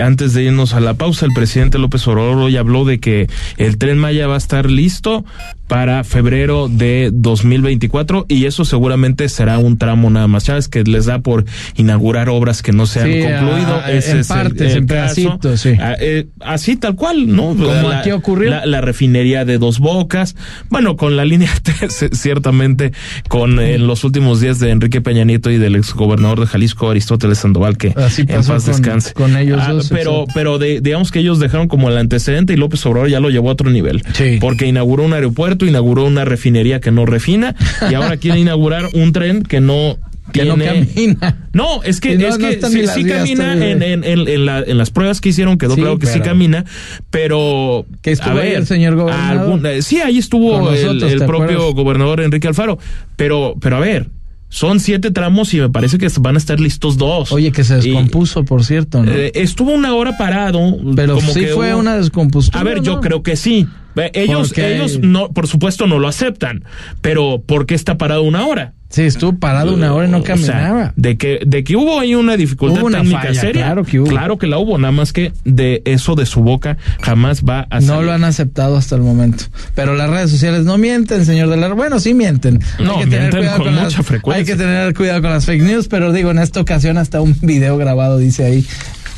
antes 0.00 0.34
de 0.34 0.44
irnos 0.44 0.74
a 0.74 0.80
la 0.80 0.94
pausa, 0.94 1.26
el 1.26 1.32
presidente 1.32 1.78
López 1.78 2.06
Obrador 2.08 2.36
hoy 2.38 2.56
habló 2.56 2.84
de 2.84 2.98
que 3.00 3.28
el 3.56 3.78
tren 3.78 3.98
Maya 3.98 4.26
va 4.26 4.34
a 4.34 4.38
estar 4.38 4.70
listo 4.70 5.24
para 5.66 6.02
febrero 6.02 6.68
de 6.68 7.10
2024 7.12 8.24
y 8.28 8.46
eso 8.46 8.64
seguramente 8.64 9.28
será 9.28 9.58
un 9.58 9.76
tramo 9.76 10.08
nada 10.08 10.26
más. 10.26 10.44
Sabes 10.44 10.68
que 10.68 10.82
les 10.84 11.04
da 11.06 11.18
por 11.18 11.44
inaugurar 11.76 12.28
obras 12.30 12.62
que 12.62 12.72
no 12.72 12.86
se 12.86 13.00
han 13.00 13.12
Sí, 13.12 13.20
concluido. 13.20 13.74
a- 13.74 13.92
Ese 13.92 14.12
en 14.12 14.18
es 14.18 14.30
el- 14.30 14.36
partes, 14.36 14.72
el 14.72 14.78
en 14.78 14.86
caso. 14.86 15.38
sí. 15.56 15.70
Ah, 15.78 15.94
eh, 16.00 16.26
así 16.40 16.76
tal 16.76 16.94
cual, 16.94 17.34
¿no? 17.34 17.48
Como 17.48 17.64
La- 17.90 18.00
aquí 18.00 18.10
ocurrió. 18.12 18.50
La, 18.50 18.64
la 18.66 18.80
refinería 18.80 19.44
de 19.44 19.58
Dos 19.58 19.78
Bocas. 19.78 20.36
Bueno, 20.70 20.96
con 20.96 21.16
la 21.16 21.24
línea 21.26 21.50
T, 21.62 21.72
c- 21.90 22.10
ciertamente, 22.14 22.92
con 23.28 23.60
eh, 23.60 23.78
los 23.78 24.04
últimos 24.04 24.40
días 24.40 24.58
de 24.60 24.70
Enrique 24.70 25.00
Peña 25.02 25.24
Nieto 25.24 25.50
y 25.50 25.58
del 25.58 25.76
exgobernador 25.76 26.40
de 26.40 26.46
Jalisco, 26.46 26.90
Aristóteles 26.90 27.38
Sandoval, 27.38 27.76
que 27.76 27.92
Así 27.96 28.22
en 28.22 28.28
paz 28.28 28.46
con- 28.46 28.64
descanse. 28.64 29.12
con 29.12 29.36
ellos 29.36 29.60
Ah, 29.62 29.72
dos, 29.72 29.87
Pero, 29.90 30.24
pero 30.34 30.58
de- 30.58 30.80
digamos 30.80 31.10
que 31.10 31.20
ellos 31.20 31.38
dejaron 31.38 31.68
como 31.68 31.88
el 31.88 31.96
antecedente 31.96 32.52
y 32.52 32.56
López 32.56 32.84
Obrador 32.86 33.08
ya 33.08 33.20
lo 33.20 33.30
llevó 33.30 33.48
a 33.48 33.52
otro 33.52 33.70
nivel. 33.70 34.02
Sí. 34.14 34.38
Porque 34.40 34.66
inauguró 34.66 35.04
un 35.04 35.12
aeropuerto, 35.12 35.66
inauguró 35.66 36.04
una 36.04 36.24
refinería 36.24 36.80
que 36.80 36.90
no 36.90 37.06
refina 37.06 37.54
y 37.90 37.94
ahora 37.94 38.16
quiere 38.18 38.38
inaugurar 38.40 38.88
un 38.94 39.12
tren 39.12 39.42
que 39.42 39.60
no 39.60 39.96
Que 40.32 40.44
no 40.44 40.56
tiene- 40.56 40.86
camina. 40.86 41.48
no, 41.54 41.82
es 41.84 42.00
que, 42.00 42.12
Sí, 42.12 42.18
no, 42.22 42.28
es 42.28 42.38
no 42.38 42.46
que 42.48 42.54
están 42.54 42.70
sí, 42.72 42.86
sí 42.86 43.04
camina 43.04 43.54
en, 43.54 43.82
en, 43.82 44.04
en, 44.04 44.44
la- 44.46 44.60
en 44.60 44.76
las 44.76 44.90
pruebas 44.90 45.20
que 45.22 45.30
hicieron, 45.30 45.56
quedó 45.56 45.74
Sí, 45.74 45.80
claro 45.80 45.98
que 45.98 46.06
sí 46.06 46.12
pero- 46.18 46.24
camina, 46.26 46.64
pero... 47.10 47.86
Que 48.02 48.12
estuvo 48.12 48.36
a 48.36 48.40
ahí 48.42 48.48
ver, 48.50 48.56
el 48.58 48.66
señor 48.66 48.94
gobernador. 48.96 49.38
algún- 49.40 49.66
eh, 49.66 49.82
sí, 49.82 50.00
ahí 50.00 50.18
estuvo 50.18 50.70
el, 50.70 50.82
nosotros, 50.82 51.12
el 51.12 51.18
¿te 51.20 51.26
propio 51.26 51.44
acuerdas? 51.56 51.74
gobernador 51.74 52.20
Enrique 52.20 52.48
Alfaro, 52.48 52.78
pero, 53.16 53.54
pero 53.60 53.76
a 53.76 53.80
ver, 53.80 54.06
son 54.50 54.80
siete 54.80 55.10
tramos 55.10 55.52
y 55.54 55.58
me 55.60 55.68
parece 55.68 55.98
que 55.98 56.08
van 56.20 56.34
a 56.34 56.38
estar 56.38 56.58
listos 56.60 56.96
dos. 56.96 57.32
Oye, 57.32 57.52
que 57.52 57.64
se 57.64 57.74
Y, 57.78 57.90
descompuso, 57.90 58.44
por 58.44 58.64
cierto, 58.64 59.02
¿no? 59.02 59.12
eh, 59.12 59.32
estuvo 59.34 59.72
una 59.72 59.94
hora 59.94 60.16
parado. 60.16 60.76
pero 60.96 61.16
como 61.16 61.32
sí 61.32 61.40
que 61.40 61.46
fue 61.48 61.72
hubo- 61.74 61.80
una 61.80 61.96
descompostura. 61.96 62.60
a 62.60 62.64
ver, 62.64 62.80
yo 62.82 63.00
creo 63.00 63.22
que 63.22 63.36
sí. 63.36 63.66
Ellos, 64.12 64.56
ellos 64.56 65.00
no, 65.00 65.30
por 65.30 65.48
supuesto, 65.48 65.86
no 65.88 65.98
lo 65.98 66.06
aceptan. 66.06 66.62
Pero 67.00 67.42
¿por 67.44 67.66
qué 67.66 67.74
está 67.74 67.98
parado 67.98 68.22
una 68.22 68.46
hora? 68.46 68.74
Sí, 68.90 69.02
estuvo 69.02 69.34
parado 69.38 69.74
una 69.74 69.92
hora 69.92 70.08
y 70.08 70.10
no 70.10 70.18
O 70.18 70.24
sea, 70.24 70.34
caminaba. 70.34 70.92
de 70.96 71.18
que 71.18 71.40
de 71.46 71.62
que 71.62 71.76
hubo 71.76 72.00
ahí 72.00 72.14
una 72.14 72.38
dificultad 72.38 72.82
una 72.82 72.98
técnica 73.00 73.20
falla, 73.20 73.40
seria. 73.40 73.62
claro 73.64 73.84
que 73.84 74.00
hubo. 74.00 74.08
Claro 74.08 74.38
que 74.38 74.46
la 74.46 74.56
hubo, 74.58 74.78
nada 74.78 74.92
más 74.92 75.12
que 75.12 75.32
de 75.44 75.82
eso 75.84 76.14
de 76.14 76.24
su 76.24 76.40
boca 76.40 76.78
jamás 77.02 77.42
va 77.44 77.66
a 77.68 77.80
No 77.80 77.86
salir. 77.86 78.04
lo 78.06 78.12
han 78.12 78.24
aceptado 78.24 78.78
hasta 78.78 78.94
el 78.96 79.02
momento. 79.02 79.44
Pero 79.74 79.94
las 79.94 80.08
redes 80.08 80.30
sociales 80.30 80.64
no 80.64 80.78
mienten, 80.78 81.26
señor 81.26 81.50
de 81.50 81.58
la... 81.58 81.68
Bueno, 81.74 82.00
sí 82.00 82.14
mienten. 82.14 82.60
No, 82.78 82.94
Hay 82.96 83.00
que 83.04 83.06
mienten 83.18 83.46
con 83.58 83.74
las- 83.76 83.84
mucha 83.84 84.02
frecuencia. 84.02 84.38
Hay 84.40 84.46
que 84.46 84.56
tener 84.56 84.94
cuidado 84.94 85.20
con 85.20 85.30
las 85.32 85.44
fake 85.44 85.62
news, 85.62 85.86
pero 85.88 86.10
digo, 86.12 86.30
en 86.30 86.38
esta 86.38 86.60
ocasión 86.62 86.96
hasta 86.96 87.20
un 87.20 87.36
video 87.42 87.76
grabado 87.76 88.16
dice 88.16 88.44
ahí. 88.46 88.64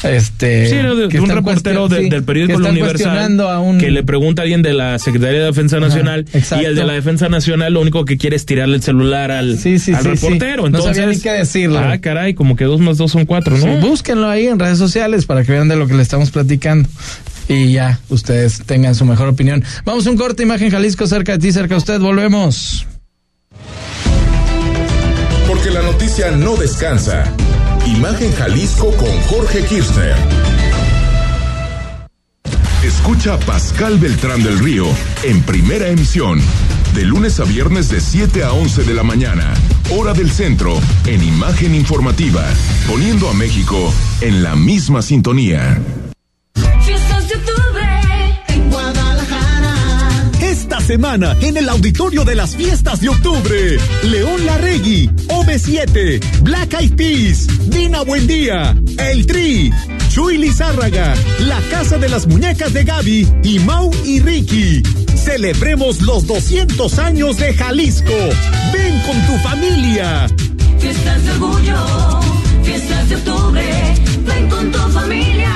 Este, 0.02 0.66
Sí, 0.66 0.76
de, 0.76 1.08
que 1.10 1.20
un 1.20 1.28
reportero 1.28 1.86
cuestion- 1.86 1.88
de- 1.90 2.02
sí, 2.04 2.08
del 2.08 2.24
periódico 2.24 2.58
que 2.58 2.68
Universal 2.70 3.38
a 3.40 3.58
un... 3.60 3.76
que 3.76 3.90
le 3.90 4.02
pregunta 4.02 4.40
a 4.40 4.44
alguien 4.44 4.62
de 4.62 4.72
la 4.72 4.98
Secretaría 4.98 5.40
de 5.40 5.44
Defensa 5.46 5.76
Ajá, 5.76 5.88
Nacional 5.88 6.24
y 6.32 6.64
el 6.64 6.74
de 6.74 6.84
la 6.84 6.94
Defensa 6.94 7.28
Nacional 7.28 7.74
lo 7.74 7.82
único 7.82 8.06
que 8.06 8.16
quiere 8.16 8.36
es 8.36 8.46
tirarle 8.46 8.76
el 8.76 8.82
celular 8.82 9.30
al, 9.30 9.58
Sí, 9.60 9.78
sí, 9.78 9.92
al 9.92 10.02
sí, 10.02 10.02
sí. 10.02 10.14
reportero. 10.14 10.62
No 10.62 10.66
Entonces, 10.68 10.96
sabía 10.96 11.12
ni 11.12 11.20
qué 11.20 11.32
decirle. 11.32 11.78
Ah, 11.78 11.98
caray, 12.00 12.34
como 12.34 12.56
que 12.56 12.64
dos 12.64 12.80
más 12.80 12.98
dos 12.98 13.12
son 13.12 13.26
cuatro, 13.26 13.56
¿no? 13.56 13.62
Sí, 13.62 13.86
búsquenlo 13.86 14.28
ahí 14.28 14.46
en 14.46 14.58
redes 14.58 14.78
sociales 14.78 15.26
para 15.26 15.44
que 15.44 15.52
vean 15.52 15.68
de 15.68 15.76
lo 15.76 15.86
que 15.86 15.94
le 15.94 16.02
estamos 16.02 16.30
platicando. 16.30 16.88
Y 17.48 17.72
ya, 17.72 17.98
ustedes 18.08 18.62
tengan 18.64 18.94
su 18.94 19.04
mejor 19.04 19.28
opinión. 19.28 19.64
Vamos 19.84 20.06
a 20.06 20.10
un 20.10 20.16
corte, 20.16 20.42
imagen 20.42 20.70
Jalisco, 20.70 21.06
cerca 21.06 21.32
de 21.32 21.38
ti, 21.38 21.52
cerca 21.52 21.74
de 21.74 21.78
usted. 21.78 22.00
Volvemos. 22.00 22.86
Porque 25.48 25.70
la 25.70 25.82
noticia 25.82 26.30
no 26.30 26.56
descansa. 26.56 27.24
Imagen 27.86 28.32
Jalisco 28.34 28.92
con 28.96 29.10
Jorge 29.22 29.64
Kirchner. 29.64 30.14
Escucha 32.84 33.34
a 33.34 33.38
Pascal 33.38 33.98
Beltrán 33.98 34.42
del 34.42 34.58
Río 34.58 34.86
en 35.24 35.42
primera 35.42 35.88
emisión. 35.88 36.40
De 36.94 37.04
lunes 37.04 37.38
a 37.38 37.44
viernes 37.44 37.88
de 37.88 38.00
7 38.00 38.42
a 38.42 38.52
11 38.52 38.82
de 38.82 38.94
la 38.94 39.04
mañana. 39.04 39.54
Hora 39.90 40.12
del 40.12 40.28
centro. 40.30 40.76
En 41.06 41.22
Imagen 41.22 41.74
Informativa. 41.74 42.44
Poniendo 42.88 43.28
a 43.28 43.34
México 43.34 43.92
en 44.20 44.42
la 44.42 44.56
misma 44.56 45.00
sintonía. 45.00 45.80
Fiestas 46.84 47.28
de 47.28 47.34
octubre 47.36 47.82
en 48.48 48.70
Guadalajara. 48.70 50.30
Esta 50.40 50.80
semana, 50.80 51.36
en 51.40 51.56
el 51.56 51.68
auditorio 51.68 52.24
de 52.24 52.34
las 52.34 52.56
fiestas 52.56 53.00
de 53.00 53.08
octubre, 53.08 53.78
León 54.02 54.44
Larregui, 54.44 55.08
OV7, 55.28 56.42
Black 56.42 56.74
Eyed 56.74 56.96
Peas, 56.96 57.46
Dina 57.70 58.02
Buendía, 58.02 58.76
El 58.98 59.26
Tri, 59.26 59.70
Chuy 60.08 60.38
Lizárraga, 60.38 61.14
La 61.46 61.60
Casa 61.70 61.98
de 61.98 62.08
las 62.08 62.26
Muñecas 62.26 62.72
de 62.72 62.82
Gaby 62.82 63.28
y 63.44 63.60
Mau 63.60 63.92
y 64.04 64.18
Ricky. 64.18 64.82
Celebremos 65.24 66.00
los 66.00 66.26
200 66.26 66.98
años 66.98 67.36
de 67.36 67.52
Jalisco. 67.52 68.12
Ven 68.72 69.00
con 69.02 69.26
tu 69.26 69.42
familia. 69.42 70.26
Fiestas 70.78 71.24
de 71.24 71.30
orgullo, 71.32 72.20
fiestas 72.62 73.08
de 73.10 73.16
octubre, 73.16 73.62
ven 74.26 74.48
con 74.48 74.72
tu 74.72 74.78
familia. 74.78 75.54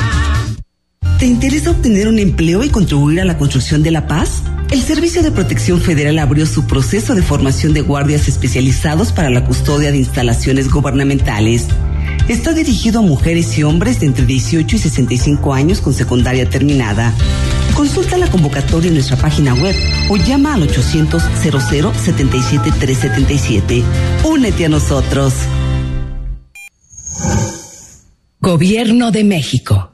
¿Te 1.19 1.27
interesa 1.27 1.71
obtener 1.71 2.09
un 2.09 2.19
empleo 2.19 2.63
y 2.63 2.69
contribuir 2.69 3.23
a 3.23 3.25
la 3.25 3.39
construcción 3.39 3.83
de 3.83 3.91
la 3.91 4.07
paz? 4.07 4.43
El 4.71 4.83
Servicio 4.83 5.23
de 5.23 5.31
Protección 5.31 5.81
Federal 5.81 6.19
abrió 6.19 6.45
su 6.45 6.67
proceso 6.67 7.15
de 7.15 7.23
formación 7.23 7.73
de 7.73 7.81
guardias 7.81 8.29
especializados 8.29 9.13
para 9.13 9.31
la 9.31 9.47
custodia 9.47 9.91
de 9.93 9.99
instalaciones 9.99 10.71
gubernamentales. 10.71 11.69
Está 12.29 12.55
dirigido 12.55 13.01
a 13.01 13.03
mujeres 13.03 13.59
y 13.59 13.65
hombres 13.65 14.01
de 14.01 14.07
entre 14.07 14.25
18 14.25 14.77
y 14.77 14.79
65 14.79 15.53
años 15.53 15.83
con 15.83 15.93
secundaria 15.93 16.49
terminada. 16.49 17.13
Consulta 17.75 18.17
la 18.17 18.31
convocatoria 18.31 18.89
en 18.89 18.95
nuestra 18.95 19.17
página 19.17 19.55
web 19.55 19.75
o 20.09 20.17
llama 20.17 20.55
al 20.55 20.63
800 20.63 21.23
00 21.43 21.93
77 21.95 22.73
377. 22.81 23.83
Únete 24.25 24.65
a 24.65 24.69
nosotros. 24.71 25.35
Gobierno 28.41 29.11
de 29.11 29.25
México. 29.25 29.94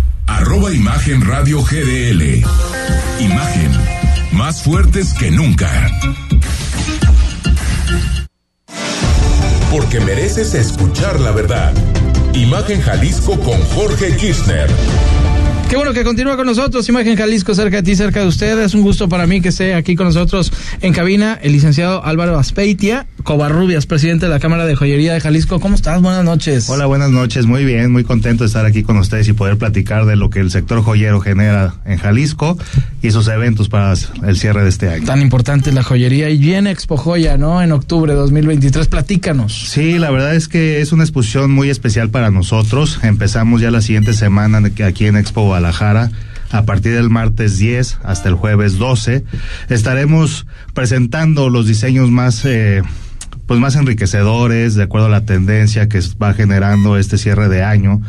arroba 0.37 0.73
Imagen 0.73 1.21
Radio 1.21 1.61
GDL. 1.61 2.43
Imagen, 3.19 3.71
más 4.31 4.63
fuertes 4.63 5.13
que 5.13 5.29
nunca. 5.29 5.69
Porque 9.69 9.99
mereces 9.99 10.53
escuchar 10.53 11.19
la 11.19 11.31
verdad. 11.31 11.73
Imagen 12.33 12.81
Jalisco 12.81 13.39
con 13.39 13.59
Jorge 13.75 14.15
Kirchner. 14.15 14.69
Qué 15.69 15.77
bueno 15.77 15.93
que 15.93 16.03
continúa 16.03 16.35
con 16.35 16.45
nosotros, 16.45 16.87
Imagen 16.89 17.15
Jalisco, 17.15 17.55
cerca 17.55 17.77
de 17.77 17.83
ti, 17.83 17.95
cerca 17.95 18.21
de 18.21 18.27
usted. 18.27 18.59
Es 18.59 18.73
un 18.73 18.81
gusto 18.81 19.07
para 19.07 19.25
mí 19.25 19.41
que 19.41 19.49
esté 19.49 19.73
aquí 19.73 19.95
con 19.95 20.05
nosotros 20.07 20.51
en 20.81 20.93
cabina 20.93 21.39
el 21.41 21.53
licenciado 21.53 22.03
Álvaro 22.03 22.37
Aspeitia, 22.37 23.07
Covarrubias, 23.23 23.85
presidente 23.85 24.25
de 24.25 24.31
la 24.31 24.39
Cámara 24.39 24.65
de 24.65 24.75
Joyería 24.75 25.13
de 25.13 25.21
Jalisco. 25.21 25.59
¿Cómo 25.59 25.75
estás? 25.75 26.01
Buenas 26.01 26.23
noches. 26.23 26.69
Hola, 26.69 26.85
buenas 26.85 27.11
noches. 27.11 27.45
Muy 27.45 27.65
bien, 27.65 27.91
muy 27.91 28.03
contento 28.03 28.43
de 28.43 28.47
estar 28.47 28.65
aquí 28.65 28.83
con 28.83 28.97
ustedes 28.97 29.27
y 29.27 29.33
poder 29.33 29.57
platicar 29.57 30.05
de 30.05 30.15
lo 30.15 30.29
que 30.29 30.39
el 30.39 30.51
sector 30.51 30.83
joyero 30.83 31.19
genera 31.19 31.75
en 31.85 31.97
Jalisco 31.97 32.57
y 33.01 33.11
sus 33.11 33.27
eventos 33.27 33.69
para 33.69 33.93
el 34.23 34.37
cierre 34.37 34.63
de 34.63 34.69
este 34.69 34.89
año. 34.89 35.05
Tan 35.05 35.21
importante 35.21 35.71
la 35.71 35.83
joyería 35.83 36.29
y 36.29 36.37
viene 36.37 36.71
Expo 36.71 36.97
Joya, 36.97 37.37
¿no? 37.37 37.61
En 37.61 37.71
octubre 37.71 38.13
de 38.13 38.19
2023. 38.19 38.87
Platícanos. 38.87 39.69
Sí, 39.69 39.99
la 39.99 40.11
verdad 40.11 40.35
es 40.35 40.47
que 40.47 40.81
es 40.81 40.91
una 40.91 41.03
exposición 41.03 41.51
muy 41.51 41.69
especial 41.69 42.09
para 42.09 42.31
nosotros. 42.31 42.99
Empezamos 43.03 43.61
ya 43.61 43.71
la 43.71 43.81
siguiente 43.81 44.13
semana 44.13 44.61
aquí 44.85 45.05
en 45.05 45.17
Expo 45.17 45.43
Guadalajara 45.43 46.11
a 46.51 46.63
partir 46.63 46.93
del 46.93 47.09
martes 47.09 47.57
10 47.57 47.99
hasta 48.03 48.29
el 48.29 48.35
jueves 48.35 48.77
12. 48.77 49.23
Estaremos 49.69 50.45
presentando 50.73 51.49
los 51.49 51.67
diseños 51.67 52.09
más... 52.09 52.45
Eh, 52.45 52.81
pues 53.47 53.59
más 53.59 53.75
enriquecedores, 53.75 54.75
de 54.75 54.83
acuerdo 54.83 55.07
a 55.07 55.11
la 55.11 55.25
tendencia 55.25 55.89
que 55.89 55.99
va 56.21 56.33
generando 56.33 56.97
este 56.97 57.17
cierre 57.17 57.49
de 57.49 57.63
año, 57.63 58.01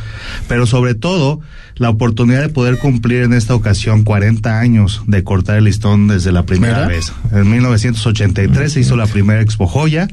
pero 0.48 0.66
sobre 0.66 0.94
todo 0.94 1.40
la 1.82 1.90
oportunidad 1.90 2.40
de 2.40 2.48
poder 2.48 2.78
cumplir 2.78 3.22
en 3.22 3.32
esta 3.32 3.54
ocasión 3.54 4.04
40 4.04 4.58
años 4.58 5.02
de 5.06 5.22
cortar 5.24 5.56
el 5.58 5.64
listón 5.64 6.06
desde 6.08 6.32
la 6.32 6.44
primera 6.44 6.74
¿Mira? 6.86 6.86
vez. 6.88 7.12
En 7.32 7.50
1983 7.50 8.72
se 8.72 8.80
hizo 8.80 8.96
la 8.96 9.06
primera 9.06 9.40
Expo 9.42 9.66
Joya 9.66 10.08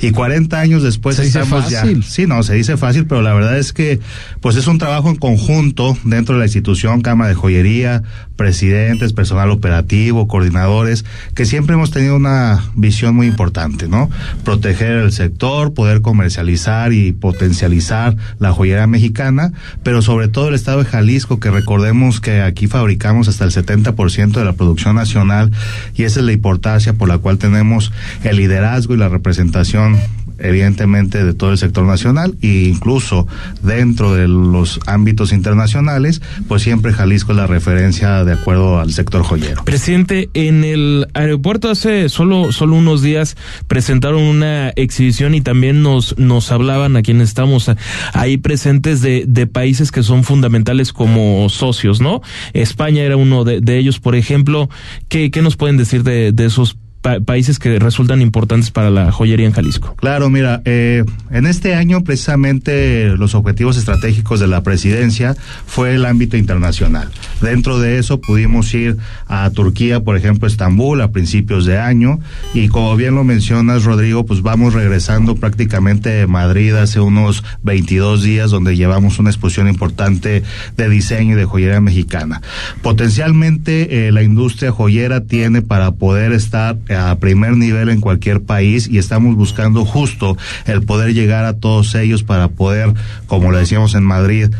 y 0.00 0.10
40 0.10 0.58
años 0.58 0.82
después 0.82 1.16
Se 1.16 1.22
dice 1.24 1.40
estamos 1.42 1.64
fácil. 1.70 2.02
ya. 2.02 2.08
Sí, 2.08 2.26
no, 2.26 2.42
se 2.42 2.54
dice 2.54 2.76
fácil, 2.76 3.06
pero 3.06 3.22
la 3.22 3.34
verdad 3.34 3.58
es 3.58 3.72
que 3.72 4.00
pues 4.40 4.56
es 4.56 4.66
un 4.66 4.78
trabajo 4.78 5.10
en 5.10 5.16
conjunto 5.16 5.96
dentro 6.04 6.34
de 6.34 6.40
la 6.40 6.46
institución, 6.46 7.02
Cámara 7.02 7.28
de 7.28 7.34
Joyería, 7.34 8.02
presidentes, 8.36 9.12
personal 9.12 9.50
operativo, 9.50 10.26
coordinadores, 10.26 11.04
que 11.34 11.44
siempre 11.44 11.74
hemos 11.74 11.90
tenido 11.90 12.16
una 12.16 12.64
visión 12.74 13.14
muy 13.14 13.26
importante, 13.26 13.86
¿no? 13.86 14.10
Proteger 14.44 14.92
el 14.92 15.12
sector, 15.12 15.74
poder 15.74 16.00
comercializar 16.00 16.92
y 16.92 17.12
potencializar 17.12 18.16
la 18.38 18.52
joyería 18.52 18.86
mexicana, 18.86 19.52
pero 19.82 20.02
sobre 20.02 20.28
todo 20.28 20.48
el 20.48 20.54
estado 20.54 20.78
de 20.82 20.86
Jalisco, 20.86 21.01
que 21.40 21.50
recordemos 21.50 22.20
que 22.20 22.40
aquí 22.40 22.66
fabricamos 22.66 23.28
hasta 23.28 23.44
el 23.44 23.50
70% 23.50 24.32
de 24.32 24.44
la 24.44 24.52
producción 24.52 24.96
nacional 24.96 25.50
y 25.94 26.04
esa 26.04 26.20
es 26.20 26.26
la 26.26 26.32
importancia 26.32 26.92
por 26.92 27.08
la 27.08 27.18
cual 27.18 27.38
tenemos 27.38 27.92
el 28.24 28.36
liderazgo 28.36 28.94
y 28.94 28.96
la 28.96 29.08
representación 29.08 29.98
evidentemente 30.42 31.24
de 31.24 31.34
todo 31.34 31.52
el 31.52 31.58
sector 31.58 31.84
nacional 31.84 32.34
e 32.42 32.68
incluso 32.68 33.26
dentro 33.62 34.14
de 34.14 34.28
los 34.28 34.80
ámbitos 34.86 35.32
internacionales, 35.32 36.20
pues 36.48 36.62
siempre 36.62 36.92
Jalisco 36.92 37.32
es 37.32 37.38
la 37.38 37.46
referencia 37.46 38.24
de 38.24 38.32
acuerdo 38.32 38.78
al 38.78 38.92
sector 38.92 39.22
joyero. 39.22 39.64
Presidente, 39.64 40.28
en 40.34 40.64
el 40.64 41.06
aeropuerto 41.14 41.70
hace 41.70 42.08
solo, 42.08 42.52
solo 42.52 42.76
unos 42.76 43.02
días 43.02 43.36
presentaron 43.66 44.22
una 44.22 44.70
exhibición 44.70 45.34
y 45.34 45.40
también 45.40 45.82
nos, 45.82 46.18
nos 46.18 46.50
hablaban 46.52 46.96
a 46.96 47.02
quienes 47.02 47.28
estamos 47.28 47.70
ahí 48.12 48.36
presentes 48.36 49.00
de, 49.00 49.24
de 49.26 49.46
países 49.46 49.90
que 49.90 50.02
son 50.02 50.24
fundamentales 50.24 50.92
como 50.92 51.48
socios, 51.48 52.00
¿no? 52.00 52.22
España 52.52 53.02
era 53.02 53.16
uno 53.16 53.44
de, 53.44 53.60
de 53.60 53.78
ellos, 53.78 54.00
por 54.00 54.14
ejemplo. 54.14 54.68
¿Qué, 55.08 55.30
qué 55.30 55.42
nos 55.42 55.56
pueden 55.56 55.76
decir 55.76 56.02
de, 56.02 56.32
de 56.32 56.46
esos 56.46 56.76
pa- 57.02 57.20
países 57.20 57.58
que 57.58 57.78
resultan 57.78 58.22
importantes 58.22 58.70
para 58.70 58.88
la 58.90 59.12
joyería 59.12 59.46
en 59.46 59.52
Jalisco? 59.52 59.94
Claro, 59.96 60.30
mira, 60.30 60.62
eh, 60.64 61.04
en 61.30 61.46
este 61.46 61.74
año 61.74 62.02
precisamente 62.02 63.08
los 63.16 63.34
objetivos 63.34 63.76
estratégicos 63.76 64.40
de 64.40 64.46
la 64.46 64.62
presidencia 64.62 65.36
fue 65.66 65.94
el 65.94 66.06
ámbito 66.06 66.36
internacional. 66.36 67.10
Dentro 67.40 67.78
de 67.78 67.98
eso 67.98 68.20
pudimos 68.20 68.72
ir 68.74 68.96
a 69.28 69.50
Turquía, 69.50 70.00
por 70.00 70.16
ejemplo, 70.16 70.48
Estambul, 70.48 71.00
a 71.02 71.10
principios 71.10 71.66
de 71.66 71.78
año, 71.78 72.20
y 72.54 72.68
como 72.68 72.96
bien 72.96 73.14
lo 73.14 73.24
mencionas, 73.24 73.84
Rodrigo, 73.84 74.24
pues 74.24 74.42
vamos 74.42 74.72
regresando 74.74 75.34
prácticamente 75.34 76.08
de 76.08 76.26
Madrid 76.26 76.72
hace 76.74 77.00
unos 77.00 77.42
22 77.62 78.22
días, 78.22 78.50
donde 78.50 78.76
llevamos 78.76 79.18
una 79.18 79.30
exposición 79.30 79.68
importante 79.68 80.42
de 80.76 80.88
diseño 80.88 81.32
y 81.32 81.36
de 81.38 81.44
joyería 81.44 81.80
mexicana. 81.80 82.40
Potencialmente 82.82 84.06
eh, 84.06 84.12
la 84.12 84.22
industria 84.22 84.70
joyera 84.70 85.22
tiene 85.22 85.60
para 85.62 85.90
poder 85.92 86.32
estar 86.32 86.76
a 86.94 87.14
primer 87.16 87.56
nivel 87.56 87.88
en 87.88 88.00
cualquier 88.00 88.42
país 88.42 88.88
y 88.88 88.98
estamos 88.98 89.36
buscando 89.36 89.84
justo 89.84 90.36
el 90.66 90.82
poder 90.82 91.14
llegar 91.14 91.44
a 91.44 91.54
todos 91.54 91.94
ellos 91.94 92.22
para 92.22 92.48
poder, 92.48 92.92
como 93.26 93.50
lo 93.50 93.58
decíamos 93.58 93.94
en 93.94 94.04
Madrid, 94.04 94.50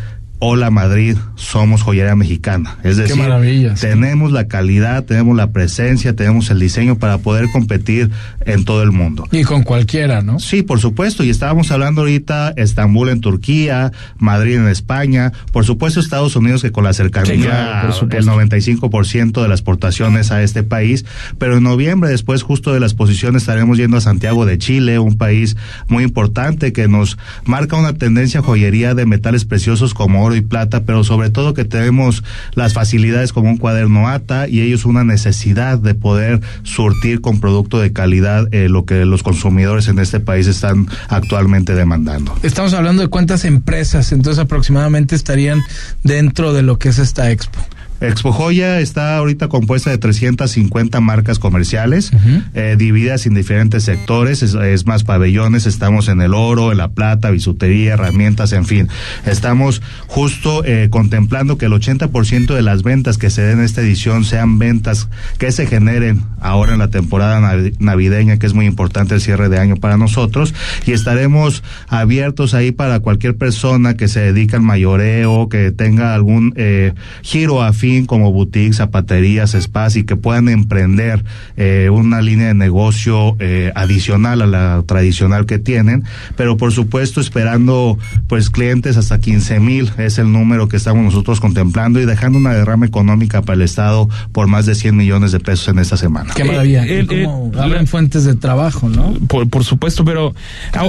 Hola 0.45 0.73
Madrid, 0.73 1.17
somos 1.37 1.83
joyería 1.83 2.17
mexicana. 2.17 2.77
Es 2.83 2.97
Qué 2.97 3.03
decir, 3.03 3.17
maravilla, 3.17 3.77
sí. 3.77 3.87
tenemos 3.87 4.33
la 4.33 4.49
calidad, 4.49 5.05
tenemos 5.05 5.37
la 5.37 5.53
presencia, 5.53 6.17
tenemos 6.17 6.51
el 6.51 6.59
diseño 6.59 6.99
para 6.99 7.19
poder 7.19 7.49
competir 7.53 8.11
en 8.45 8.65
todo 8.65 8.83
el 8.83 8.91
mundo. 8.91 9.29
Y 9.31 9.45
con 9.45 9.63
cualquiera, 9.63 10.21
¿no? 10.21 10.41
Sí, 10.41 10.63
por 10.63 10.81
supuesto. 10.81 11.23
Y 11.23 11.31
estábamos 11.31 11.71
hablando 11.71 12.01
ahorita 12.01 12.55
Estambul 12.57 13.11
en 13.11 13.21
Turquía, 13.21 13.93
Madrid 14.19 14.57
en 14.57 14.67
España, 14.67 15.31
por 15.53 15.65
supuesto 15.65 16.01
Estados 16.01 16.35
Unidos 16.35 16.63
que 16.63 16.73
con 16.73 16.83
la 16.83 16.93
cercanía 16.93 17.37
Sí, 17.37 17.41
claro, 17.43 18.09
el 18.11 18.27
95% 18.27 19.43
de 19.43 19.49
las 19.49 19.61
exportaciones 19.61 20.33
a 20.33 20.43
este 20.43 20.65
país, 20.65 21.05
pero 21.39 21.59
en 21.59 21.63
noviembre 21.63 22.11
después 22.11 22.43
justo 22.43 22.75
de 22.75 22.81
la 22.81 22.87
exposición 22.87 23.37
estaremos 23.37 23.79
yendo 23.79 23.97
a 23.97 24.01
Santiago 24.01 24.45
de 24.45 24.59
Chile, 24.59 24.99
un 24.99 25.17
país 25.17 25.57
muy 25.87 26.03
importante 26.03 26.73
que 26.73 26.89
nos 26.89 27.17
marca 27.45 27.77
una 27.77 27.93
tendencia 27.93 28.43
joyería 28.43 28.97
de 28.97 29.07
metales 29.07 29.45
preciosos 29.45 29.95
como 29.95 30.25
oro 30.25 30.32
y 30.35 30.41
plata, 30.41 30.85
pero 30.85 31.05
sobre 31.05 31.31
todo 31.31 31.55
que 31.55 31.65
tenemos 31.65 32.25
las 32.55 32.75
facilidades 32.75 33.33
como 33.33 33.51
un 33.51 33.57
cuaderno 33.57 34.09
ATA 34.09 34.49
y 34.49 34.61
ellos 34.61 34.85
una 34.85 35.05
necesidad 35.05 35.79
de 35.79 35.95
poder 35.95 36.41
surtir 36.63 37.21
con 37.21 37.41
producto 37.41 37.79
de 37.79 37.93
calidad 37.93 38.49
eh, 38.53 38.69
lo 38.69 38.85
que 38.85 39.05
los 39.05 39.23
consumidores 39.23 39.89
en 39.89 39.99
este 39.99 40.21
país 40.21 40.47
están 40.47 40.87
actualmente 41.09 41.75
demandando. 41.75 42.35
Estamos 42.43 42.73
hablando 42.75 43.03
de 43.03 43.09
cuántas 43.09 43.45
empresas, 43.45 44.13
entonces 44.13 44.43
aproximadamente 44.43 45.15
estarían 45.15 45.61
dentro 46.03 46.53
de 46.53 46.63
lo 46.63 46.79
que 46.79 46.89
es 46.89 46.99
esta 46.99 47.31
expo. 47.31 47.61
Expo 48.03 48.33
Joya 48.33 48.81
está 48.81 49.17
ahorita 49.17 49.49
compuesta 49.49 49.91
de 49.91 49.99
350 49.99 51.01
marcas 51.01 51.39
comerciales, 51.39 52.11
eh, 52.55 52.75
divididas 52.77 53.27
en 53.27 53.35
diferentes 53.35 53.85
sectores, 53.85 54.43
es, 54.43 54.55
es 54.55 54.87
más 54.87 55.05
pabellones, 55.05 55.67
estamos 55.67 56.09
en 56.09 56.21
el 56.21 56.35
oro, 56.35 56.73
en 56.73 56.79
la 56.79 56.89
plata, 56.89 57.31
bisutería, 57.31 57.95
herramientas, 57.95 58.53
en 58.53 58.65
fin. 58.65 58.89
Estamos 59.25 59.83
justo 60.09 60.65
eh, 60.65 60.89
contemplando 60.91 61.59
que 61.59 61.67
el 61.67 61.73
80% 61.73 62.55
de 62.55 62.63
las 62.63 62.83
ventas 62.83 63.19
que 63.19 63.31
se 63.31 63.43
den 63.43 63.59
en 63.61 63.65
esta 63.65 63.83
edición 63.83 64.25
sean 64.25 64.59
ventas 64.59 65.09
que 65.39 65.53
se 65.53 65.67
generen 65.67 66.23
ahora 66.41 66.73
en 66.73 66.81
la 66.81 66.89
temporada 66.91 67.39
navi- 67.41 67.77
navideña, 67.79 68.39
que 68.39 68.47
es 68.47 68.55
muy 68.55 68.67
importante 68.67 69.15
el 69.15 69.21
cierre 69.21 69.49
de 69.49 69.59
año 69.61 69.77
para 69.77 69.97
nosotros, 69.97 70.55
y 70.87 70.93
estaremos 70.93 71.63
abiertos 71.89 72.55
ahí 72.55 72.73
para 72.73 72.99
cualquier 72.99 73.37
persona 73.37 73.95
que 73.97 74.09
se 74.09 74.21
dedique 74.21 74.57
al 74.57 74.63
mayoreo, 74.63 75.49
que 75.49 75.71
tenga 75.71 76.15
algún 76.15 76.53
eh, 76.57 76.95
giro 77.23 77.63
afín 77.63 77.92
como 78.07 78.33
boutiques, 78.33 78.77
zapaterías, 78.77 79.57
spas 79.59 79.97
y 79.97 80.05
que 80.05 80.17
puedan 80.17 80.49
emprender 80.49 81.25
eh, 81.57 81.89
una 81.93 82.21
línea 82.23 82.49
de 82.49 82.55
negocio 82.55 83.37
eh, 83.39 83.73
adicional 83.75 84.43
a 84.43 84.47
la 84.47 84.83
tradicional 84.87 85.47
que 85.47 85.59
tienen, 85.59 86.05
pero 86.37 86.57
por 86.57 86.73
supuesto 86.73 87.21
esperando 87.21 87.99
pues 88.29 88.51
clientes 88.51 88.97
hasta 88.97 89.21
15 89.21 89.61
mil 89.61 89.91
es 89.99 90.19
el 90.19 90.33
número 90.33 90.69
que 90.69 90.77
estamos 90.77 91.05
nosotros 91.05 91.41
contemplando 91.41 92.01
y 92.01 92.05
dejando 92.07 92.39
una 92.39 92.53
derrama 92.55 92.87
económica 92.87 93.43
para 93.43 93.57
el 93.57 93.63
Estado 93.63 94.09
por 94.33 94.47
más 94.49 94.67
de 94.67 94.75
100 94.75 94.97
millones 94.97 95.33
de 95.33 95.41
pesos 95.41 95.69
en 95.69 95.79
esta 95.79 95.97
semana. 95.97 96.33
Qué 96.35 96.45
maravilla. 96.45 96.87
Eh, 96.87 97.03
Y 97.03 97.07
cómo 97.25 97.53
abren 97.59 97.87
fuentes 97.87 98.25
de 98.25 98.35
trabajo, 98.35 98.89
¿no? 98.89 99.15
Por, 99.29 99.49
por 99.49 99.65
supuesto, 99.65 100.05
pero 100.05 100.35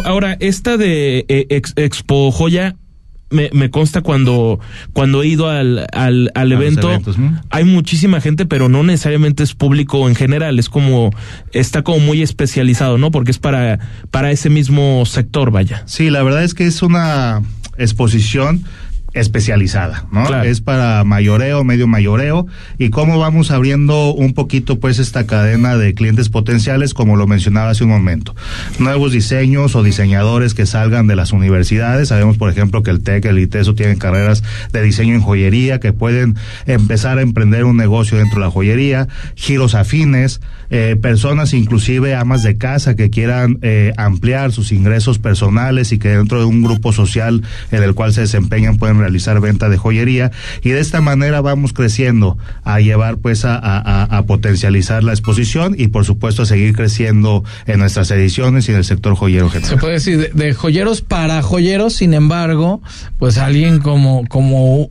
ahora, 0.06 0.38
esta 0.40 0.78
de 0.78 1.26
eh, 1.28 1.46
ex- 1.50 1.74
Expo 1.76 2.32
Joya. 2.32 2.76
Me, 3.34 3.50
me 3.52 3.70
consta 3.70 4.02
cuando, 4.02 4.60
cuando 4.94 5.24
he 5.24 5.28
ido 5.28 5.50
al, 5.50 5.88
al, 5.92 6.32
al 6.36 6.52
evento, 6.52 6.90
eventos, 6.90 7.18
¿no? 7.18 7.42
hay 7.50 7.64
muchísima 7.66 8.22
gente, 8.22 8.46
pero 8.46 8.70
no 8.70 8.84
necesariamente 8.84 9.44
es 9.44 9.54
público 9.54 10.08
en 10.08 10.16
general, 10.16 10.60
es 10.60 10.70
como, 10.70 11.12
está 11.52 11.82
como 11.82 12.00
muy 12.00 12.22
especializado, 12.22 12.98
¿no? 12.98 13.12
Porque 13.12 13.32
es 13.32 13.40
para, 13.40 13.80
para 14.12 14.32
ese 14.32 14.50
mismo 14.50 15.06
sector, 15.06 15.52
vaya. 15.52 15.84
Sí, 15.86 16.10
la 16.10 16.24
verdad 16.24 16.44
es 16.44 16.54
que 16.54 16.66
es 16.66 16.82
una 16.82 17.42
exposición 17.78 18.64
especializada, 19.14 20.06
¿no? 20.12 20.26
Claro. 20.26 20.50
Es 20.50 20.62
para 20.62 21.04
mayoreo, 21.04 21.64
medio 21.64 21.88
mayoreo 21.88 22.48
y 22.78 22.90
cómo 22.90 23.20
vamos 23.20 23.52
abriendo 23.52 24.14
un 24.14 24.34
poquito 24.34 24.80
pues 24.80 25.00
esta 25.00 25.26
cadena 25.28 25.78
de 25.78 25.94
clientes 25.94 26.30
potenciales 26.30 26.94
como 26.94 27.16
lo 27.16 27.28
mencionaba 27.28 27.70
hace 27.70 27.84
un 27.84 27.92
momento. 27.92 28.36
Nuevos 28.80 29.12
diseños 29.12 29.76
o 29.76 29.84
diseñadores 29.84 30.54
que 30.54 30.66
salgan 30.66 31.08
de 31.08 31.16
las 31.16 31.32
universidades, 31.32 32.10
sabemos 32.10 32.38
por 32.38 32.50
ejemplo 32.50 32.82
que 32.82 32.92
el 32.92 33.02
TEC, 33.02 33.26
el 33.26 33.40
ITESO 33.40 33.76
tienen 33.76 33.98
carreras 33.98 34.44
de 34.72 34.82
diseño 34.82 35.14
en 35.14 35.22
joyería 35.22 35.80
que 35.80 35.94
pueden 35.94 36.36
empezar 36.66 37.20
a 37.20 37.22
emprender 37.22 37.66
un 37.66 37.78
negocio 37.78 38.18
dentro 38.18 38.40
de 38.40 38.46
la 38.46 38.52
joyería, 38.52 39.08
giros 39.36 39.76
afines, 39.76 40.42
eh, 40.76 40.96
personas 40.96 41.54
inclusive 41.54 42.16
amas 42.16 42.42
de 42.42 42.58
casa 42.58 42.96
que 42.96 43.12
quieran 43.12 43.60
eh, 43.62 43.94
ampliar 43.96 44.52
sus 44.52 44.72
ingresos 44.72 45.20
personales 45.20 45.92
y 45.92 46.00
que 46.00 46.10
dentro 46.10 46.40
de 46.40 46.46
un 46.46 46.64
grupo 46.64 46.92
social 46.92 47.44
en 47.72 47.84
el 47.84 47.94
cual 47.94 48.12
se 48.12 48.22
desempeñan 48.22 48.78
pueden 48.78 48.98
realizar 48.98 49.40
venta 49.40 49.70
de 49.70 49.78
joyería 49.78 50.32
y 50.64 50.72
de 50.72 50.80
esta 50.80 51.00
manera 51.00 51.42
vamos 51.42 51.74
creciendo 51.74 52.40
a 52.64 52.80
llevar 52.80 53.18
pues 53.18 53.44
a, 53.46 54.24
potencializar 54.26 55.04
la 55.04 55.12
exposición 55.12 55.76
y 55.78 55.90
por 55.90 56.06
supuesto 56.06 56.42
a 56.42 56.46
seguir 56.48 56.76
creciendo 56.76 57.44
en 57.68 57.78
nuestras 57.78 58.10
ediciones 58.10 58.68
y 58.68 58.72
en 58.72 58.80
el 58.80 58.84
sector 58.84 59.14
joyero 59.14 59.52
Se 59.52 59.60
general. 59.60 59.80
puede 59.80 59.94
decir 59.94 60.18
de, 60.18 60.30
de 60.34 60.54
joyeros 60.56 61.02
para 61.02 61.40
joyeros, 61.44 61.94
sin 61.94 62.16
embargo, 62.16 62.82
pues 63.20 63.38
alguien 63.38 63.78
como, 63.78 64.26
como, 64.28 64.90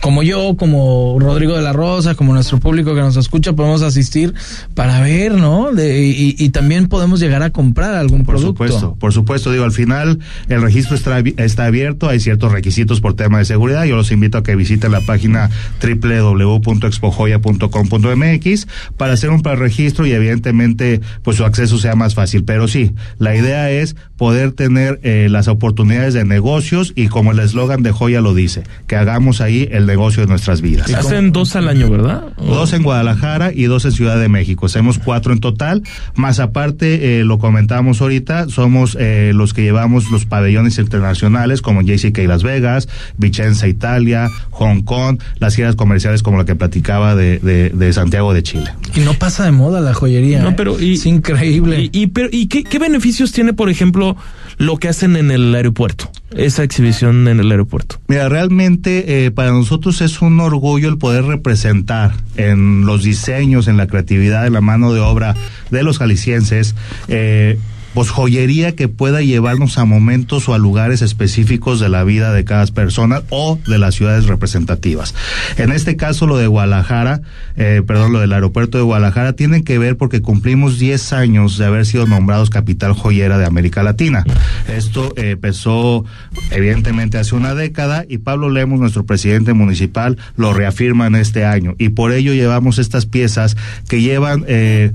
como 0.00 0.22
yo, 0.22 0.56
como 0.56 1.16
Rodrigo 1.18 1.56
de 1.56 1.62
la 1.62 1.72
Rosa, 1.72 2.14
como 2.14 2.34
nuestro 2.34 2.60
público 2.60 2.94
que 2.94 3.00
nos 3.00 3.16
escucha, 3.16 3.52
podemos 3.52 3.82
asistir 3.82 4.34
para 4.74 5.00
ver, 5.00 5.23
¿no? 5.32 5.72
De- 5.72 6.04
y, 6.06 6.34
y 6.38 6.48
también 6.50 6.88
podemos 6.88 7.20
llegar 7.20 7.42
a 7.42 7.50
comprar 7.50 7.94
algún 7.94 8.24
Por 8.24 8.36
producto. 8.36 8.64
supuesto, 8.66 8.96
por 9.00 9.12
supuesto, 9.12 9.50
digo, 9.52 9.64
al 9.64 9.72
final 9.72 10.18
el 10.48 10.62
registro 10.62 10.94
está, 10.96 11.18
está 11.38 11.66
abierto, 11.66 12.08
hay 12.08 12.20
ciertos 12.20 12.52
requisitos 12.52 13.00
por 13.00 13.14
tema 13.14 13.38
de 13.38 13.44
seguridad, 13.44 13.84
yo 13.84 13.96
los 13.96 14.10
invito 14.12 14.38
a 14.38 14.42
que 14.42 14.56
visiten 14.56 14.92
la 14.92 15.00
página 15.00 15.50
www.expojoya.com.mx 15.82 18.66
para 18.96 19.12
hacer 19.14 19.30
un 19.30 19.42
preregistro 19.42 20.06
y 20.06 20.12
evidentemente 20.12 21.00
pues 21.22 21.36
su 21.36 21.44
acceso 21.44 21.78
sea 21.78 21.94
más 21.94 22.14
fácil, 22.14 22.44
pero 22.44 22.68
sí, 22.68 22.92
la 23.18 23.34
idea 23.36 23.70
es 23.70 23.96
poder 24.16 24.52
tener 24.52 25.00
eh, 25.02 25.28
las 25.30 25.48
oportunidades 25.48 26.14
de 26.14 26.24
negocios 26.24 26.92
y 26.94 27.08
como 27.08 27.32
el 27.32 27.38
eslogan 27.40 27.82
de 27.82 27.90
Joya 27.90 28.20
lo 28.20 28.34
dice, 28.34 28.62
que 28.86 28.96
hagamos 28.96 29.40
ahí 29.40 29.68
el 29.72 29.86
negocio 29.86 30.22
de 30.22 30.28
nuestras 30.28 30.60
vidas. 30.60 30.92
Hacen 30.94 31.32
dos 31.32 31.56
al 31.56 31.68
año, 31.68 31.90
¿verdad? 31.90 32.24
Dos 32.38 32.72
en 32.72 32.82
Guadalajara 32.82 33.52
y 33.52 33.64
dos 33.64 33.84
en 33.84 33.92
Ciudad 33.92 34.18
de 34.18 34.28
México. 34.28 34.66
Hacemos 34.66 34.98
cuatro 34.98 35.13
en 35.32 35.40
total. 35.40 35.82
Más 36.14 36.40
aparte, 36.40 37.20
eh, 37.20 37.24
lo 37.24 37.38
comentábamos 37.38 38.00
ahorita, 38.00 38.48
somos 38.48 38.96
eh, 39.00 39.32
los 39.34 39.54
que 39.54 39.62
llevamos 39.62 40.10
los 40.10 40.24
pabellones 40.26 40.78
internacionales 40.78 41.62
como 41.62 41.82
JCK 41.82 42.18
Las 42.26 42.42
Vegas, 42.42 42.88
Vicenza 43.16 43.68
Italia, 43.68 44.28
Hong 44.50 44.82
Kong, 44.82 45.20
las 45.38 45.54
giras 45.56 45.76
comerciales 45.76 46.22
como 46.22 46.38
la 46.38 46.44
que 46.44 46.54
platicaba 46.54 47.14
de, 47.14 47.38
de, 47.38 47.70
de 47.70 47.92
Santiago 47.92 48.34
de 48.34 48.42
Chile. 48.42 48.70
Y 48.94 49.00
no 49.00 49.14
pasa 49.14 49.44
de 49.44 49.52
moda 49.52 49.80
la 49.80 49.94
joyería. 49.94 50.42
No, 50.42 50.50
¿eh? 50.50 50.54
pero 50.56 50.80
y- 50.80 50.94
es 50.94 51.06
increíble. 51.06 51.90
Y, 51.92 52.02
y, 52.02 52.06
pero, 52.08 52.28
¿y 52.30 52.46
qué, 52.46 52.64
qué 52.64 52.78
beneficios 52.78 53.32
tiene, 53.32 53.52
por 53.52 53.70
ejemplo, 53.70 54.16
lo 54.56 54.76
que 54.76 54.88
hacen 54.88 55.16
en 55.16 55.30
el 55.30 55.54
aeropuerto? 55.54 56.10
Esa 56.36 56.64
exhibición 56.64 57.28
en 57.28 57.38
el 57.38 57.50
aeropuerto. 57.50 58.00
Mira, 58.08 58.28
realmente 58.28 59.26
eh, 59.26 59.30
para 59.30 59.52
nosotros 59.52 60.00
es 60.00 60.20
un 60.20 60.40
orgullo 60.40 60.88
el 60.88 60.98
poder 60.98 61.24
representar 61.24 62.12
en 62.36 62.86
los 62.86 63.04
diseños, 63.04 63.68
en 63.68 63.76
la 63.76 63.86
creatividad, 63.86 64.46
en 64.46 64.52
la 64.52 64.60
mano 64.60 64.92
de 64.92 65.00
obra 65.00 65.34
de 65.70 65.82
los 65.82 65.98
jaliscienses, 65.98 66.74
eh, 67.08 67.58
pues 67.94 68.10
joyería 68.10 68.74
que 68.74 68.88
pueda 68.88 69.22
llevarnos 69.22 69.78
a 69.78 69.84
momentos 69.84 70.48
o 70.48 70.54
a 70.54 70.58
lugares 70.58 71.00
específicos 71.02 71.80
de 71.80 71.88
la 71.88 72.04
vida 72.04 72.32
de 72.32 72.44
cada 72.44 72.64
persona 72.66 73.22
o 73.30 73.58
de 73.66 73.78
las 73.78 73.94
ciudades 73.94 74.26
representativas. 74.26 75.14
En 75.56 75.72
este 75.72 75.96
caso, 75.96 76.26
lo 76.26 76.36
de 76.36 76.46
Guadalajara, 76.46 77.22
eh, 77.56 77.82
perdón, 77.86 78.12
lo 78.12 78.20
del 78.20 78.32
aeropuerto 78.32 78.78
de 78.78 78.84
Guadalajara, 78.84 79.34
tiene 79.34 79.64
que 79.64 79.78
ver 79.78 79.96
porque 79.96 80.22
cumplimos 80.22 80.78
10 80.78 81.12
años 81.12 81.58
de 81.58 81.66
haber 81.66 81.86
sido 81.86 82.06
nombrados 82.06 82.50
capital 82.50 82.92
joyera 82.92 83.38
de 83.38 83.46
América 83.46 83.82
Latina. 83.82 84.24
Esto 84.68 85.12
eh, 85.16 85.30
empezó 85.32 86.04
evidentemente 86.50 87.18
hace 87.18 87.34
una 87.34 87.54
década 87.54 88.04
y 88.08 88.18
Pablo 88.18 88.50
Lemos, 88.50 88.80
nuestro 88.80 89.04
presidente 89.04 89.52
municipal, 89.52 90.18
lo 90.36 90.52
reafirma 90.52 91.06
en 91.06 91.16
este 91.16 91.44
año 91.44 91.74
y 91.78 91.90
por 91.90 92.12
ello 92.12 92.32
llevamos 92.32 92.78
estas 92.78 93.06
piezas 93.06 93.56
que 93.88 94.00
llevan 94.00 94.44
eh, 94.48 94.92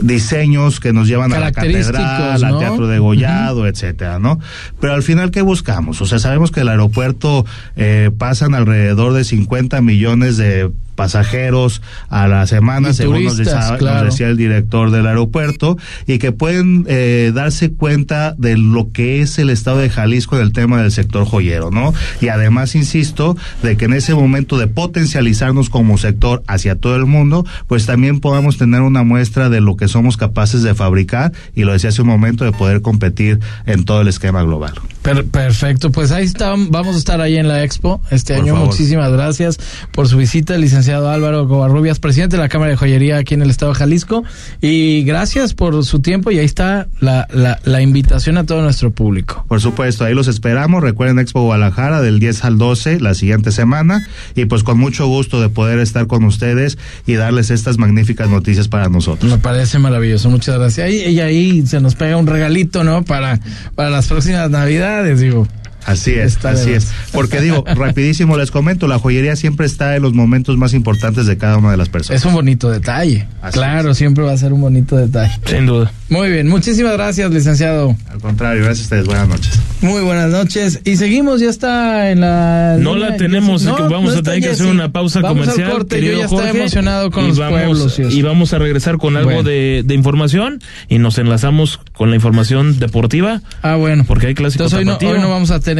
diseños 0.00 0.80
que 0.80 0.92
nos 0.92 1.08
llevan 1.08 1.32
a 1.32 1.38
la 1.38 1.52
catedral, 1.52 2.44
al 2.44 2.58
teatro 2.58 2.86
de 2.86 2.98
Gollado, 2.98 3.66
etcétera, 3.66 4.18
¿no? 4.18 4.40
Pero 4.80 4.94
al 4.94 5.02
final, 5.02 5.30
¿qué 5.30 5.42
buscamos? 5.42 6.00
O 6.00 6.06
sea, 6.06 6.18
sabemos 6.18 6.50
que 6.50 6.60
el 6.60 6.68
aeropuerto 6.68 7.44
eh, 7.76 8.10
pasan 8.16 8.54
alrededor 8.54 9.12
de 9.12 9.24
50 9.24 9.80
millones 9.80 10.36
de 10.36 10.70
pasajeros 10.94 11.82
a 12.08 12.28
la 12.28 12.46
semana, 12.46 12.90
Y 12.90 12.94
según 12.94 13.24
nos, 13.24 13.36
decía 13.36 14.28
el 14.28 14.36
director 14.36 14.90
del 14.90 15.06
aeropuerto, 15.06 15.76
y 16.06 16.18
que 16.18 16.32
pueden 16.32 16.84
eh, 16.88 17.32
darse 17.34 17.72
cuenta 17.72 18.34
de 18.38 18.56
lo 18.56 18.92
que 18.92 19.20
es 19.20 19.38
el 19.38 19.50
estado 19.50 19.78
de 19.78 19.90
Jalisco 19.90 20.36
en 20.36 20.42
el 20.42 20.52
tema 20.52 20.80
del 20.82 20.92
sector 20.92 21.24
joyero, 21.24 21.70
¿no? 21.70 21.92
Y 22.20 22.28
además, 22.28 22.74
insisto, 22.74 23.36
de 23.62 23.76
que 23.76 23.86
en 23.86 23.94
ese 23.94 24.14
momento 24.14 24.58
de 24.58 24.66
potencializarnos 24.66 25.70
como 25.70 25.98
sector 25.98 26.42
hacia 26.46 26.76
todo 26.76 26.96
el 26.96 27.06
mundo, 27.06 27.46
pues 27.66 27.86
también 27.86 28.20
podamos 28.20 28.58
tener 28.58 28.82
una 28.82 29.02
muestra 29.02 29.48
de 29.48 29.60
lo 29.60 29.76
que 29.76 29.88
somos 29.88 30.16
capaces 30.16 30.62
de 30.62 30.74
fabricar, 30.74 31.32
y 31.54 31.64
lo 31.64 31.72
decía 31.72 31.90
hace 31.90 32.02
un 32.02 32.08
momento, 32.08 32.44
de 32.44 32.52
poder 32.52 32.82
competir 32.82 33.40
en 33.66 33.84
todo 33.84 34.02
el 34.02 34.08
esquema 34.08 34.42
global. 34.42 34.74
Per- 35.02 35.24
perfecto, 35.26 35.90
pues 35.90 36.12
ahí 36.12 36.24
está, 36.24 36.50
vamos 36.56 36.94
a 36.94 36.98
estar 36.98 37.20
ahí 37.20 37.36
en 37.36 37.48
la 37.48 37.64
expo 37.64 38.00
este 38.10 38.34
Por 38.34 38.42
año. 38.44 38.52
favor. 38.54 38.68
Muchísimas 38.68 39.10
gracias 39.10 39.58
por 39.92 40.06
su 40.08 40.16
visita, 40.16 40.56
licenciado 40.56 41.10
Álvaro 41.10 41.48
Covarrubias, 41.48 41.98
presidente 41.98 42.36
de 42.36 42.42
la 42.42 42.48
Cámara 42.48 42.70
de 42.70 42.76
Joyería 42.76 43.16
aquí 43.18 43.34
en 43.34 43.42
el 43.42 43.50
estado 43.50 43.72
de 43.72 43.78
Jalisco. 43.78 44.22
Y 44.60 45.02
gracias 45.02 45.54
por 45.54 45.84
su 45.84 46.00
tiempo 46.00 46.30
y 46.30 46.38
ahí 46.38 46.44
está 46.44 46.86
la, 47.00 47.26
la, 47.32 47.58
la 47.64 47.82
invitación 47.82 48.38
a 48.38 48.46
todo 48.46 48.62
nuestro 48.62 48.92
público. 48.92 49.44
Por 49.48 49.60
supuesto, 49.60 50.04
ahí 50.04 50.14
los 50.14 50.28
esperamos. 50.28 50.82
Recuerden 50.82 51.18
Expo 51.18 51.42
Guadalajara 51.42 52.00
del 52.00 52.20
10 52.20 52.44
al 52.44 52.58
12 52.58 53.00
la 53.00 53.14
siguiente 53.14 53.50
semana 53.50 54.06
y 54.36 54.44
pues 54.44 54.62
con 54.62 54.78
mucho 54.78 55.08
gusto 55.08 55.40
de 55.40 55.48
poder 55.48 55.80
estar 55.80 56.06
con 56.06 56.22
ustedes 56.24 56.78
y 57.08 57.14
darles 57.14 57.50
estas 57.50 57.76
magníficas 57.78 58.30
noticias 58.30 58.68
para 58.68 58.88
nosotros. 58.88 59.32
Me 59.32 59.38
parece 59.38 59.80
maravilloso, 59.80 60.30
muchas 60.30 60.56
gracias. 60.58 60.90
Y, 60.90 60.96
y 61.08 61.20
ahí 61.20 61.66
se 61.66 61.80
nos 61.80 61.96
pega 61.96 62.16
un 62.16 62.28
regalito, 62.28 62.84
¿no? 62.84 63.02
Para, 63.02 63.40
para 63.74 63.90
las 63.90 64.06
próximas 64.06 64.48
navidades, 64.48 64.91
digo. 65.20 65.46
Así 65.84 66.12
es, 66.12 66.32
Está 66.34 66.50
así 66.50 66.72
es. 66.72 66.88
Porque 67.12 67.40
digo, 67.40 67.64
rapidísimo 67.66 68.36
les 68.36 68.50
comento, 68.50 68.86
la 68.88 68.98
joyería 68.98 69.36
siempre 69.36 69.66
está 69.66 69.96
en 69.96 70.02
los 70.02 70.14
momentos 70.14 70.56
más 70.56 70.74
importantes 70.74 71.26
de 71.26 71.36
cada 71.36 71.58
una 71.58 71.70
de 71.70 71.76
las 71.76 71.88
personas. 71.88 72.20
Es 72.20 72.26
un 72.26 72.34
bonito 72.34 72.70
detalle. 72.70 73.26
Así 73.42 73.58
claro, 73.58 73.94
siempre 73.94 74.24
va 74.24 74.32
a 74.32 74.36
ser 74.36 74.52
un 74.52 74.60
bonito 74.60 74.96
detalle. 74.96 75.32
Sin 75.46 75.66
duda. 75.66 75.92
Muy 76.08 76.30
bien, 76.30 76.48
muchísimas 76.48 76.92
gracias, 76.92 77.30
licenciado. 77.30 77.96
Al 78.10 78.20
contrario, 78.20 78.64
gracias 78.64 78.80
a 78.80 78.96
ustedes. 78.96 79.06
Buenas 79.06 79.28
noches. 79.28 79.60
Muy 79.80 80.02
buenas 80.02 80.30
noches. 80.30 80.80
Y 80.84 80.96
seguimos, 80.96 81.40
ya 81.40 81.48
está 81.48 82.10
en 82.10 82.20
la. 82.20 82.76
No 82.78 82.96
la 82.96 83.16
tenemos, 83.16 83.62
que 83.64 83.70
vamos 83.82 84.12
a 84.14 84.18
está 84.18 84.32
tener 84.32 84.48
que 84.48 84.54
hacer 84.54 84.66
una 84.66 84.92
pausa 84.92 85.20
Vamos 85.20 85.40
comercial. 85.40 85.66
Al 85.70 85.72
corte. 85.72 86.02
Yo 86.04 86.12
ya 86.18 86.28
Jorge, 86.28 86.50
emocionado 86.50 87.10
con 87.10 87.24
y 87.24 87.28
los 87.28 87.38
vamos, 87.38 87.60
pueblos. 87.94 87.98
y 88.14 88.22
vamos 88.22 88.52
a 88.52 88.58
regresar 88.58 88.98
con 88.98 89.16
algo 89.16 89.30
Bueno. 89.30 89.48
de, 89.48 89.82
de 89.84 89.94
información 89.94 90.60
y 90.88 90.98
nos 90.98 91.18
enlazamos 91.18 91.80
con 91.92 92.10
la 92.10 92.16
información 92.16 92.78
deportiva. 92.78 93.40
Ah, 93.62 93.76
bueno. 93.76 94.04
Porque 94.06 94.26
hay 94.28 94.34
clásico 94.34 94.64
Entonces 94.64 94.78
hoy 94.78 94.84
no, 94.84 94.98
hoy 95.10 95.18
no 95.18 95.30
vamos 95.30 95.50
a 95.50 95.60
tener. 95.60 95.71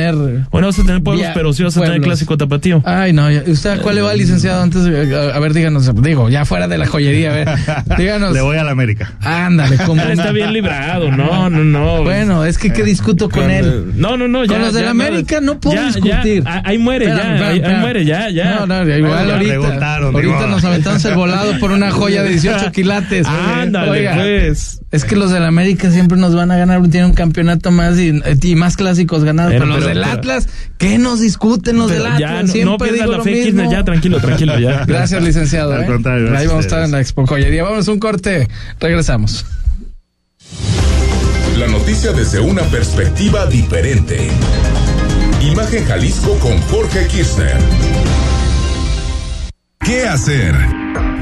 Bueno, 0.51 0.66
vas 0.68 0.78
a 0.78 0.82
tener 0.82 1.03
pueblos, 1.03 1.22
Ya, 1.26 1.34
pero 1.34 1.53
sí 1.53 1.62
vas 1.62 1.76
a 1.76 1.82
tener 1.82 2.01
clásico 2.01 2.36
tapatío. 2.36 2.82
Ay, 2.84 3.12
no. 3.12 3.30
ya- 3.30 3.43
¿Usted 3.47 3.70
a 3.70 3.78
cuál 3.78 3.97
le 3.97 4.03
va, 4.03 4.14
licenciado? 4.14 4.62
Antes, 4.62 4.84
de- 4.84 5.16
a 5.16 5.36
a 5.36 5.38
ver, 5.40 5.53
díganos. 5.55 5.90
Digo, 6.03 6.28
ya 6.28 6.45
fuera 6.45 6.68
de 6.68 6.78
la 6.78 6.86
joyería, 6.86 7.30
a 7.30 7.34
ver. 7.34 7.49
Díganos. 7.99 8.32
Le 8.32 8.40
voy 8.40 8.57
a 8.57 8.64
la 8.64 8.70
América. 8.72 9.12
Ándale, 9.20 9.76
como. 9.86 10.03
Está 10.03 10.32
bien 10.32 10.53
librado, 10.53 11.11
no, 11.11 11.49
no, 11.51 11.64
no. 11.64 12.03
Bueno, 12.03 12.45
es 12.45 12.59
que 12.59 12.72
¿qué 12.72 12.82
discuto 12.84 13.28
con 13.28 13.51
él? 13.51 13.93
No, 13.97 14.16
no, 14.16 14.28
no. 14.28 14.45
ya, 14.45 14.53
Con 14.55 14.62
los 14.62 14.74
de 14.74 14.80
ya, 14.80 14.84
la 14.86 14.90
América 14.93 15.40
no 15.40 15.59
puedo 15.61 15.76
ya, 15.76 15.86
discutir. 15.86 16.43
ya, 16.45 16.62
ahí 16.64 16.78
muere, 16.78 17.07
Espérame, 17.07 17.38
ya, 17.38 17.53
espérame, 17.53 17.74
ahí, 17.74 17.80
muere, 17.80 18.05
ya, 18.05 18.28
ya. 18.30 18.55
No, 18.61 18.66
no, 18.66 18.97
igual 18.97 19.30
ahorita. 19.30 19.55
ahorita 19.55 20.11
digo. 20.20 20.47
nos 20.47 20.64
aventamos 20.64 21.05
el 21.05 21.14
volado 21.14 21.59
por 21.59 21.72
una 21.72 21.90
joya 21.90 22.22
de 22.22 22.30
18 22.30 22.70
quilates. 22.72 23.26
Ándale, 23.26 23.90
Oiga, 23.90 24.14
pues. 24.14 24.80
Es 24.90 25.05
que 25.05 25.16
los 25.16 25.30
del 25.30 25.45
América 25.45 25.90
siempre 25.90 26.18
nos 26.18 26.34
van 26.34 26.51
a 26.51 26.57
ganar, 26.57 26.80
tienen 26.88 27.07
un 27.11 27.14
campeonato 27.14 27.70
más 27.70 27.99
y, 27.99 28.12
y 28.43 28.55
más 28.57 28.76
clásicos 28.76 29.24
ganados. 29.24 29.53
Pero, 29.53 29.64
Pero, 29.64 29.76
los 29.76 29.81
pero, 29.84 29.94
del 29.94 30.04
pero- 30.04 30.18
Atlas, 30.18 30.48
¿qué 30.78 30.98
nos 30.98 31.20
discuten 31.20 31.78
los 31.78 31.90
del 31.90 32.02
ya, 32.18 32.38
Atlas? 32.38 32.54
no- 32.56 32.64
no 32.72 32.78
pierdas 32.78 33.08
la 33.08 33.22
fe. 33.22 33.42
Kirchner, 33.42 33.70
ya, 33.70 33.84
tranquilo, 33.84 34.20
tranquilo, 34.20 34.58
ya. 34.58 34.84
Gracias, 34.86 35.22
licenciado. 35.22 35.72
Al 35.74 35.84
¿eh? 35.84 35.86
contrario, 35.86 36.36
Ahí 36.36 36.46
vamos 36.46 36.64
a 36.64 36.66
estar 36.68 36.82
en 36.84 36.90
la 36.92 37.00
Expo 37.00 37.26
Joyería. 37.26 37.62
Vamos 37.64 37.86
a 37.88 37.92
un 37.92 37.98
corte. 37.98 38.48
Regresamos. 38.80 39.44
La 41.58 41.66
noticia 41.68 42.12
desde 42.12 42.40
una 42.40 42.62
perspectiva 42.62 43.46
diferente. 43.46 44.28
Imagen 45.42 45.84
Jalisco 45.86 46.36
con 46.38 46.58
Jorge 46.62 47.06
Kirchner. 47.08 47.56
¿Qué 49.84 50.06
hacer? 50.06 50.54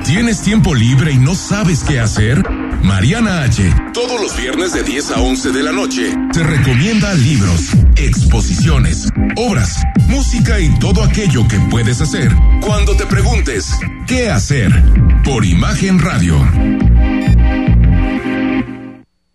¿Tienes 0.04 0.40
tiempo 0.42 0.74
libre 0.74 1.12
y 1.12 1.18
no 1.18 1.34
sabes 1.34 1.82
qué 1.82 1.98
hacer? 2.00 2.42
Mariana 2.82 3.42
H. 3.42 3.74
Todos 3.92 4.20
los 4.20 4.36
viernes 4.36 4.72
de 4.72 4.82
10 4.82 5.10
a 5.12 5.20
11 5.20 5.52
de 5.52 5.62
la 5.62 5.72
noche 5.72 6.14
te 6.32 6.42
recomienda 6.42 7.12
libros, 7.14 7.70
exposiciones, 7.96 9.08
obras, 9.36 9.82
música 10.08 10.58
y 10.60 10.76
todo 10.78 11.02
aquello 11.02 11.46
que 11.48 11.58
puedes 11.70 12.00
hacer 12.00 12.30
cuando 12.60 12.96
te 12.96 13.06
preguntes 13.06 13.78
qué 14.06 14.30
hacer 14.30 14.72
por 15.24 15.44
Imagen 15.44 15.98
Radio. 15.98 16.36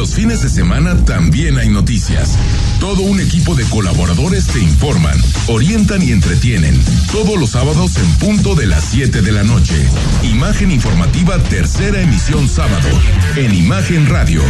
Los 0.00 0.14
fines 0.14 0.40
de 0.40 0.48
semana 0.48 0.96
también 1.04 1.58
hay 1.58 1.68
noticias. 1.68 2.38
Todo 2.80 3.02
un 3.02 3.20
equipo 3.20 3.54
de 3.54 3.64
colaboradores 3.64 4.46
te 4.46 4.58
informan, 4.58 5.14
orientan 5.46 6.00
y 6.00 6.10
entretienen. 6.10 6.74
Todos 7.12 7.38
los 7.38 7.50
sábados 7.50 7.98
en 7.98 8.10
punto 8.14 8.54
de 8.54 8.64
las 8.64 8.82
7 8.82 9.20
de 9.20 9.30
la 9.30 9.42
noche. 9.42 9.74
Imagen 10.22 10.70
informativa 10.70 11.38
tercera 11.42 12.00
emisión 12.00 12.48
sábado. 12.48 12.88
En 13.36 13.54
Imagen 13.54 14.08
Radio. 14.08 14.40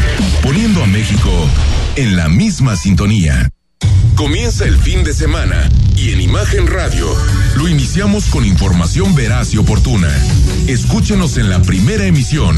Poniendo 0.40 0.84
a 0.84 0.86
México 0.86 1.32
en 1.96 2.14
la 2.14 2.28
misma 2.28 2.76
sintonía. 2.76 3.50
Comienza 4.14 4.66
el 4.66 4.76
fin 4.76 5.02
de 5.02 5.14
semana 5.14 5.68
y 5.96 6.10
en 6.10 6.20
Imagen 6.20 6.68
Radio 6.68 7.08
lo 7.56 7.68
iniciamos 7.68 8.26
con 8.26 8.44
información 8.44 9.14
veraz 9.14 9.52
y 9.54 9.58
oportuna. 9.58 10.10
Escúchenos 10.68 11.38
en 11.38 11.48
la 11.50 11.60
primera 11.62 12.04
emisión 12.04 12.56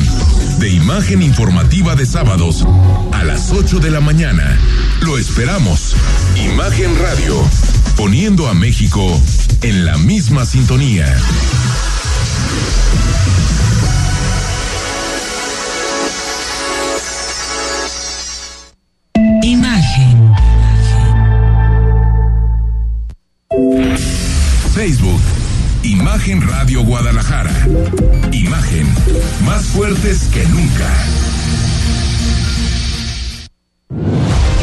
de 0.62 0.68
Imagen 0.68 1.22
Informativa 1.22 1.96
de 1.96 2.06
sábados 2.06 2.64
a 3.10 3.24
las 3.24 3.50
8 3.50 3.80
de 3.80 3.90
la 3.90 4.00
mañana. 4.00 4.56
Lo 5.00 5.18
esperamos. 5.18 5.96
Imagen 6.36 6.96
Radio, 7.00 7.34
poniendo 7.96 8.46
a 8.46 8.54
México 8.54 9.20
en 9.62 9.84
la 9.84 9.98
misma 9.98 10.46
sintonía. 10.46 11.12
Imagen 26.24 26.48
Radio 26.48 26.84
Guadalajara. 26.84 27.50
Imagen, 28.30 28.86
más 29.44 29.64
fuertes 29.66 30.28
que 30.32 30.44
nunca. 30.46 30.88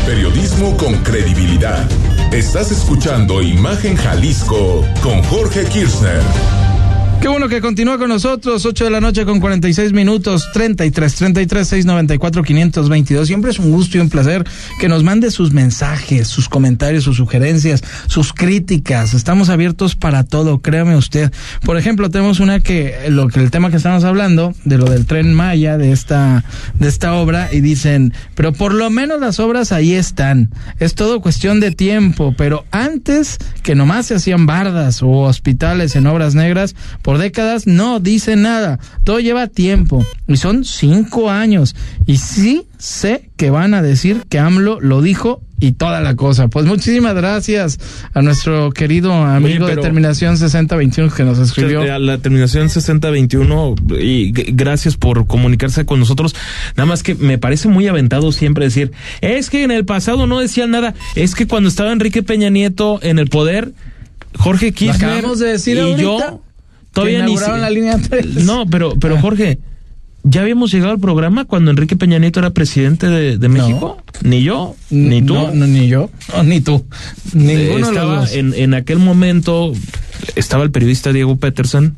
Periodismo 0.06 0.78
con 0.78 0.96
credibilidad. 1.00 1.86
Estás 2.32 2.72
escuchando 2.72 3.42
Imagen 3.42 3.98
Jalisco 3.98 4.86
con 5.04 5.22
Jorge 5.24 5.66
Kirchner. 5.66 6.22
Qué 7.22 7.28
bueno 7.28 7.50
que 7.50 7.60
continúa 7.60 7.98
con 7.98 8.08
nosotros, 8.08 8.66
8 8.66 8.86
de 8.86 8.92
la 8.92 9.02
noche 9.02 9.26
con 9.26 9.42
46 9.42 9.92
minutos, 9.92 10.50
33, 10.54 11.16
33, 11.16 11.68
694, 11.68 12.44
522. 12.44 13.28
Siempre 13.28 13.52
es 13.52 13.60
un 13.60 13.72
gusto 13.72 13.98
y 13.98 14.00
un 14.00 14.10
placer 14.10 14.46
que 14.80 14.88
nos 14.88 15.04
mande 15.04 15.30
sus 15.30 15.52
mensajes, 15.52 16.30
sus 16.30 16.48
comentarios, 16.48 17.04
sus 17.04 17.18
sugerencias, 17.18 17.84
sus 18.08 18.32
críticas. 18.32 19.14
Estamos 19.14 19.50
abiertos 19.50 19.98
para 19.98 20.24
todo, 20.24 20.60
créame 20.60 20.96
usted. 20.96 21.30
Por 21.66 21.76
ejemplo, 21.76 22.10
tenemos 22.10 22.40
una 22.40 22.62
que, 22.62 22.96
lo 23.10 23.28
que 23.28 23.42
el 23.42 23.52
tema 23.52 23.70
que 23.70 23.78
estamos 23.78 24.06
hablando, 24.06 24.54
de 24.64 24.78
lo 24.78 24.86
del 24.86 25.06
tren 25.06 25.34
Maya, 25.34 25.78
de 25.78 25.92
esta, 25.92 26.46
de 26.76 26.88
esta 26.88 27.16
obra, 27.16 27.50
y 27.52 27.60
dicen, 27.60 28.14
pero 28.34 28.54
por 28.54 28.74
lo 28.74 28.90
menos 28.90 29.20
las 29.20 29.42
obras 29.42 29.74
ahí 29.74 29.94
están. 29.94 30.52
Es 30.80 30.96
todo 30.96 31.20
cuestión 31.20 31.60
de 31.60 31.72
tiempo, 31.72 32.34
pero 32.38 32.64
antes 32.72 33.40
que 33.62 33.76
nomás 33.76 34.06
se 34.06 34.16
hacían 34.16 34.46
bardas 34.46 35.04
o 35.04 35.10
hospitales 35.10 35.98
en 35.98 36.08
obras 36.08 36.34
negras, 36.34 36.76
por 37.10 37.18
décadas 37.18 37.66
no 37.66 38.00
dice 38.00 38.36
nada. 38.36 38.78
Todo 39.04 39.20
lleva 39.20 39.48
tiempo 39.48 40.06
y 40.28 40.38
son 40.38 40.64
cinco 40.64 41.32
años. 41.32 41.76
Y 42.06 42.18
sí 42.18 42.68
sé 42.78 43.32
que 43.36 43.50
van 43.50 43.74
a 43.74 43.82
decir 43.82 44.26
que 44.30 44.38
AMLO 44.38 44.80
lo 44.80 45.02
dijo 45.02 45.42
y 45.60 45.72
toda 45.72 46.02
la 46.02 46.16
cosa. 46.16 46.50
Pues 46.50 46.68
muchísimas 46.68 47.16
gracias 47.16 47.80
a 48.14 48.22
nuestro 48.22 48.70
querido 48.70 49.12
amigo 49.12 49.66
de 49.66 49.78
Terminación 49.78 50.38
6021 50.38 51.12
que 51.12 51.24
nos 51.24 51.40
escribió. 51.40 51.84
La, 51.84 51.98
la 51.98 52.20
terminación 52.20 52.70
6021 52.70 53.74
y 54.00 54.32
gracias 54.52 54.96
por 54.96 55.26
comunicarse 55.26 55.88
con 55.88 56.00
nosotros. 56.00 56.36
Nada 56.78 56.86
más 56.86 57.02
que 57.02 57.16
me 57.16 57.40
parece 57.40 57.70
muy 57.70 57.88
aventado 57.88 58.32
siempre 58.32 58.66
decir, 58.66 58.92
es 59.22 59.50
que 59.50 59.64
en 59.64 59.72
el 59.72 59.84
pasado 59.84 60.28
no 60.28 60.40
decían 60.40 60.70
nada, 60.70 60.94
es 61.16 61.34
que 61.34 61.48
cuando 61.48 61.70
estaba 61.70 61.92
Enrique 61.92 62.22
Peña 62.22 62.52
Nieto 62.52 63.00
en 63.02 63.18
el 63.18 63.30
poder, 63.30 63.72
Jorge 64.38 64.74
Kirchner 64.74 65.10
acabamos 65.10 65.40
de 65.40 65.48
decir 65.48 65.78
y 65.78 65.80
ahorita, 65.80 66.02
yo 66.04 66.44
todavía 66.92 67.26
ni 67.26 67.36
la 67.36 67.70
línea 67.70 67.98
3. 67.98 68.46
No, 68.46 68.66
pero 68.66 68.94
pero 69.00 69.16
Ah. 69.16 69.22
Jorge, 69.22 69.60
¿ya 70.24 70.42
habíamos 70.42 70.72
llegado 70.72 70.92
al 70.92 71.00
programa 71.00 71.46
cuando 71.46 71.72
Enrique 71.72 71.96
Peña 71.96 72.20
Nieto 72.20 72.40
era 72.40 72.50
presidente 72.52 73.08
de, 73.08 73.38
de 73.38 73.50
México? 73.50 74.02
Ni 74.24 74.44
yo, 74.44 74.76
ni 74.90 75.22
tú. 75.22 75.34
No, 75.34 75.52
no, 75.52 75.68
ni 75.68 75.88
yo, 75.88 76.10
no, 76.36 76.44
ni 76.44 76.62
tú. 76.62 76.86
Ninguno 77.34 77.88
estaba 77.88 78.16
los 78.16 78.26
dos. 78.26 78.34
en, 78.34 78.54
en 78.54 78.74
aquel 78.74 79.00
momento 79.00 79.74
estaba 80.36 80.64
el 80.64 80.72
periodista 80.72 81.14
Diego 81.14 81.38
Peterson 81.38 81.96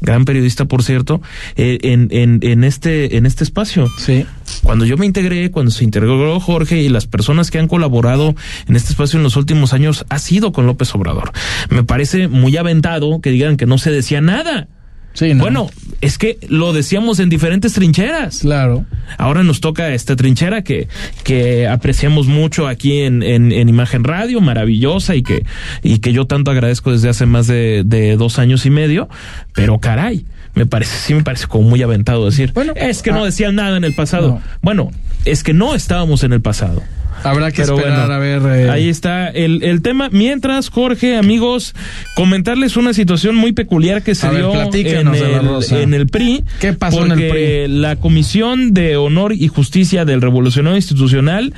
gran 0.00 0.24
periodista 0.26 0.66
por 0.66 0.82
cierto 0.82 1.22
eh, 1.56 1.78
en, 1.82 2.08
en, 2.10 2.38
en 2.42 2.62
este 2.64 3.16
en 3.16 3.24
este 3.24 3.42
espacio 3.42 3.88
sí 3.98 4.26
cuando 4.64 4.84
yo 4.84 4.96
me 4.96 5.06
integré 5.06 5.50
cuando 5.52 5.70
se 5.70 5.84
integró 5.84 6.40
Jorge 6.40 6.82
y 6.82 6.88
las 6.88 7.06
personas 7.06 7.50
que 7.50 7.58
han 7.58 7.68
colaborado 7.68 8.34
en 8.66 8.74
este 8.74 8.90
espacio 8.90 9.18
en 9.18 9.22
los 9.22 9.36
últimos 9.36 9.72
años 9.72 10.04
ha 10.08 10.18
sido 10.18 10.50
con 10.52 10.66
López 10.66 10.92
Obrador 10.94 11.32
me 11.70 11.84
parece 11.84 12.26
muy 12.26 12.56
aventado 12.56 13.20
que 13.20 13.30
digan 13.30 13.56
que 13.56 13.66
no 13.66 13.78
se 13.78 13.92
decía 13.92 14.20
nada 14.20 14.66
Sí, 15.14 15.32
no. 15.32 15.44
bueno, 15.44 15.70
es 16.00 16.18
que 16.18 16.38
lo 16.48 16.72
decíamos 16.72 17.20
en 17.20 17.28
diferentes 17.28 17.72
trincheras. 17.72 18.40
Claro. 18.40 18.84
Ahora 19.16 19.44
nos 19.44 19.60
toca 19.60 19.94
esta 19.94 20.16
trinchera 20.16 20.62
que, 20.62 20.88
que 21.22 21.68
apreciamos 21.68 22.26
mucho 22.26 22.66
aquí 22.66 22.98
en, 22.98 23.22
en, 23.22 23.52
en 23.52 23.68
Imagen 23.68 24.02
Radio, 24.02 24.40
maravillosa 24.40 25.14
y 25.14 25.22
que, 25.22 25.46
y 25.84 26.00
que 26.00 26.12
yo 26.12 26.26
tanto 26.26 26.50
agradezco 26.50 26.90
desde 26.90 27.10
hace 27.10 27.26
más 27.26 27.46
de, 27.46 27.84
de 27.86 28.16
dos 28.16 28.40
años 28.40 28.66
y 28.66 28.70
medio. 28.70 29.08
Pero 29.52 29.78
caray, 29.78 30.26
me 30.54 30.66
parece, 30.66 30.96
sí 30.98 31.14
me 31.14 31.22
parece 31.22 31.46
como 31.46 31.68
muy 31.68 31.82
aventado 31.82 32.24
decir, 32.26 32.52
es 32.76 33.02
que 33.02 33.10
no 33.12 33.22
ah, 33.22 33.26
decían 33.26 33.54
nada 33.56 33.76
en 33.76 33.84
el 33.84 33.94
pasado. 33.94 34.28
no. 34.28 34.42
Bueno, 34.62 34.90
es 35.24 35.42
que 35.42 35.52
no 35.54 35.74
estábamos 35.74 36.22
en 36.24 36.32
el 36.32 36.40
pasado. 36.40 36.82
Habrá 37.22 37.52
que 37.52 37.62
Pero 37.62 37.76
esperar 37.78 38.06
bueno, 38.08 38.12
a 38.14 38.18
ver. 38.18 38.66
eh, 38.66 38.70
Ahí 38.70 38.88
está 38.90 39.28
el, 39.28 39.62
el 39.62 39.80
tema. 39.80 40.08
Mientras, 40.12 40.68
Jorge, 40.68 41.16
amigos, 41.16 41.74
comentarles 42.16 42.76
una 42.76 42.92
situación 42.92 43.34
muy 43.34 43.52
peculiar 43.52 44.02
que 44.02 44.14
se 44.14 44.26
A 44.26 44.30
ver, 44.30 44.40
dio 44.40 44.52
en 44.52 44.58
platícanos 44.60 45.14
de 45.18 45.28
la 45.28 45.36
el, 45.38 45.46
Rosa. 45.46 45.80
en 45.80 45.94
el 45.94 46.06
PRI. 46.08 46.44
¿Qué 46.60 46.74
pasó 46.74 47.06
en 47.06 47.12
el 47.12 47.28
porque 47.28 47.66
la 47.68 47.96
Comisión 47.96 48.74
de 48.74 48.96
Honor 48.98 49.32
y 49.32 49.48
Justicia 49.48 50.04
del 50.04 50.20
Revolucionario 50.20 50.76
Institucional, 50.76 51.54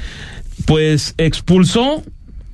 pues 0.66 1.14
expulsó 1.18 2.04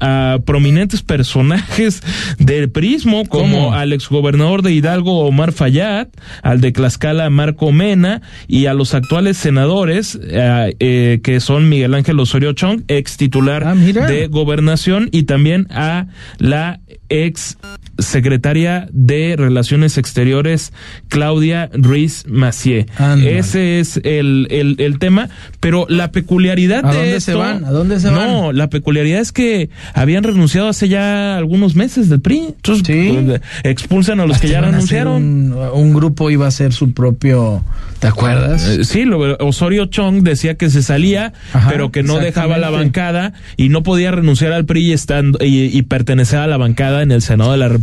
a 0.03 0.38
prominentes 0.44 1.03
personajes 1.03 2.03
del 2.38 2.70
prismo 2.70 3.24
como 3.26 3.42
¿Cómo? 3.66 3.72
al 3.72 3.92
exgobernador 3.92 4.62
de 4.62 4.72
Hidalgo 4.72 5.20
Omar 5.20 5.53
Fayad, 5.53 6.09
al 6.42 6.61
de 6.61 6.72
Tlaxcala 6.72 7.30
Marco 7.30 7.72
Mena 7.72 8.20
y 8.48 8.66
a 8.66 8.74
los 8.74 8.94
actuales 8.94 9.36
senadores 9.36 10.18
eh, 10.22 10.76
eh, 10.80 11.20
que 11.22 11.40
son 11.40 11.68
Miguel 11.68 11.94
Ángel 11.94 12.20
Osorio 12.20 12.53
Chong, 12.53 12.82
ex 12.88 13.16
titular 13.16 13.62
Ah, 13.64 13.74
de 13.74 14.26
gobernación 14.28 15.09
y 15.12 15.24
también 15.24 15.66
a 15.70 16.07
la 16.38 16.80
ex 17.09 17.59
secretaria 17.99 18.88
de 18.93 19.34
Relaciones 19.36 19.99
Exteriores 19.99 20.72
Claudia 21.09 21.70
Ruiz 21.72 22.24
Macié. 22.26 22.86
Ese 23.24 23.80
es 23.80 23.99
el, 24.05 24.47
el, 24.51 24.76
el 24.78 24.99
tema, 24.99 25.28
pero 25.61 25.86
la 25.88 26.11
peculiaridad 26.11 26.84
¿A 26.86 26.90
de 26.93 26.97
dónde 26.99 27.16
esto- 27.16 27.32
se 27.32 27.36
van? 27.36 27.64
¿A 27.64 27.70
dónde 27.70 28.01
se 28.01 28.11
no, 28.11 28.47
van? 28.49 28.57
la 28.57 28.68
peculiaridad 28.70 29.20
es 29.20 29.32
que 29.32 29.68
habían 29.95 30.24
renunciado 30.24 30.68
hace 30.68 30.88
ya 30.88 31.36
algunos 31.36 31.74
meses 31.76 32.09
del 32.09 32.20
PRI. 32.20 32.38
Entonces, 32.57 33.12
pues, 33.26 33.40
expulsan 33.64 34.20
a 34.20 34.26
los 34.26 34.38
que 34.38 34.49
ya 34.49 34.61
renunciaron. 34.61 35.22
Un, 35.22 35.53
un 35.74 35.95
grupo 35.95 36.30
iba 36.30 36.47
a 36.47 36.51
ser 36.51 36.72
su 36.72 36.93
propio. 36.93 37.62
¿Te 37.99 38.07
acuerdas? 38.09 38.66
Eh, 38.68 38.84
Sí, 38.84 39.05
lo- 39.05 39.36
Osorio 39.38 39.86
Chong 39.86 40.22
decía 40.22 40.57
que 40.57 40.70
se 40.70 40.82
salía, 40.82 41.32
Ajá, 41.53 41.68
pero 41.70 41.93
que 41.93 42.03
no 42.03 42.18
dejaba 42.18 42.59
la 42.59 42.70
bancada 42.70 43.32
y 43.57 43.68
no 43.68 43.82
podía 43.82 44.11
renunciar 44.11 44.53
al 44.53 44.64
PRI 44.64 44.88
y, 44.88 44.93
estando, 44.93 45.38
y, 45.45 45.64
y 45.66 45.82
pertenecer 45.82 46.38
a 46.40 46.47
la 46.47 46.57
bancada 46.57 47.03
en 47.03 47.12
el 47.12 47.22
Senado 47.22 47.53
de 47.53 47.59
la 47.59 47.68
República 47.68 47.81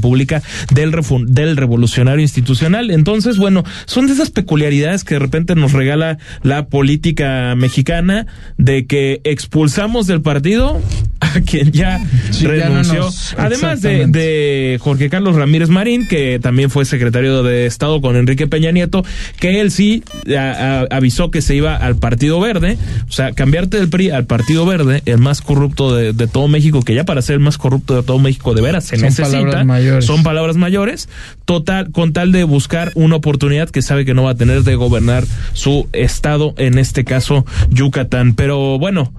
del, 0.73 0.91
refu- 0.91 1.25
del 1.25 1.57
Revolucionario 1.57 2.21
Institucional. 2.21 2.91
Entonces, 2.91 3.37
bueno, 3.37 3.63
son 3.85 4.07
de 4.07 4.13
esas 4.13 4.29
peculiaridades 4.31 5.03
que 5.03 5.15
de 5.15 5.19
repente 5.19 5.55
nos 5.55 5.73
regala 5.73 6.17
la 6.43 6.67
política 6.67 7.53
mexicana 7.55 8.25
de 8.57 8.85
que 8.85 9.21
expulsamos 9.23 10.07
del 10.07 10.21
partido 10.21 10.81
a 11.19 11.41
quien 11.41 11.71
ya 11.71 11.99
Sí, 12.31 12.43
ya 12.43 12.47
no 12.49 12.51
renunció. 12.53 12.93
nos- 13.01 13.35
Además 13.37 13.81
de, 13.81 14.07
de 14.07 14.77
Jorge 14.81 15.09
Carlos 15.09 15.35
Ramírez 15.35 15.69
Marín, 15.69 16.07
que 16.07 16.39
también 16.39 16.69
fue 16.69 16.85
secretario 16.85 17.43
de 17.43 17.65
Estado 17.65 18.01
con 18.01 18.15
Enrique 18.15 18.47
Peña 18.47 18.71
Nieto, 18.71 19.03
que 19.39 19.59
él 19.61 19.71
sí 19.71 20.03
a- 20.37 20.85
a- 20.91 20.95
avisó 20.95 21.29
que 21.31 21.41
se 21.41 21.55
iba 21.55 21.75
al 21.75 21.95
Partido 21.97 22.39
Verde, 22.39 22.77
o 23.07 23.11
sea, 23.11 23.31
cambiarte 23.33 23.77
del 23.77 23.89
PRI 23.89 24.11
al 24.11 24.25
Partido 24.25 24.65
Verde, 24.65 25.01
el 25.05 25.17
más 25.17 25.41
corrupto 25.41 25.93
de, 25.95 26.13
de 26.13 26.27
todo 26.27 26.47
México, 26.47 26.81
que 26.81 26.95
ya 26.95 27.03
para 27.03 27.21
ser 27.21 27.33
el 27.35 27.39
más 27.41 27.57
corrupto 27.57 27.95
de 27.95 28.03
todo 28.03 28.19
México 28.19 28.53
de 28.53 28.61
veras 28.61 28.85
se 28.85 28.95
Son 28.95 29.05
necesita, 29.05 29.63
mayores. 29.89 30.05
son 30.05 30.23
palabras 30.23 30.55
mayores, 30.55 31.09
total, 31.45 31.91
con 31.91 32.13
tal 32.13 32.31
de 32.31 32.43
buscar 32.43 32.91
una 32.95 33.15
oportunidad 33.15 33.69
que 33.69 33.81
sabe 33.81 34.05
que 34.05 34.13
no 34.13 34.23
va 34.23 34.31
a 34.31 34.35
tener 34.35 34.63
de 34.63 34.75
gobernar 34.75 35.23
su 35.53 35.87
estado, 35.93 36.53
en 36.57 36.77
este 36.77 37.03
caso 37.03 37.45
Yucatán. 37.69 38.33
Pero 38.33 38.79
bueno, 38.79 39.13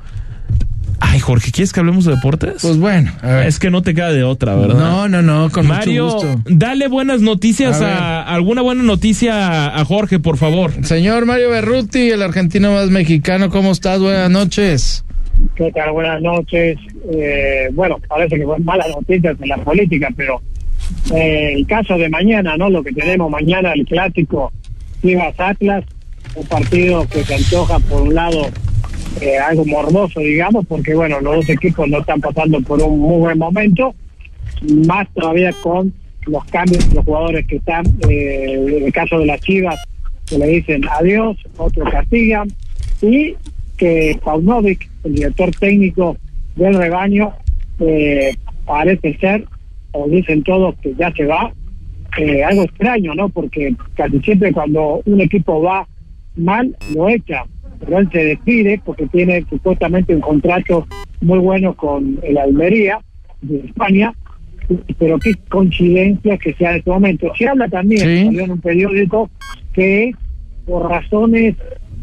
ay 1.00 1.18
Jorge, 1.18 1.50
¿quieres 1.50 1.72
que 1.72 1.80
hablemos 1.80 2.04
de 2.04 2.14
deportes? 2.14 2.62
Pues 2.62 2.78
bueno, 2.78 3.12
a 3.22 3.28
ver. 3.28 3.46
Es 3.46 3.58
que 3.58 3.70
no 3.70 3.82
te 3.82 3.94
queda 3.94 4.12
de 4.12 4.22
otra, 4.22 4.54
¿verdad? 4.54 4.78
No, 4.78 5.08
no, 5.08 5.22
no, 5.22 5.50
con 5.50 5.66
Mario, 5.66 6.04
mucho 6.04 6.28
gusto. 6.28 6.42
dale 6.46 6.88
buenas 6.88 7.20
noticias 7.20 7.80
A 7.80 8.20
a, 8.20 8.34
alguna 8.34 8.62
buena 8.62 8.82
noticia 8.82 9.76
a 9.76 9.84
Jorge, 9.84 10.18
por 10.18 10.36
favor. 10.36 10.72
Señor 10.84 11.26
Mario 11.26 11.50
Berruti, 11.50 12.10
el 12.10 12.22
argentino 12.22 12.72
más 12.72 12.90
mexicano, 12.90 13.50
¿cómo 13.50 13.72
estás? 13.72 14.00
Buenas 14.00 14.30
noches. 14.30 15.04
¿Qué 15.54 15.72
tal? 15.72 15.92
Buenas 15.92 16.20
noches. 16.20 16.78
Eh, 17.12 17.68
bueno, 17.72 17.96
parece 18.08 18.36
que 18.36 18.44
fueron 18.44 18.64
malas 18.64 18.88
noticias 18.88 19.36
en 19.40 19.48
la 19.48 19.56
política, 19.58 20.08
pero 20.16 20.42
eh, 21.14 21.54
el 21.54 21.66
caso 21.66 21.96
de 21.96 22.08
mañana, 22.08 22.56
¿no? 22.56 22.70
Lo 22.70 22.82
que 22.82 22.92
tenemos 22.92 23.30
mañana, 23.30 23.72
el 23.72 23.84
clásico 23.84 24.52
Chivas 25.02 25.34
Atlas, 25.38 25.84
un 26.34 26.46
partido 26.46 27.06
que 27.08 27.24
se 27.24 27.34
antoja 27.34 27.78
por 27.80 28.02
un 28.02 28.14
lado 28.14 28.48
eh, 29.20 29.38
algo 29.38 29.64
morboso, 29.66 30.20
digamos, 30.20 30.64
porque 30.66 30.94
bueno, 30.94 31.20
los 31.20 31.36
dos 31.36 31.48
equipos 31.48 31.88
no 31.88 31.98
están 31.98 32.20
pasando 32.20 32.60
por 32.60 32.80
un 32.82 32.98
muy 33.00 33.18
buen 33.18 33.38
momento, 33.38 33.94
más 34.86 35.08
todavía 35.14 35.52
con 35.62 35.92
los 36.26 36.44
cambios 36.46 36.88
de 36.88 36.94
los 36.94 37.04
jugadores 37.04 37.46
que 37.46 37.56
están, 37.56 37.84
eh, 38.08 38.76
en 38.78 38.84
el 38.84 38.92
caso 38.92 39.18
de 39.18 39.26
las 39.26 39.40
Chivas, 39.40 39.80
que 40.26 40.38
le 40.38 40.46
dicen 40.46 40.82
adiós, 40.88 41.36
otros 41.56 41.90
castigan, 41.90 42.48
y 43.02 43.34
que 43.76 44.18
Paunovic, 44.22 44.88
el 45.04 45.14
director 45.14 45.50
técnico 45.58 46.16
del 46.54 46.74
rebaño, 46.74 47.32
eh, 47.80 48.36
parece 48.64 49.18
ser, 49.18 49.44
o 49.92 50.08
dicen 50.08 50.42
todos, 50.42 50.74
que 50.82 50.94
ya 50.94 51.12
se 51.12 51.24
va. 51.26 51.52
Eh, 52.18 52.42
algo 52.42 52.62
extraño, 52.64 53.14
¿no? 53.14 53.28
Porque 53.28 53.74
casi 53.94 54.18
siempre 54.20 54.52
cuando 54.52 55.00
un 55.04 55.20
equipo 55.20 55.62
va 55.62 55.86
mal, 56.36 56.76
lo 56.94 57.08
echa. 57.08 57.44
Pero 57.78 57.98
él 57.98 58.08
se 58.12 58.24
despide 58.24 58.80
porque 58.84 59.06
tiene 59.06 59.44
supuestamente 59.48 60.14
un 60.14 60.20
contrato 60.20 60.86
muy 61.20 61.38
bueno 61.38 61.74
con 61.74 62.18
el 62.22 62.36
Almería 62.36 62.98
de 63.42 63.60
España. 63.60 64.12
Pero 64.98 65.18
qué 65.18 65.32
coincidencia 65.48 66.36
que 66.38 66.52
sea 66.54 66.72
en 66.72 66.76
este 66.78 66.90
momento. 66.90 67.32
Se 67.38 67.48
habla 67.48 67.68
también, 67.68 68.00
Sí. 68.00 68.24
salió 68.26 68.44
en 68.44 68.50
un 68.52 68.60
periódico, 68.60 69.30
que 69.72 70.12
por 70.66 70.88
razones, 70.90 71.56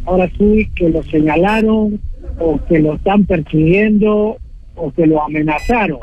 ahora 0.05 0.29
sí, 0.37 0.69
que 0.75 0.89
lo 0.89 1.03
señalaron 1.03 1.99
o 2.39 2.59
que 2.67 2.79
lo 2.79 2.95
están 2.95 3.25
persiguiendo 3.25 4.37
o 4.75 4.91
que 4.91 5.05
lo 5.05 5.21
amenazaron. 5.23 5.99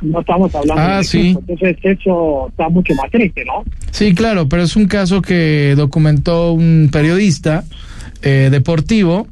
No 0.00 0.20
estamos 0.20 0.54
hablando 0.54 0.82
Ah, 0.82 0.98
de 0.98 1.04
sí. 1.04 1.28
eso. 1.30 1.38
Entonces 1.40 1.76
eso 1.82 2.48
está 2.50 2.68
mucho 2.68 2.94
más 2.94 3.10
triste, 3.10 3.44
¿no? 3.44 3.64
Sí, 3.90 4.14
claro, 4.14 4.48
pero 4.48 4.62
es 4.62 4.76
un 4.76 4.86
caso 4.86 5.22
que 5.22 5.74
documentó 5.76 6.52
un 6.52 6.88
periodista 6.92 7.64
eh, 8.22 8.48
deportivo. 8.50 9.26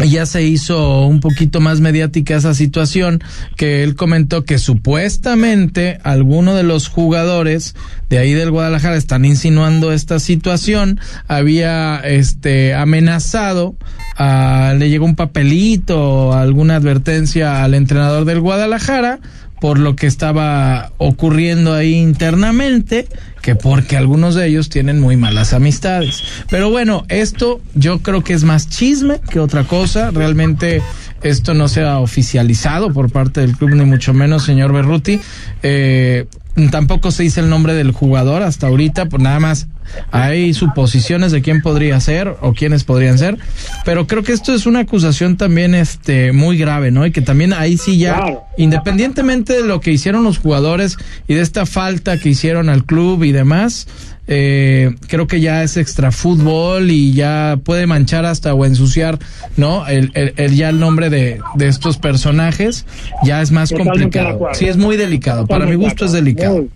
y 0.00 0.10
Ya 0.10 0.26
se 0.26 0.44
hizo 0.44 1.06
un 1.06 1.18
poquito 1.18 1.60
más 1.60 1.80
mediática 1.80 2.36
esa 2.36 2.54
situación 2.54 3.20
que 3.56 3.82
él 3.82 3.96
comentó 3.96 4.44
que 4.44 4.56
supuestamente 4.58 5.98
alguno 6.04 6.54
de 6.54 6.62
los 6.62 6.86
jugadores 6.88 7.74
de 8.08 8.18
ahí 8.18 8.32
del 8.32 8.50
Guadalajara 8.52 8.96
están 8.96 9.24
insinuando 9.24 9.92
esta 9.92 10.20
situación, 10.20 11.00
había 11.26 11.96
este 12.04 12.74
amenazado, 12.74 13.74
a- 14.16 14.74
le 14.78 14.88
llegó 14.88 15.04
un 15.04 15.16
papelito, 15.16 16.32
alguna 16.32 16.76
advertencia 16.76 17.64
al 17.64 17.74
entrenador 17.74 18.24
del 18.24 18.40
Guadalajara 18.40 19.18
por 19.60 19.78
lo 19.78 19.96
que 19.96 20.06
estaba 20.06 20.92
ocurriendo 20.98 21.74
ahí 21.74 21.94
internamente, 21.94 23.08
que 23.42 23.54
porque 23.54 23.96
algunos 23.96 24.34
de 24.34 24.46
ellos 24.46 24.68
tienen 24.68 25.00
muy 25.00 25.16
malas 25.16 25.52
amistades. 25.52 26.22
Pero 26.50 26.70
bueno, 26.70 27.04
esto 27.08 27.60
yo 27.74 28.00
creo 28.00 28.22
que 28.22 28.34
es 28.34 28.44
más 28.44 28.68
chisme 28.68 29.20
que 29.30 29.40
otra 29.40 29.64
cosa. 29.64 30.10
Realmente 30.10 30.82
esto 31.22 31.54
no 31.54 31.68
se 31.68 31.82
ha 31.82 31.98
oficializado 31.98 32.92
por 32.92 33.10
parte 33.10 33.40
del 33.40 33.56
club, 33.56 33.70
ni 33.70 33.84
mucho 33.84 34.14
menos, 34.14 34.44
señor 34.44 34.72
Berruti. 34.72 35.20
Eh, 35.62 36.26
tampoco 36.70 37.10
se 37.10 37.24
dice 37.24 37.40
el 37.40 37.48
nombre 37.48 37.74
del 37.74 37.92
jugador 37.92 38.42
hasta 38.42 38.66
ahorita, 38.66 39.06
pues 39.06 39.22
nada 39.22 39.40
más 39.40 39.68
hay 40.10 40.54
suposiciones 40.54 41.32
de 41.32 41.42
quién 41.42 41.62
podría 41.62 41.98
ser 42.00 42.34
o 42.40 42.52
quiénes 42.54 42.84
podrían 42.84 43.18
ser, 43.18 43.36
pero 43.84 44.06
creo 44.06 44.22
que 44.22 44.32
esto 44.32 44.54
es 44.54 44.66
una 44.66 44.80
acusación 44.80 45.36
también 45.36 45.74
este 45.74 46.32
muy 46.32 46.56
grave, 46.58 46.90
¿no? 46.90 47.06
Y 47.06 47.10
que 47.12 47.20
también 47.20 47.52
ahí 47.52 47.76
sí 47.78 47.98
ya 47.98 48.16
Claro. 48.16 48.42
independientemente 48.56 49.54
de 49.62 49.66
lo 49.68 49.80
que 49.80 49.90
hicieron 49.92 50.24
los 50.24 50.38
jugadores 50.38 50.96
y 51.26 51.34
de 51.34 51.40
esta 51.42 51.66
falta 51.66 52.18
que 52.18 52.30
hicieron 52.30 52.68
al 52.68 52.84
club 52.84 53.24
y 53.24 53.32
demás, 53.32 53.86
eh, 54.30 54.94
creo 55.06 55.26
que 55.26 55.40
ya 55.40 55.62
es 55.62 55.76
extra 55.78 56.12
fútbol 56.12 56.90
y 56.90 57.12
ya 57.14 57.58
puede 57.64 57.86
manchar 57.86 58.26
hasta 58.26 58.52
o 58.52 58.66
ensuciar, 58.66 59.18
¿no? 59.56 59.86
El, 59.86 60.10
el- 60.14 60.34
el- 60.36 60.54
ya 60.54 60.68
el 60.68 60.78
nombre 60.80 61.08
de, 61.08 61.40
de 61.54 61.68
estos 61.68 61.96
personajes 61.96 62.84
ya 63.24 63.40
es 63.40 63.50
más 63.52 63.70
Totalmente 63.70 64.18
complicado. 64.20 64.48
Sí, 64.52 64.66
es 64.66 64.76
muy 64.76 64.96
delicado. 64.98 65.46
Para 65.46 65.64
mi 65.64 65.76
gusto 65.76 66.04
es 66.04 66.12
delicado. 66.12 66.56
Muy, 66.56 66.70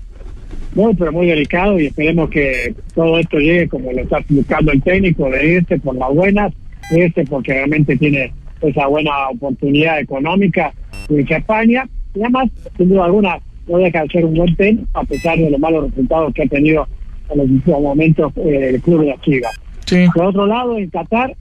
muy, 0.74 0.94
pero 0.94 1.12
muy 1.12 1.26
delicado 1.26 1.78
y 1.78 1.86
esperemos 1.86 2.30
que 2.30 2.74
todo 2.94 3.18
esto 3.18 3.38
llegue 3.38 3.68
como 3.68 3.92
lo 3.92 4.00
está 4.00 4.18
buscando 4.28 4.72
el 4.72 4.82
técnico, 4.82 5.30
de 5.30 5.46
irse 5.46 5.78
por 5.78 5.94
las 5.96 6.10
buenas, 6.10 6.52
de 6.90 7.06
irse 7.06 7.24
porque 7.24 7.52
realmente 7.52 7.96
tiene 7.96 8.32
esa 8.60 8.86
buena 8.86 9.28
oportunidad 9.28 10.00
económica 10.00 10.72
de 11.08 11.22
España 11.22 11.88
y 12.14 12.20
además, 12.20 12.50
sin 12.76 12.88
duda 12.88 13.06
alguna, 13.06 13.38
no 13.66 13.78
deja 13.78 14.02
de 14.02 14.08
ser 14.08 14.24
un 14.24 14.34
buen 14.34 14.54
técnico 14.56 14.88
a 14.94 15.04
pesar 15.04 15.38
de 15.38 15.50
los 15.50 15.60
malos 15.60 15.90
resultados 15.90 16.32
que 16.34 16.42
ha 16.42 16.46
tenido 16.46 16.86
en 17.30 17.38
los 17.38 17.50
últimos 17.50 17.82
momentos 17.82 18.32
eh, 18.36 18.70
el 18.74 18.82
club 18.82 19.00
de 19.00 19.06
las 19.08 19.20
Chivas. 19.20 19.52
Sí. 19.86 20.06
Por 20.14 20.26
otro 20.26 20.46
lado, 20.46 20.78
en 20.78 20.90
Qatar, 20.90 21.34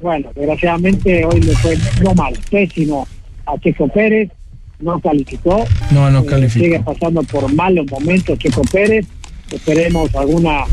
bueno, 0.00 0.30
desgraciadamente 0.34 1.24
hoy 1.24 1.40
le 1.40 1.52
fue 1.52 1.76
no 2.02 2.14
mal, 2.14 2.34
pésimo 2.50 3.06
a 3.46 3.58
Checo 3.58 3.88
Pérez, 3.88 4.30
no 4.80 5.00
calificó. 5.00 5.64
No, 5.92 6.10
no 6.10 6.20
Eh, 6.20 6.26
calificó. 6.26 6.64
sigue 6.64 6.80
pasando 6.80 7.22
por 7.24 7.52
malos 7.54 7.86
momentos 7.90 8.38
Checo 8.38 8.62
Pérez. 8.72 9.06
Esperemos 9.52 10.14
alguna 10.14 10.64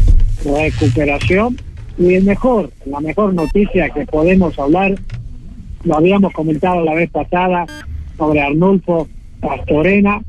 recuperación. 0.45 1.57
Y 1.97 2.13
el 2.13 2.23
mejor, 2.25 2.69
la 2.85 2.99
mejor 2.99 3.33
noticia 3.33 3.89
que 3.89 4.05
podemos 4.05 4.57
hablar, 4.59 4.95
lo 5.83 5.97
habíamos 5.97 6.31
comentado 6.33 6.83
la 6.83 6.93
vez 6.93 7.09
pasada 7.09 7.65
sobre 8.17 8.41
Arnulfo 8.41 9.07
Pastorena, 9.41 10.21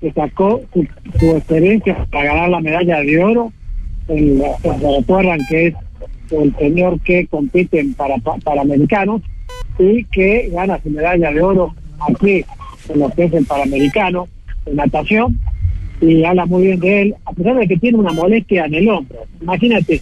que 0.00 0.12
sacó 0.12 0.60
su, 0.72 0.86
su 1.18 1.30
experiencia 1.36 2.06
para 2.12 2.32
ganar 2.32 2.50
la 2.50 2.60
medalla 2.60 3.00
de 3.00 3.24
oro. 3.24 3.52
El, 4.06 4.40
se 4.62 4.96
recuerdan 4.98 5.40
que 5.48 5.66
es 5.68 5.74
el 6.30 6.54
señor 6.56 7.00
que 7.00 7.26
compite 7.26 7.84
para, 7.96 8.16
para 8.18 8.60
americanos 8.62 9.22
y 9.78 10.04
que 10.04 10.50
gana 10.52 10.80
su 10.82 10.90
medalla 10.90 11.32
de 11.32 11.42
oro 11.42 11.74
aquí 12.00 12.44
en 12.88 13.00
lo 13.00 13.08
que 13.10 13.24
es 13.24 13.32
el 13.32 13.44
Panamericano, 13.46 14.28
en 14.66 14.76
natación, 14.76 15.38
y 16.00 16.24
habla 16.24 16.46
muy 16.46 16.62
bien 16.66 16.80
de 16.80 17.02
él, 17.02 17.14
a 17.24 17.32
pesar 17.32 17.56
de 17.56 17.66
que 17.68 17.76
tiene 17.76 17.98
una 17.98 18.12
molestia 18.12 18.66
en 18.66 18.74
el 18.74 18.88
hombro. 18.88 19.18
Imagínate, 19.42 20.00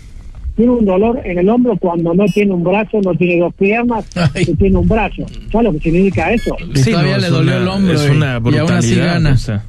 tiene 0.57 0.73
un 0.73 0.85
dolor 0.85 1.21
en 1.25 1.39
el 1.39 1.49
hombro 1.49 1.77
cuando 1.77 2.15
no 2.15 2.25
tiene 2.27 2.53
un 2.53 2.65
brazo, 2.65 3.01
no 3.03 3.15
tiene 3.15 3.39
dos 3.41 3.55
piernas, 3.55 4.07
y 4.35 4.55
tiene 4.57 4.77
un 4.79 4.89
brazo. 4.89 5.25
¿Sabes 5.51 5.65
lo 5.67 5.73
que 5.73 5.81
significa 5.81 6.33
eso? 6.33 6.57
Y 6.75 6.83
todavía 6.91 7.19
le 7.19 7.29
dolió 7.29 7.53
una- 7.53 7.63
el 7.63 7.69
hombro 7.69 7.95
Es 7.95 8.07
y- 8.07 8.11
una 8.11 8.41
y 8.53 8.57
aún 8.59 8.73
así 8.73 8.97
gana. 8.97 9.33
o 9.33 9.37
sea. 9.37 9.65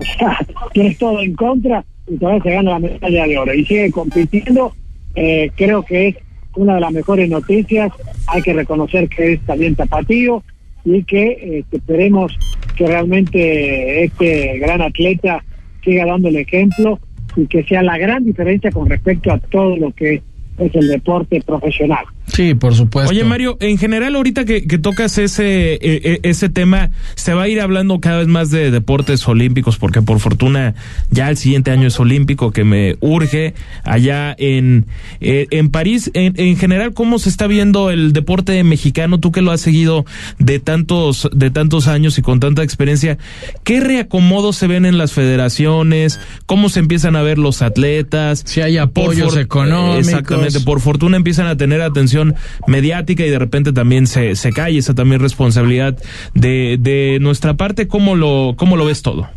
tienes 0.72 0.98
todo 0.98 1.20
en 1.20 1.34
contra 1.34 1.84
y 2.08 2.16
todavía 2.16 2.42
se 2.42 2.50
gana 2.52 2.70
la 2.72 2.78
medalla 2.78 3.26
de 3.26 3.38
oro 3.38 3.54
y 3.54 3.64
sigue 3.64 3.90
compitiendo. 3.90 4.72
Eh, 5.14 5.50
creo 5.56 5.82
que 5.84 6.08
es 6.08 6.16
una 6.54 6.74
de 6.76 6.80
las 6.80 6.92
mejores 6.92 7.28
noticias. 7.28 7.92
Hay 8.26 8.42
que 8.42 8.52
reconocer 8.52 9.08
que 9.08 9.34
es 9.34 9.40
también 9.42 9.74
tapatío 9.74 10.42
y 10.84 11.02
que 11.04 11.64
que 11.70 11.76
esperemos 11.76 12.38
que 12.76 12.86
realmente 12.86 14.04
este 14.04 14.58
gran 14.58 14.80
atleta 14.80 15.44
siga 15.84 16.06
dando 16.06 16.28
el 16.28 16.36
ejemplo 16.36 16.98
y 17.36 17.46
que 17.46 17.62
sea 17.64 17.82
la 17.82 17.98
gran 17.98 18.24
diferencia 18.24 18.70
con 18.70 18.88
respecto 18.88 19.32
a 19.32 19.38
todo 19.38 19.76
lo 19.76 19.92
que 19.92 20.22
es 20.58 20.74
el 20.74 20.88
deporte 20.88 21.40
profesional. 21.42 22.04
Sí, 22.32 22.54
por 22.54 22.74
supuesto. 22.74 23.10
Oye, 23.10 23.24
Mario, 23.24 23.56
en 23.60 23.78
general, 23.78 24.14
ahorita 24.14 24.44
que, 24.44 24.66
que 24.66 24.78
tocas 24.78 25.18
ese, 25.18 25.74
eh, 25.74 25.78
eh, 25.82 26.20
ese 26.22 26.48
tema, 26.48 26.90
se 27.14 27.34
va 27.34 27.42
a 27.42 27.48
ir 27.48 27.60
hablando 27.60 28.00
cada 28.00 28.18
vez 28.18 28.28
más 28.28 28.50
de 28.50 28.70
deportes 28.70 29.26
olímpicos, 29.26 29.78
porque 29.78 30.02
por 30.02 30.20
fortuna 30.20 30.74
ya 31.10 31.30
el 31.30 31.36
siguiente 31.36 31.70
año 31.70 31.88
es 31.88 31.98
olímpico, 31.98 32.52
que 32.52 32.64
me 32.64 32.96
urge 33.00 33.54
allá 33.84 34.34
en, 34.38 34.86
eh, 35.20 35.46
en 35.50 35.70
París. 35.70 36.10
En, 36.14 36.34
en 36.36 36.56
general, 36.56 36.94
¿cómo 36.94 37.18
se 37.18 37.28
está 37.28 37.46
viendo 37.46 37.90
el 37.90 38.12
deporte 38.12 38.62
mexicano? 38.64 39.18
Tú 39.18 39.32
que 39.32 39.42
lo 39.42 39.50
has 39.50 39.60
seguido 39.60 40.04
de 40.38 40.60
tantos, 40.60 41.28
de 41.32 41.50
tantos 41.50 41.88
años 41.88 42.18
y 42.18 42.22
con 42.22 42.40
tanta 42.40 42.62
experiencia, 42.62 43.18
¿qué 43.64 43.80
reacomodos 43.80 44.56
se 44.56 44.66
ven 44.66 44.86
en 44.86 44.98
las 44.98 45.12
federaciones? 45.12 46.20
¿Cómo 46.46 46.68
se 46.68 46.80
empiezan 46.80 47.16
a 47.16 47.22
ver 47.22 47.38
los 47.38 47.62
atletas? 47.62 48.42
Si 48.46 48.60
hay 48.60 48.78
apoyos 48.78 49.36
económicos. 49.36 50.08
Exactamente, 50.08 50.60
por 50.60 50.80
fortuna 50.80 51.16
empiezan 51.16 51.46
a 51.46 51.56
tener 51.56 51.82
atención 51.82 52.19
mediática 52.66 53.24
y 53.24 53.30
de 53.30 53.38
repente 53.38 53.72
también 53.72 54.06
se, 54.06 54.36
se 54.36 54.52
cae 54.52 54.78
esa 54.78 54.94
también 54.94 55.20
responsabilidad 55.20 55.96
de, 56.34 56.76
de 56.80 57.18
nuestra 57.20 57.54
parte. 57.54 57.88
¿Cómo 57.88 58.16
lo, 58.16 58.54
cómo 58.56 58.76
lo 58.76 58.84
ves 58.84 59.02
todo? 59.02 59.28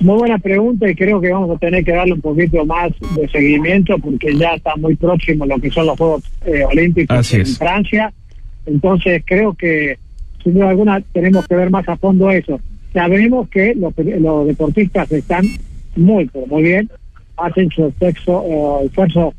Muy 0.00 0.16
buena 0.18 0.38
pregunta 0.38 0.90
y 0.90 0.96
creo 0.96 1.20
que 1.20 1.30
vamos 1.30 1.54
a 1.54 1.58
tener 1.58 1.84
que 1.84 1.92
darle 1.92 2.14
un 2.14 2.20
poquito 2.20 2.64
más 2.66 2.90
de 3.14 3.28
seguimiento 3.28 3.96
porque 3.98 4.36
ya 4.36 4.54
está 4.54 4.74
muy 4.76 4.96
próximo 4.96 5.46
lo 5.46 5.58
que 5.58 5.70
son 5.70 5.86
los 5.86 5.96
Juegos 5.96 6.24
eh, 6.44 6.64
Olímpicos 6.64 7.16
Así 7.16 7.36
en 7.36 7.42
es. 7.42 7.58
Francia. 7.58 8.12
Entonces 8.66 9.22
creo 9.24 9.54
que 9.54 9.98
sin 10.42 10.54
duda 10.54 10.70
alguna 10.70 11.00
tenemos 11.12 11.46
que 11.46 11.54
ver 11.54 11.70
más 11.70 11.88
a 11.88 11.96
fondo 11.96 12.30
eso. 12.30 12.60
Sabemos 12.92 13.48
que 13.48 13.74
los, 13.74 13.94
los 13.96 14.46
deportistas 14.46 15.10
están 15.12 15.46
muy, 15.94 16.26
pero 16.26 16.46
muy 16.46 16.62
bien, 16.62 16.90
hacen 17.36 17.70
su 17.70 17.86
esfuerzo, 17.86 18.44
eh, 18.44 18.86
esfuerzo 18.86 19.34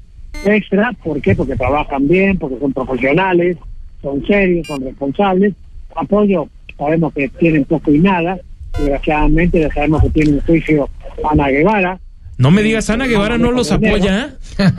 extra, 0.46 0.92
¿por 1.04 1.22
qué? 1.22 1.36
Porque 1.36 1.56
trabajan 1.56 2.08
bien, 2.08 2.38
porque 2.38 2.60
son 2.60 2.74
profesionales, 2.74 3.58
son 4.02 4.26
serios, 4.26 4.68
son 4.68 4.82
responsables. 4.84 5.54
Apoyo, 5.96 6.48
sabemos 6.78 7.14
que 7.14 7.30
tienen 7.30 7.66
poco 7.66 7.92
y 7.92 8.00
nada, 8.00 8.38
desgraciadamente 8.78 9.60
ya 9.62 9.72
sabemos 9.72 10.02
que 10.04 10.10
tiene 10.10 10.32
un 10.34 10.42
juicio 10.42 10.90
Ana 11.30 11.50
Guevara. 11.50 12.00
No 12.38 12.52
me 12.52 12.64
digas, 12.64 12.90
Ana 12.90 13.06
Guevara 13.08 13.38
no 13.38 13.52
los 13.52 13.72
apoya. 13.72 14.36
¿eh? 14.60 14.70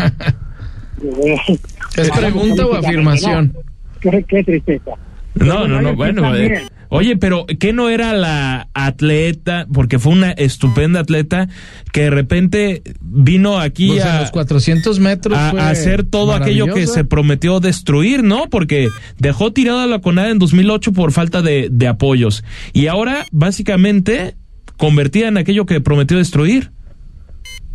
¿Es 1.96 2.10
pregunta 2.10 2.66
o 2.66 2.74
afirmación? 2.74 3.54
Qué, 4.00 4.24
qué 4.28 4.42
tristeza. 4.44 4.92
No, 5.34 5.66
no, 5.68 5.80
no, 5.80 5.94
bueno. 5.94 6.34
eh. 6.34 6.62
Oye, 6.96 7.16
pero 7.16 7.46
¿qué 7.58 7.72
no 7.72 7.88
era 7.90 8.12
la 8.12 8.68
atleta? 8.74 9.66
Porque 9.72 9.98
fue 9.98 10.12
una 10.12 10.30
estupenda 10.32 11.00
atleta 11.00 11.48
que 11.92 12.02
de 12.02 12.10
repente 12.10 12.82
vino 13.00 13.58
aquí 13.58 13.88
Pues 13.88 14.04
a, 14.04 14.20
los 14.20 14.30
400 14.30 15.00
metros 15.00 15.38
a- 15.38 15.50
fue 15.50 15.60
a 15.60 15.68
hacer 15.70 16.04
todo 16.04 16.32
aquello 16.32 16.66
que 16.72 16.86
se 16.86 17.04
prometió 17.04 17.60
destruir, 17.60 18.22
¿no? 18.22 18.48
Porque 18.50 18.88
dejó 19.18 19.52
tirada 19.52 19.86
la 19.86 19.98
CONADE 20.00 20.30
en 20.32 20.38
2008 20.38 20.92
por 20.92 21.12
falta 21.12 21.42
de, 21.42 21.68
de 21.70 21.86
apoyos. 21.88 22.44
Y 22.72 22.86
ahora, 22.86 23.26
básicamente, 23.32 24.34
convertida 24.76 25.28
en 25.28 25.36
aquello 25.36 25.66
que 25.66 25.80
prometió 25.80 26.16
destruir. 26.18 26.70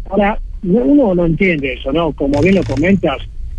Ahora, 0.09 0.39
no- 0.63 0.83
uno 0.83 1.15
no 1.15 1.25
entiende 1.25 1.73
eso, 1.73 1.91
¿no? 1.91 2.11
Como 2.13 2.41
bien 2.41 2.55
lo 2.55 2.63
comentas, 2.63 3.17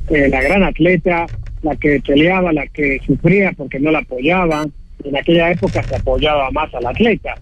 eh, 0.09 0.29
la 0.29 0.43
gran 0.43 0.63
atleta, 0.65 1.27
la 1.63 1.77
que 1.77 2.01
peleaba, 2.07 2.53
la 2.53 2.67
que 2.67 2.99
sufría 3.07 3.53
porque 3.57 3.79
no 3.79 3.91
la 3.91 4.01
apoyaban, 4.01 4.73
en 5.05 5.17
aquella 5.17 5.51
época 5.51 5.83
se 5.83 5.97
apoyaba 5.97 6.51
más 6.51 6.73
al 6.75 6.87
atleta. 6.87 7.35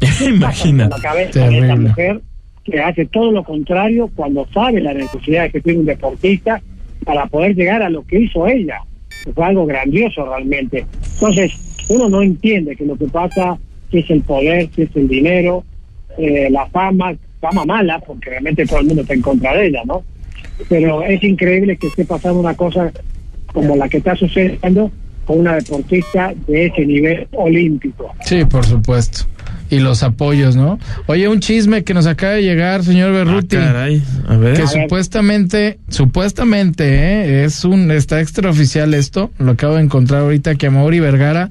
Imagina. 0.26 0.88
la 0.88 0.98
cabeza 0.98 1.48
de 1.48 1.58
esta 1.58 1.76
mujer 1.76 2.20
que 2.64 2.80
hace 2.80 3.06
todo 3.06 3.32
lo 3.32 3.42
contrario 3.42 4.10
cuando 4.14 4.46
sabe 4.52 4.80
la 4.80 4.94
necesidad 4.94 5.50
que 5.50 5.60
tiene 5.60 5.80
un 5.80 5.86
deportista 5.86 6.60
para 7.04 7.26
poder 7.26 7.54
llegar 7.54 7.82
a 7.82 7.90
lo 7.90 8.02
que 8.06 8.20
hizo 8.20 8.46
ella. 8.46 8.82
Fue 9.34 9.44
algo 9.44 9.66
grandioso 9.66 10.24
realmente. 10.26 10.86
Entonces, 11.14 11.52
uno 11.88 12.08
no 12.08 12.22
entiende 12.22 12.76
que 12.76 12.84
lo 12.84 12.96
que 12.96 13.06
pasa 13.06 13.58
que 13.90 14.00
es 14.00 14.10
el 14.10 14.22
poder, 14.22 14.68
que 14.68 14.84
es 14.84 14.90
el 14.94 15.08
dinero, 15.08 15.64
eh, 16.16 16.48
la 16.50 16.66
fama, 16.66 17.14
fama 17.40 17.64
mala, 17.64 17.98
porque 17.98 18.30
realmente 18.30 18.64
todo 18.66 18.80
el 18.80 18.86
mundo 18.86 19.02
está 19.02 19.14
en 19.14 19.22
contra 19.22 19.56
de 19.56 19.66
ella, 19.66 19.82
¿no? 19.84 20.04
Pero 20.68 21.02
es 21.02 21.22
increíble 21.24 21.76
que 21.76 21.88
esté 21.88 22.04
pasando 22.04 22.38
una 22.38 22.54
cosa 22.54 22.92
como 23.52 23.74
la 23.76 23.88
que 23.88 23.96
está 23.96 24.14
sucediendo 24.14 24.90
con 25.30 25.38
una 25.38 25.54
deportista 25.54 26.34
de 26.48 26.66
ese 26.66 26.84
nivel 26.84 27.28
olímpico. 27.30 28.12
Sí, 28.24 28.44
por 28.46 28.66
supuesto. 28.66 29.26
Y 29.70 29.78
los 29.78 30.02
apoyos, 30.02 30.56
¿no? 30.56 30.80
Oye, 31.06 31.28
un 31.28 31.38
chisme 31.38 31.84
que 31.84 31.94
nos 31.94 32.08
acaba 32.08 32.32
de 32.32 32.42
llegar, 32.42 32.82
señor 32.82 33.12
Berruti. 33.12 33.54
Ah, 33.54 33.66
caray. 33.66 34.02
A 34.26 34.36
ver. 34.36 34.56
Que 34.56 34.62
A 34.62 34.64
ver. 34.64 34.82
supuestamente, 34.82 35.78
supuestamente, 35.88 36.84
¿eh? 36.84 37.44
es 37.44 37.64
un, 37.64 37.92
está 37.92 38.20
extraoficial 38.20 38.92
esto, 38.92 39.30
lo 39.38 39.52
acabo 39.52 39.76
de 39.76 39.82
encontrar 39.82 40.22
ahorita, 40.22 40.56
que 40.56 40.66
Amaury 40.66 40.98
Vergara 40.98 41.50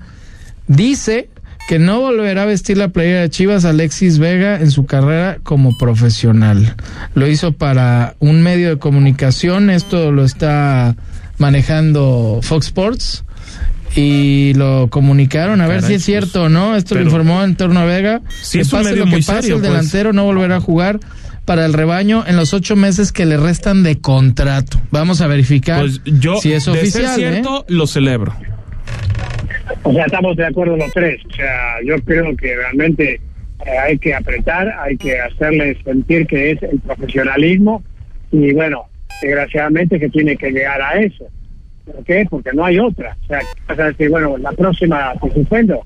dice 0.68 1.30
que 1.70 1.80
no 1.80 2.02
volverá 2.02 2.44
a 2.44 2.48
vestir 2.48 2.78
la 2.78 2.90
playera 2.90 3.22
de 3.22 3.30
Chivas 3.30 3.64
Alexis 3.64 4.20
Vega 4.20 4.60
en 4.60 4.72
su 4.72 4.88
carrera 4.88 5.38
como 5.42 5.78
profesional. 5.78 6.76
Lo 7.14 7.28
hizo 7.28 7.54
para 7.54 8.16
un 8.20 8.44
medio 8.44 8.68
de 8.68 8.78
comunicación, 8.78 9.70
esto 9.70 10.12
lo 10.12 10.26
está 10.26 10.98
manejando 11.38 12.42
Fox 12.44 12.66
Sports 12.66 13.24
y 13.96 14.54
lo 14.56 14.88
comunicaron 14.90 15.62
a 15.62 15.68
ver 15.68 15.82
Caray, 15.82 15.90
si 15.90 15.94
es 15.96 16.04
cierto 16.04 16.44
o 16.44 16.50
no. 16.50 16.76
Esto 16.76 16.96
lo 16.96 17.02
informó 17.02 17.44
en 17.44 17.56
torno 17.56 17.80
a 17.80 17.86
Vega. 17.86 18.22
Sí, 18.42 18.60
que 18.60 18.62
es 18.62 18.74
un 18.74 18.80
pase 18.80 18.90
medio 18.92 19.00
lo 19.00 19.06
que 19.06 19.12
muy 19.12 19.22
pase, 19.24 19.42
serio, 19.42 19.56
el 19.56 19.62
pues. 19.62 19.72
delantero 19.72 20.14
no 20.14 20.24
volverá 20.26 20.58
a 20.58 20.62
jugar 20.62 21.00
para 21.46 21.66
el 21.66 21.74
rebaño 21.74 22.24
en 22.28 22.36
los 22.36 22.54
ocho 22.54 22.76
meses 22.76 23.12
que 23.12 23.26
le 23.26 23.38
restan 23.38 23.82
de 23.82 24.00
contrato. 24.00 24.80
Vamos 24.92 25.22
a 25.22 25.28
verificar 25.28 25.80
Pues 25.82 26.02
yo, 26.06 26.38
si 26.38 26.54
es 26.54 26.68
oficial. 26.68 27.06
¿eh? 27.06 27.16
cierto, 27.16 27.66
lo 27.68 27.88
celebro. 27.88 28.36
O 29.84 29.94
sea, 29.94 30.06
estamos 30.06 30.36
de 30.36 30.46
acuerdo 30.46 30.78
los 30.78 30.92
tres. 30.94 31.22
O 31.26 31.34
sea, 31.36 31.78
yo 31.84 31.96
creo 32.04 32.36
que 32.38 32.56
realmente 32.56 33.20
eh, 33.66 33.78
hay 33.84 33.98
que 33.98 34.14
apretar, 34.14 34.68
hay 34.80 34.98
que 34.98 35.20
hacerles 35.20 35.78
sentir 35.84 36.28
que 36.28 36.52
es 36.52 36.64
el 36.64 36.80
profesionalismo 36.80 37.84
y 38.32 38.54
bueno, 38.54 38.86
desgraciadamente 39.22 40.00
que 40.00 40.10
tiene 40.10 40.38
que 40.38 40.52
llegar 40.52 40.82
a 40.82 41.00
eso. 41.00 41.26
¿Por 41.94 42.04
qué? 42.04 42.26
Porque 42.30 42.52
no 42.54 42.66
hay 42.66 42.80
otra. 42.80 43.16
O 43.24 43.28
sea, 43.28 43.40
vas 43.68 43.80
a 43.80 43.84
decir, 43.86 44.10
bueno, 44.10 44.38
la 44.38 44.52
próxima 44.52 45.14
te 45.22 45.32
suspendo. 45.34 45.82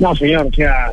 No, 0.00 0.14
señor, 0.16 0.46
o 0.46 0.52
sea, 0.52 0.92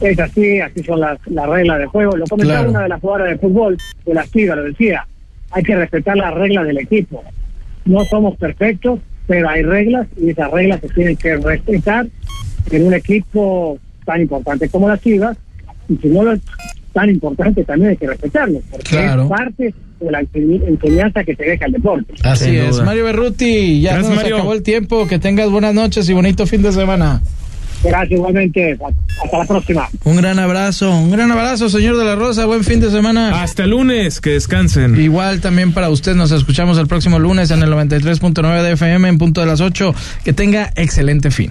es 0.00 0.18
así, 0.18 0.60
así 0.60 0.82
son 0.84 1.00
las, 1.00 1.18
las 1.26 1.46
reglas 1.48 1.78
del 1.78 1.88
juego. 1.88 2.16
Lo 2.16 2.24
comentaba 2.26 2.58
Claro. 2.60 2.70
una 2.70 2.82
de 2.82 2.88
las 2.88 3.00
jugadoras 3.00 3.28
de 3.30 3.38
fútbol, 3.38 3.76
de 4.06 4.14
las 4.14 4.30
Tigres, 4.30 4.56
lo 4.56 4.62
decía, 4.64 5.06
hay 5.50 5.62
que 5.62 5.76
respetar 5.76 6.16
las 6.16 6.34
reglas 6.34 6.66
del 6.66 6.78
equipo. 6.78 7.22
No 7.84 8.04
somos 8.04 8.36
perfectos, 8.36 9.00
pero 9.26 9.48
hay 9.48 9.62
reglas 9.62 10.06
y 10.16 10.30
esas 10.30 10.50
reglas 10.50 10.80
se 10.80 10.88
tienen 10.88 11.16
que 11.16 11.36
respetar 11.36 12.06
en 12.70 12.86
un 12.86 12.94
equipo 12.94 13.78
tan 14.04 14.20
importante 14.22 14.68
como 14.68 14.88
las 14.88 15.00
Chivas 15.00 15.36
y 15.88 15.96
si 15.96 16.08
no 16.08 16.22
lo 16.22 16.32
es 16.32 16.40
tan 16.92 17.08
importante 17.10 17.64
también 17.64 17.90
hay 17.90 17.96
que 17.96 18.06
respetarlo 18.06 18.60
porque 18.70 18.88
Claro. 18.88 19.22
es 19.24 19.28
parte 19.28 19.74
de 20.00 20.10
la 20.10 20.20
enseñ- 20.22 20.62
enseñanza 20.68 21.24
que 21.24 21.34
te 21.34 21.44
deja 21.44 21.66
el 21.66 21.72
deporte. 21.72 22.14
Así 22.22 22.44
Sin 22.46 22.54
es. 22.56 22.70
duda. 22.76 22.84
Mario 22.84 23.04
Berruti, 23.04 23.80
ya 23.80 23.92
Gracias, 23.94 24.08
nos 24.08 24.16
Mario. 24.22 24.36
acabó 24.36 24.52
el 24.54 24.62
tiempo. 24.62 25.06
Que 25.06 25.18
tengas 25.18 25.50
buenas 25.50 25.74
noches 25.74 26.08
y 26.08 26.12
bonito 26.12 26.46
fin 26.46 26.62
de 26.62 26.72
semana. 26.72 27.20
Gracias 27.84 28.10
igualmente. 28.18 28.76
Hasta 29.22 29.38
la 29.38 29.44
próxima. 29.44 29.88
Un 30.04 30.16
gran 30.16 30.38
abrazo, 30.40 30.90
un 30.96 31.12
gran 31.12 31.30
abrazo, 31.30 31.68
señor 31.68 31.96
de 31.96 32.04
la 32.04 32.16
Rosa. 32.16 32.44
Buen 32.46 32.64
fin 32.64 32.80
de 32.80 32.90
semana. 32.90 33.40
Hasta 33.42 33.64
el 33.64 33.70
lunes, 33.70 34.20
que 34.20 34.30
descansen. 34.30 35.00
Igual 35.00 35.40
también 35.40 35.72
para 35.72 35.88
usted, 35.88 36.14
nos 36.16 36.32
escuchamos 36.32 36.76
el 36.78 36.88
próximo 36.88 37.20
lunes 37.20 37.52
en 37.52 37.62
el 37.62 37.70
93.9 37.70 38.62
de 38.62 38.72
FM 38.72 39.08
en 39.08 39.18
punto 39.18 39.40
de 39.40 39.46
las 39.46 39.60
8. 39.60 39.94
Que 40.24 40.32
tenga 40.32 40.72
excelente 40.74 41.30
fin. 41.30 41.50